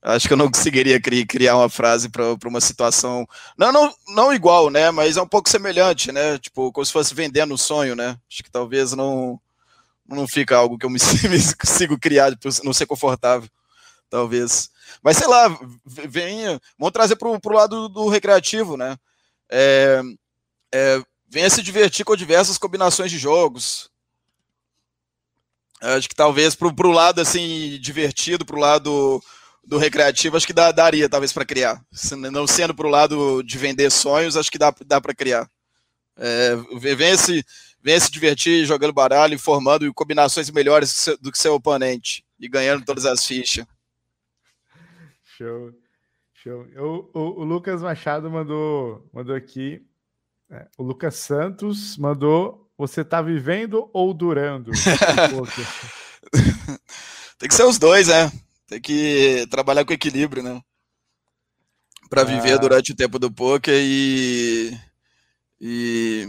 [0.00, 3.26] Acho que eu não conseguiria criar uma frase para uma situação.
[3.56, 4.90] Não, não, não igual, né?
[4.90, 6.38] Mas é um pouco semelhante, né?
[6.38, 8.16] Tipo, como se fosse vendendo um sonho, né?
[8.30, 9.40] Acho que talvez não,
[10.06, 13.48] não fica algo que eu me, me consigo criar, não ser confortável.
[14.08, 14.70] Talvez.
[15.02, 16.60] Mas sei lá, venha.
[16.78, 18.96] Vamos trazer para o lado do recreativo, né?
[19.50, 20.00] É,
[20.72, 23.90] é, venha se divertir com diversas combinações de jogos.
[25.80, 29.22] Acho que talvez para o lado assim divertido, para o lado
[29.64, 31.80] do recreativo, acho que dá, daria talvez para criar.
[32.32, 35.48] Não sendo para o lado de vender sonhos, acho que dá, dá para criar.
[36.16, 36.56] É,
[36.96, 37.44] vem, se,
[37.82, 43.06] vem se divertir jogando baralho, informando combinações melhores do que seu oponente e ganhando todas
[43.06, 43.66] as fichas.
[45.36, 45.72] Show.
[46.34, 46.66] Show.
[46.76, 49.80] O, o, o Lucas Machado mandou, mandou aqui.
[50.50, 52.66] É, o Lucas Santos mandou.
[52.76, 54.70] Você tá vivendo ou durando?
[57.38, 58.30] Tem que ser os dois, né?
[58.68, 60.60] Tem que trabalhar com equilíbrio, né?
[62.08, 62.58] Para viver ah.
[62.58, 64.78] durante o tempo do poker e,
[65.60, 66.28] e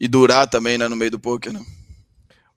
[0.00, 1.60] e durar também, né, no meio do poker, né?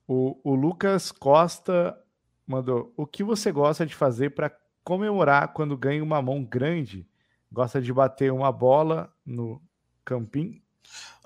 [0.06, 1.98] O, o Lucas Costa
[2.46, 7.06] mandou: "O que você gosta de fazer para comemorar quando ganha uma mão grande?
[7.50, 9.60] Gosta de bater uma bola no
[10.04, 10.60] campinho?"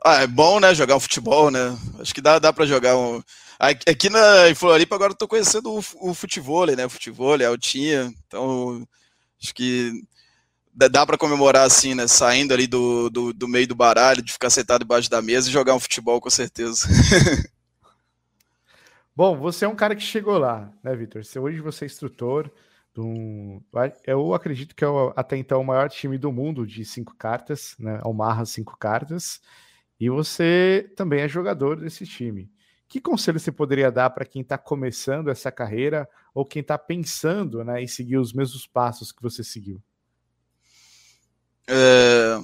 [0.08, 1.76] Ah, é bom, né, jogar um futebol, né?
[1.98, 3.20] Acho que dá, dá para jogar um
[3.58, 6.84] Aqui na, em Floripa agora eu tô conhecendo o, o futebol, né?
[6.84, 8.12] O futebol, a altinha.
[8.26, 8.86] Então,
[9.42, 9.92] acho que
[10.72, 12.06] dá para comemorar assim, né?
[12.06, 15.52] Saindo ali do, do, do, meio do baralho, de ficar sentado debaixo da mesa e
[15.52, 16.86] jogar um futebol, com certeza.
[19.16, 21.22] Bom, você é um cara que chegou lá, né, Vitor?
[21.40, 22.50] Hoje você é instrutor
[22.94, 23.62] de um.
[24.06, 28.00] Eu acredito que é até então o maior time do mundo de cinco cartas, né?
[28.04, 29.40] O Marra cinco cartas.
[29.98, 32.50] E você também é jogador desse time.
[32.88, 37.64] Que conselho você poderia dar para quem está começando essa carreira ou quem está pensando
[37.64, 39.82] né, em seguir os mesmos passos que você seguiu?
[41.68, 42.38] É,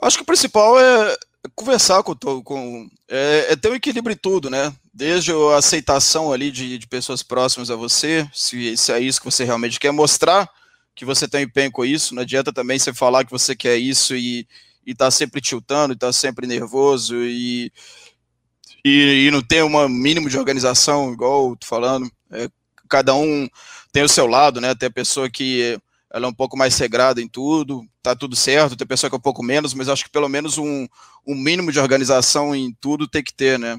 [0.00, 1.16] acho que o principal é
[1.54, 4.72] conversar com, com é, é, ter um equilíbrio em tudo, né?
[4.94, 9.26] Desde a aceitação ali de, de pessoas próximas a você, se, se, é isso que
[9.26, 10.48] você realmente quer mostrar,
[10.94, 12.14] que você tem empenho com isso.
[12.14, 14.46] Não adianta também você falar que você quer isso e,
[14.86, 17.72] e tá sempre tiltando, e tá sempre nervoso e
[18.84, 22.10] e, e não tem um mínimo de organização, igual tô falando.
[22.30, 22.48] É,
[22.88, 23.48] cada um
[23.92, 24.74] tem o seu lado, né?
[24.74, 25.78] Tem a pessoa que
[26.12, 29.18] ela é um pouco mais regrada em tudo, tá tudo certo, tem pessoa que é
[29.18, 30.86] um pouco menos, mas acho que pelo menos um,
[31.26, 33.78] um mínimo de organização em tudo tem que ter, né?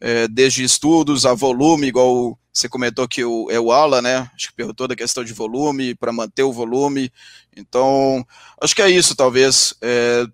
[0.00, 4.30] É, desde estudos a volume, igual você comentou que o, é o ala, né?
[4.34, 7.10] Acho que perguntou da questão de volume, para manter o volume.
[7.56, 8.24] Então,
[8.60, 9.74] acho que é isso, talvez.
[9.82, 10.26] É,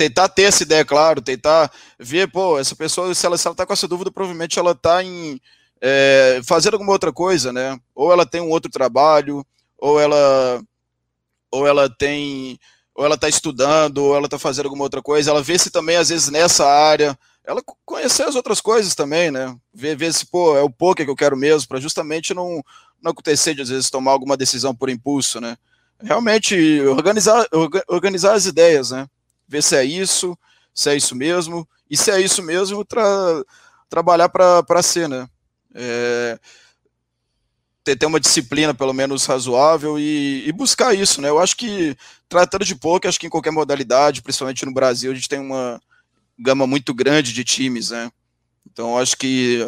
[0.00, 3.66] tentar ter essa ideia, claro, tentar ver, pô, essa pessoa, se ela, se ela tá
[3.66, 5.38] com essa dúvida, provavelmente ela tá em
[5.78, 7.78] é, fazer alguma outra coisa, né?
[7.94, 9.44] Ou ela tem um outro trabalho,
[9.76, 10.62] ou ela
[11.50, 12.58] ou ela tem
[12.94, 15.96] ou ela está estudando, ou ela está fazendo alguma outra coisa, ela vê se também,
[15.96, 19.54] às vezes, nessa área, ela conhecer as outras coisas também, né?
[19.72, 22.62] Ver, ver se, pô, é o poker que eu quero mesmo, para justamente não,
[23.02, 25.58] não acontecer de, às vezes, tomar alguma decisão por impulso, né?
[26.02, 27.46] Realmente, organizar,
[27.86, 29.06] organizar as ideias, né?
[29.50, 30.38] Ver se é isso,
[30.72, 33.02] se é isso mesmo, e se é isso mesmo, tra
[33.88, 35.28] trabalhar para ser, né?
[35.74, 36.38] É,
[37.82, 41.28] ter, ter uma disciplina pelo menos razoável e, e, buscar isso, né?
[41.28, 41.96] Eu acho que
[42.28, 45.82] tratando de pouco, acho que em qualquer modalidade, principalmente no Brasil, a gente tem uma
[46.38, 48.08] gama muito grande de times, né?
[48.70, 49.66] Então acho que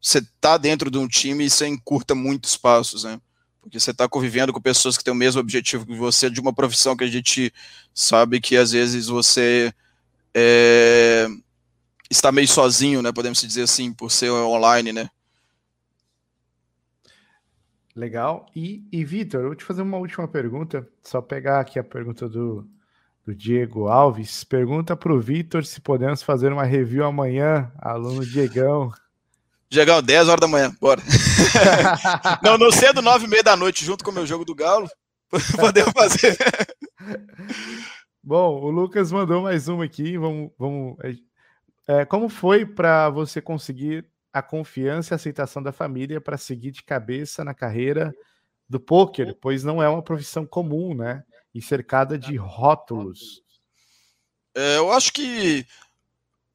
[0.00, 3.20] você tá dentro de um time e você encurta muitos passos, né?
[3.64, 6.52] Porque você está convivendo com pessoas que têm o mesmo objetivo que você, de uma
[6.52, 7.52] profissão que a gente
[7.94, 9.72] sabe que às vezes você
[10.34, 11.26] é,
[12.10, 13.10] está meio sozinho, né?
[13.10, 15.08] Podemos dizer assim, por ser online, né?
[17.96, 18.46] Legal.
[18.54, 20.86] E, e Vitor, eu vou te fazer uma última pergunta.
[21.02, 22.68] Só pegar aqui a pergunta do,
[23.24, 24.44] do Diego Alves.
[24.44, 28.92] Pergunta para o Vitor se podemos fazer uma review amanhã, aluno Diegão.
[29.74, 31.02] Diegão, 10 horas da manhã, bora.
[32.44, 34.88] não, não cedo, 9 e meia da noite, junto com o meu jogo do Galo.
[35.58, 36.38] Podemos fazer.
[38.22, 40.16] Bom, o Lucas mandou mais uma aqui.
[40.16, 40.96] Vamos, vamos.
[41.88, 46.70] É, como foi para você conseguir a confiança e a aceitação da família para seguir
[46.70, 48.14] de cabeça na carreira
[48.68, 51.24] do poker, pois não é uma profissão comum, né?
[51.52, 53.42] E cercada de rótulos.
[54.54, 55.66] É, eu acho que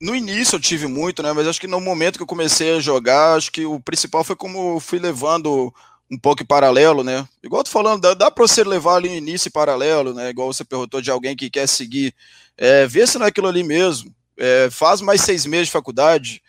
[0.02, 1.34] no início eu tive muito, né?
[1.34, 4.36] Mas acho que no momento que eu comecei a jogar, acho que o principal foi
[4.36, 5.74] como eu fui levando
[6.12, 7.28] um pouco em paralelo, né?
[7.44, 10.30] Igual tô falando, dá, dá para você levar ali no início em paralelo, né?
[10.30, 12.14] Igual você perguntou de alguém que quer seguir.
[12.58, 14.14] É, vê se não é aquilo ali mesmo.
[14.38, 16.42] É, faz mais seis meses de faculdade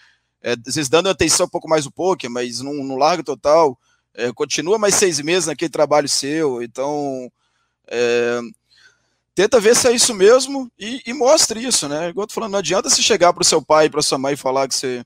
[0.42, 3.78] é, vezes dando atenção um pouco mais o poker, mas não, não larga total.
[4.14, 7.30] É, continua mais seis meses naquele trabalho seu, então
[7.88, 8.40] é,
[9.40, 12.10] tenta ver se é isso mesmo e, e mostre isso, né?
[12.10, 14.36] Igual eu tô falando, não adianta você chegar para o seu pai para sua mãe
[14.36, 15.02] falar que você,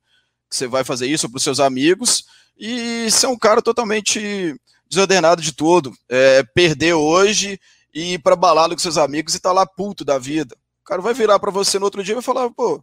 [0.51, 2.24] que você vai fazer isso para os seus amigos
[2.59, 4.52] e ser um cara totalmente
[4.89, 5.93] desordenado de tudo.
[6.09, 7.61] É, perder hoje
[7.94, 10.56] e ir para balada com seus amigos e tá lá puto da vida.
[10.81, 12.82] O cara vai virar para você no outro dia e vai falar, pô,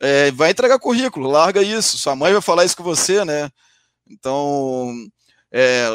[0.00, 1.96] é, vai entregar currículo, larga isso.
[1.96, 3.48] Sua mãe vai falar isso com você, né?
[4.04, 4.92] Então,
[5.52, 5.88] é,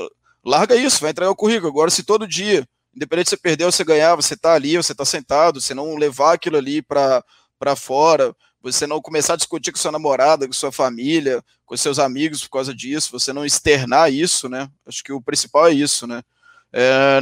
[0.46, 1.68] larga isso, vai entregar o currículo.
[1.68, 2.66] Agora, se todo dia,
[2.96, 5.96] independente se você perder ou você ganhar, você está ali, você está sentado, você não
[5.96, 7.24] levar aquilo ali para
[7.76, 12.44] fora, você não começar a discutir com sua namorada, com sua família, com seus amigos
[12.44, 14.70] por causa disso, você não externar isso, né?
[14.86, 16.22] Acho que o principal é isso, né?
[16.72, 17.22] É,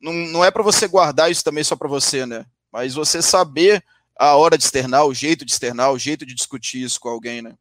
[0.00, 2.46] não, não é para você guardar isso também só para você, né?
[2.72, 3.84] Mas você saber
[4.16, 7.42] a hora de externar, o jeito de externar, o jeito de discutir isso com alguém,
[7.42, 7.54] né?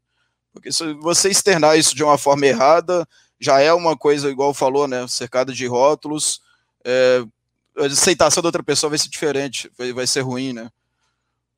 [0.53, 3.07] Porque se você externar isso de uma forma errada,
[3.39, 5.07] já é uma coisa, igual falou, né?
[5.07, 6.41] Cercada de rótulos,
[6.83, 7.23] é,
[7.77, 10.69] a aceitação da outra pessoa vai ser diferente, vai, vai ser ruim, né?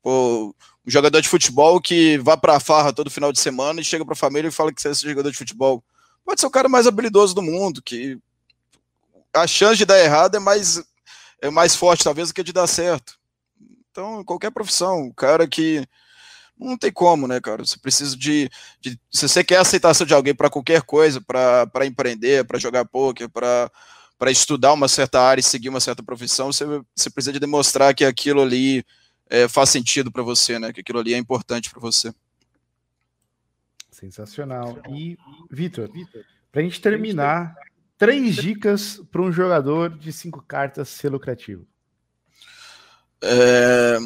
[0.02, 0.54] Pô,
[0.86, 4.14] um jogador de futebol que vai pra farra todo final de semana e chega pra
[4.14, 5.84] família e fala que você é jogador de futebol.
[6.24, 8.18] Pode ser o cara mais habilidoso do mundo, que
[9.32, 10.82] a chance de dar errado é mais,
[11.40, 13.18] é mais forte, talvez, do que de dar certo.
[13.90, 15.86] Então, qualquer profissão, o cara que
[16.58, 17.64] não tem como, né, cara?
[17.64, 21.86] Você precisa de, de se você quer a aceitação de alguém para qualquer coisa, para
[21.86, 23.70] empreender, para jogar poker, para
[24.20, 27.94] para estudar uma certa área e seguir uma certa profissão, você, você precisa de demonstrar
[27.94, 28.84] que aquilo ali
[29.30, 30.74] é, faz sentido para você, né?
[30.74, 32.12] Que aquilo ali é importante para você.
[33.90, 34.78] Sensacional.
[34.90, 35.16] E,
[35.50, 35.88] Vitor,
[36.52, 37.54] para a gente terminar,
[37.96, 41.66] três dicas para um jogador de cinco cartas ser lucrativo.
[43.22, 43.96] É,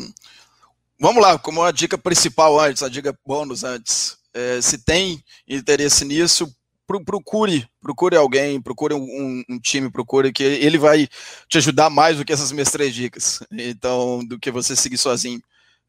[0.97, 4.17] vamos lá, como a dica principal antes, a dica bônus antes.
[4.33, 6.55] É, se tem interesse nisso,
[6.87, 11.09] procure, procure alguém, procure um, um, time, procure que ele vai
[11.49, 13.41] te ajudar mais do que essas minhas três dicas.
[13.51, 15.41] Então, do que você seguir sozinho.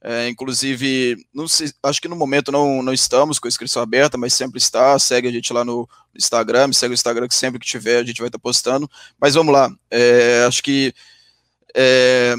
[0.07, 1.17] É, inclusive,
[1.47, 4.97] sei, acho que no momento não, não estamos com a inscrição aberta, mas sempre está.
[4.99, 8.19] Segue a gente lá no Instagram, segue o Instagram que sempre que tiver a gente
[8.19, 8.89] vai estar postando.
[9.19, 10.93] Mas vamos lá, é, acho que
[11.75, 12.35] é,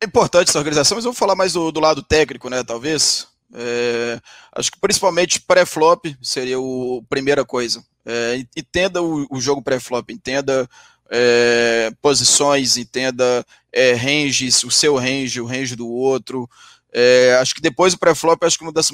[0.00, 2.62] é importante essa organização, mas vamos falar mais do, do lado técnico, né?
[2.62, 3.26] Talvez.
[3.54, 4.20] É,
[4.52, 7.84] acho que principalmente pré-flop seria a primeira coisa.
[8.04, 10.68] É, entenda o, o jogo pré-flop, entenda
[11.10, 16.48] é, posições, entenda é, ranges, o seu range, o range do outro.
[16.92, 18.90] É, acho que depois do pré-flop, acho que uma das,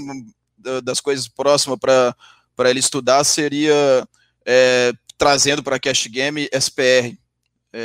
[0.82, 4.06] das coisas próximas para ele estudar seria
[4.44, 7.16] é, trazendo para Cash Game SPR,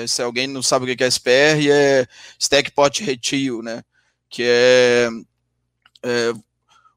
[0.07, 3.83] se alguém não sabe o que é SPR, é Stack Pot Retio, né?
[4.29, 5.09] que é,
[6.03, 6.33] é,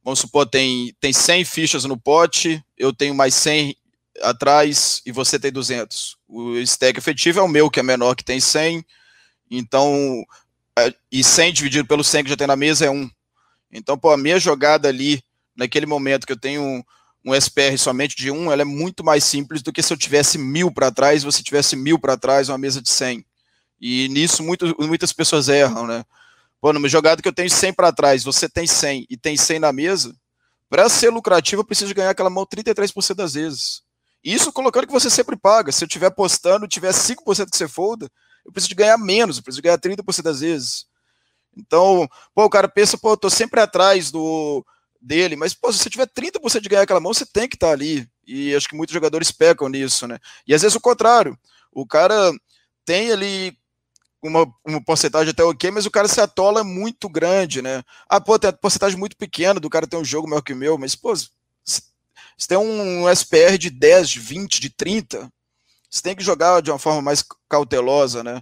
[0.02, 3.76] vamos supor, tem, tem 100 fichas no pote, eu tenho mais 100
[4.22, 6.16] atrás e você tem 200.
[6.28, 8.84] O stack efetivo é o meu, que é menor, que tem 100,
[9.50, 10.24] então,
[10.78, 13.10] é, e 100 dividido pelo 100 que já tem na mesa é 1.
[13.70, 15.22] Então, pô, a minha jogada ali,
[15.54, 16.82] naquele momento que eu tenho
[17.24, 20.38] um, SPR somente de 1, ela é muito mais simples do que se eu tivesse
[20.38, 23.24] mil para trás e você tivesse mil para trás, uma mesa de 100.
[23.80, 26.04] E nisso muito, muitas pessoas erram, né?
[26.62, 29.58] Pô, numa jogada que eu tenho 100 para trás, você tem 100 e tem 100
[29.58, 30.14] na mesa,
[30.70, 33.82] para ser lucrativo eu preciso ganhar aquela mão 33% das vezes.
[34.22, 35.72] Isso colocando que você sempre paga.
[35.72, 38.08] Se eu estiver apostando, tiver 5% que você folda,
[38.46, 40.86] eu preciso ganhar menos, eu preciso ganhar 30% das vezes.
[41.56, 44.64] Então, pô, o cara pensa, pô, eu tô sempre atrás do
[45.00, 47.66] dele, mas pô, se você tiver 30% de ganhar aquela mão, você tem que estar
[47.66, 48.08] tá ali.
[48.24, 50.16] E acho que muitos jogadores pecam nisso, né?
[50.46, 51.36] E às vezes o contrário.
[51.72, 52.30] O cara
[52.84, 53.58] tem ali
[54.22, 57.82] uma, uma porcentagem até ok, mas o cara se atola muito grande, né?
[58.08, 60.56] Ah, pô, tem uma porcentagem muito pequena do cara ter um jogo maior que o
[60.56, 61.30] meu, mas, pô, se,
[62.46, 65.30] tem um SPR de 10, de 20, de 30,
[65.90, 68.40] você tem que jogar de uma forma mais cautelosa, né?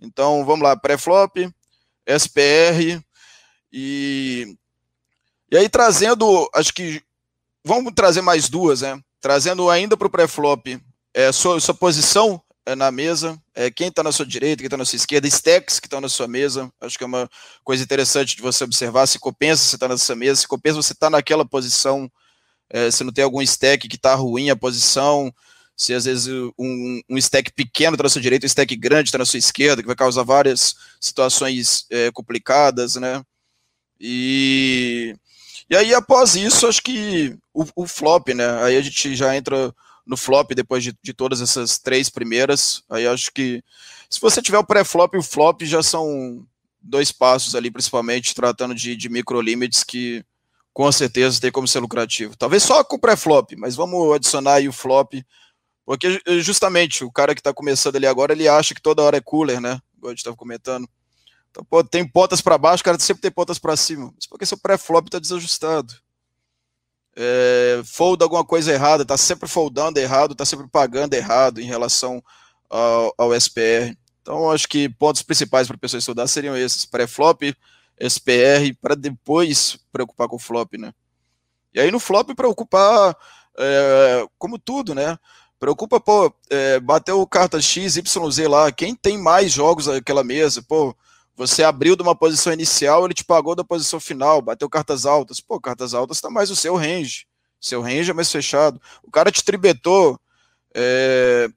[0.00, 1.50] Então, vamos lá, pré-flop,
[2.06, 3.02] SPR
[3.72, 4.56] e...
[5.50, 7.02] E aí, trazendo, acho que,
[7.64, 8.98] vamos trazer mais duas, né?
[9.20, 10.80] Trazendo ainda para o pré-flop,
[11.12, 12.42] é, sua, sua posição
[12.76, 15.86] na mesa, é, quem está na sua direita, quem está na sua esquerda, stacks que
[15.86, 16.72] estão na sua mesa.
[16.80, 17.28] Acho que é uma
[17.64, 21.10] coisa interessante de você observar se compensa você está nessa mesa, se compensa você está
[21.10, 22.10] naquela posição,
[22.70, 25.32] é, se não tem algum stack que está ruim a posição,
[25.76, 26.28] se às vezes
[26.58, 29.82] um, um stack pequeno está na sua direita, um stack grande está na sua esquerda,
[29.82, 33.22] que vai causar várias situações é, complicadas, né?
[34.00, 35.14] E,
[35.68, 38.62] e aí, após isso, acho que o, o flop, né?
[38.62, 39.74] Aí a gente já entra
[40.06, 42.82] no flop depois de, de todas essas três primeiras.
[42.90, 43.62] Aí acho que
[44.10, 46.46] se você tiver o pré-flop e o flop já são
[46.80, 50.24] dois passos ali, principalmente tratando de, de micro limits que
[50.72, 52.36] com certeza tem como ser lucrativo.
[52.36, 55.14] Talvez só com o pré-flop, mas vamos adicionar aí o flop,
[55.84, 59.20] porque justamente o cara que está começando ali agora, ele acha que toda hora é
[59.20, 59.80] cooler, né?
[59.96, 60.88] Igual a gente estava comentando.
[61.50, 64.10] Então, pô, tem pontas para baixo, o cara sempre tem pontas para cima.
[64.14, 65.94] Mas porque seu pré-flop está desajustado
[67.16, 72.22] é, folda alguma coisa errada, está sempre foldando errado, está sempre pagando errado em relação
[72.68, 73.96] ao, ao SPR.
[74.22, 77.42] Então, acho que pontos principais para a pessoa estudar seriam esses: pré-flop,
[78.00, 80.92] SPR, para depois preocupar com o flop, né?
[81.74, 83.16] E aí no flop preocupar,
[83.58, 85.18] é, como tudo, né?
[85.58, 90.94] Preocupa, pô, é, bateu carta X, YZ lá, quem tem mais jogos naquela mesa, pô,
[91.34, 95.40] você abriu de uma posição inicial, ele te pagou da posição final, bateu cartas altas.
[95.40, 97.26] Pô, cartas altas está mais o seu range.
[97.60, 98.80] Seu range é mais fechado.
[99.02, 100.20] O cara te tribetou.
[100.74, 101.48] É...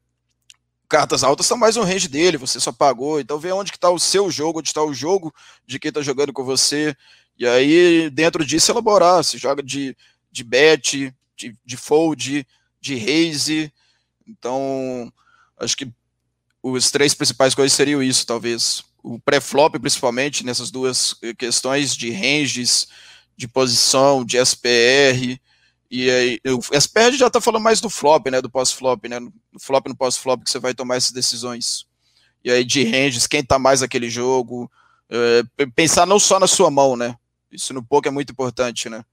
[0.87, 3.19] Cartas altas está mais no range dele, você só pagou.
[3.19, 5.33] Então vê onde que está o seu jogo, onde está o jogo
[5.65, 6.95] de quem está jogando com você.
[7.37, 9.23] E aí, dentro disso, elaborar.
[9.23, 9.97] Se joga de,
[10.31, 12.47] de bet, de, de fold,
[12.79, 13.73] de raise.
[14.25, 15.11] Então,
[15.57, 15.91] acho que
[16.63, 22.09] os três principais coisas seriam isso, talvez o pré-flop, principalmente, nessas duas eh, questões de
[22.09, 22.87] ranges,
[23.37, 25.39] de posição, de SPR.
[25.91, 28.41] E aí, o SPR já está falando mais do flop, né?
[28.41, 29.19] Do pós-flop, né?
[29.19, 31.85] No flop no pós-flop que você vai tomar essas decisões.
[32.43, 34.71] E aí, de ranges, quem está mais naquele jogo.
[35.07, 35.43] É,
[35.75, 37.15] pensar não só na sua mão, né?
[37.51, 39.05] Isso no poker é muito importante, né?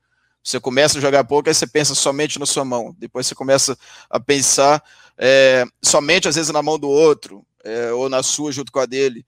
[0.43, 2.97] Você começa a jogar poker, aí você pensa somente na sua mão.
[2.98, 3.78] Depois você começa
[4.09, 4.82] a pensar
[5.19, 8.86] é, somente, às vezes, na mão do outro, é, ou na sua junto com a
[8.86, 9.24] dele.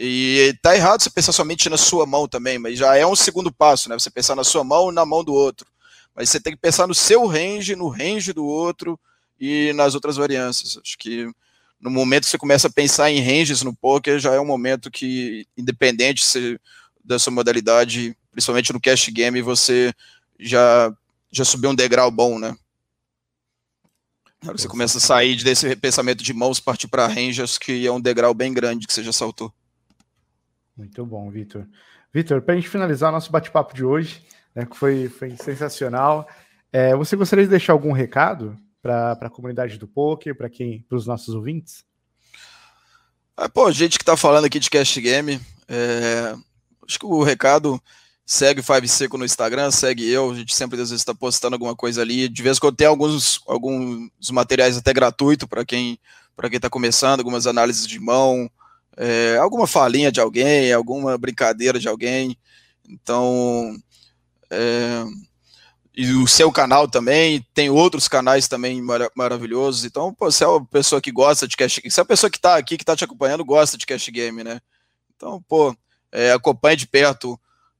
[0.00, 3.50] E tá errado você pensar somente na sua mão também, mas já é um segundo
[3.50, 3.98] passo, né?
[3.98, 5.66] Você pensar na sua mão e na mão do outro.
[6.14, 8.98] Mas você tem que pensar no seu range, no range do outro
[9.40, 10.78] e nas outras variâncias.
[10.80, 11.28] Acho que
[11.80, 14.88] no momento que você começa a pensar em ranges no poker, já é um momento
[14.88, 16.60] que, independente se,
[17.04, 19.92] da sua modalidade, principalmente no cash game, você
[20.38, 20.94] já,
[21.32, 22.56] já subiu um degrau bom, né?
[24.42, 28.32] Você começa a sair desse pensamento de mãos, partir para ranges, que é um degrau
[28.32, 29.52] bem grande que você já saltou.
[30.78, 31.66] Muito bom, Vitor.
[32.14, 34.22] Vitor, para a gente finalizar nosso bate-papo de hoje,
[34.54, 36.28] né, que foi, foi sensacional,
[36.72, 40.96] é, você gostaria de deixar algum recado para a comunidade do poker, para quem, para
[40.96, 41.84] os nossos ouvintes?
[43.36, 46.34] Ah, pô, gente que está falando aqui de Cash Game, é,
[46.86, 47.82] acho que o recado
[48.24, 51.56] segue o Five Seco no Instagram, segue eu, a gente sempre às vezes está postando
[51.56, 55.98] alguma coisa ali, de vez em quando tem alguns, alguns materiais até gratuito para quem
[56.36, 58.48] para quem está começando, algumas análises de mão,
[58.98, 62.36] é, alguma falinha de alguém, alguma brincadeira de alguém.
[62.88, 63.76] Então,
[64.50, 65.04] é,
[65.96, 69.84] e o seu canal também, tem outros canais também mar maravilhosos.
[69.84, 72.30] Então, pô, você é uma pessoa que gosta de cash game, você é uma pessoa
[72.30, 74.60] que está aqui, que está te acompanhando, gosta de cash game, né?
[75.14, 75.76] Então, pô,
[76.10, 77.38] é, acompanhe de perto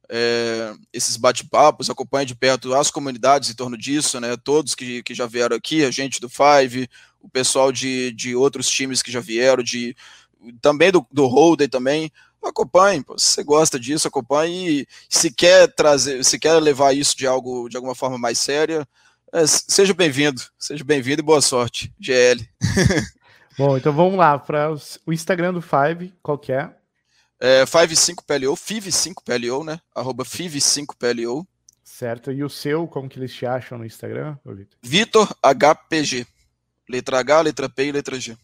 [0.09, 4.37] é, esses bate-papos, acompanha de perto as comunidades em torno disso, né?
[4.37, 6.89] Todos que, que já vieram aqui, a gente do Five,
[7.21, 9.95] o pessoal de, de outros times que já vieram, de
[10.61, 12.11] também do, do Holden também.
[12.43, 17.17] Acompanhe, pô, se você gosta disso, acompanhe e se quer trazer, se quer levar isso
[17.17, 18.87] de algo de alguma forma mais séria,
[19.33, 22.47] é, seja bem-vindo, seja bem-vindo e boa sorte, GL.
[23.57, 24.73] Bom, então vamos lá para
[25.05, 26.73] o Instagram do Five, qual que é?
[27.41, 29.79] É, 55PLO, FIV5PLO, né?
[29.93, 31.45] Arroba FIV5PLO.
[31.83, 32.31] Certo.
[32.31, 34.37] E o seu, como que eles te acham no Instagram,
[34.81, 36.25] Vitor HPG.
[36.87, 38.37] Letra H, letra P e letra G.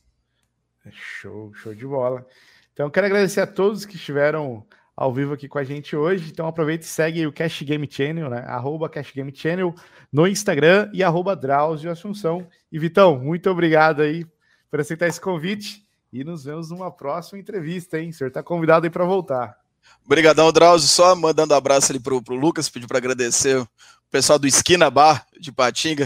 [0.92, 2.26] Show, show de bola.
[2.74, 6.30] Então, quero agradecer a todos que estiveram ao vivo aqui com a gente hoje.
[6.32, 8.44] Então, aproveite e segue o Cash Game Channel, né?
[8.48, 9.74] Arroba Cash Game Channel
[10.12, 12.48] no Instagram e arroba Drauzio Assunção.
[12.72, 14.26] E Vitão, muito obrigado aí
[14.70, 15.86] por aceitar esse convite.
[16.12, 18.10] E nos vemos numa próxima entrevista, hein?
[18.10, 19.58] O senhor está convidado aí para voltar.
[20.06, 20.88] Obrigadão, Drauzio.
[20.88, 23.68] Só mandando um abraço ali pro, pro Lucas, pediu para agradecer o
[24.16, 26.06] pessoal do Esquina Bar de Patinga,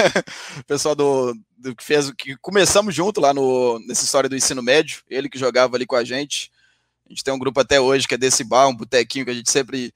[0.66, 5.02] pessoal do, do, que fez, que começamos junto lá no, nessa história do ensino médio,
[5.10, 6.50] ele que jogava ali com a gente.
[7.04, 9.34] A gente tem um grupo até hoje que é desse bar, um botequinho que a
[9.34, 9.92] gente sempre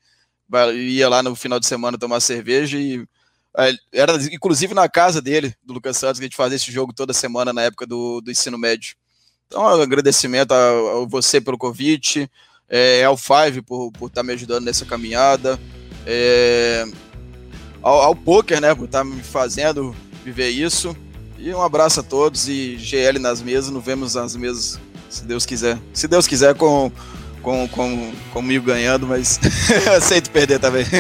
[0.75, 3.03] ia lá no final de semana tomar cerveja e
[3.57, 6.93] é, era inclusive na casa dele, do Lucas Santos, que a gente fazia esse jogo
[6.93, 8.95] toda semana na época do, do ensino médio.
[9.47, 12.31] Então, um agradecimento a, a você pelo convite,
[12.69, 15.59] é, ao Five por estar tá me ajudando nessa caminhada,
[16.05, 16.85] é,
[17.83, 19.95] ao, ao Poker, né, por estar tá me fazendo
[20.25, 20.97] viver isso.
[21.39, 25.47] E um abraço a todos e GL nas mesas, nos vemos nas mesas, se Deus
[25.47, 25.79] quiser.
[25.93, 26.91] Se Deus quiser, com,
[27.43, 29.39] com, com comigo ganhando, mas
[29.97, 30.85] aceito perder também.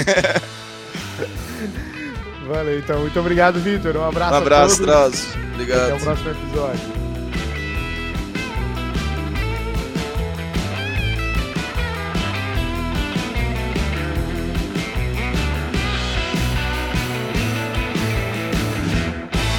[2.48, 3.00] Valeu, então.
[3.00, 3.96] Muito obrigado, Vitor.
[3.96, 4.32] Um abraço.
[4.32, 5.26] Um abraço, todos.
[5.52, 5.82] Obrigado.
[5.82, 7.07] Até o próximo episódio.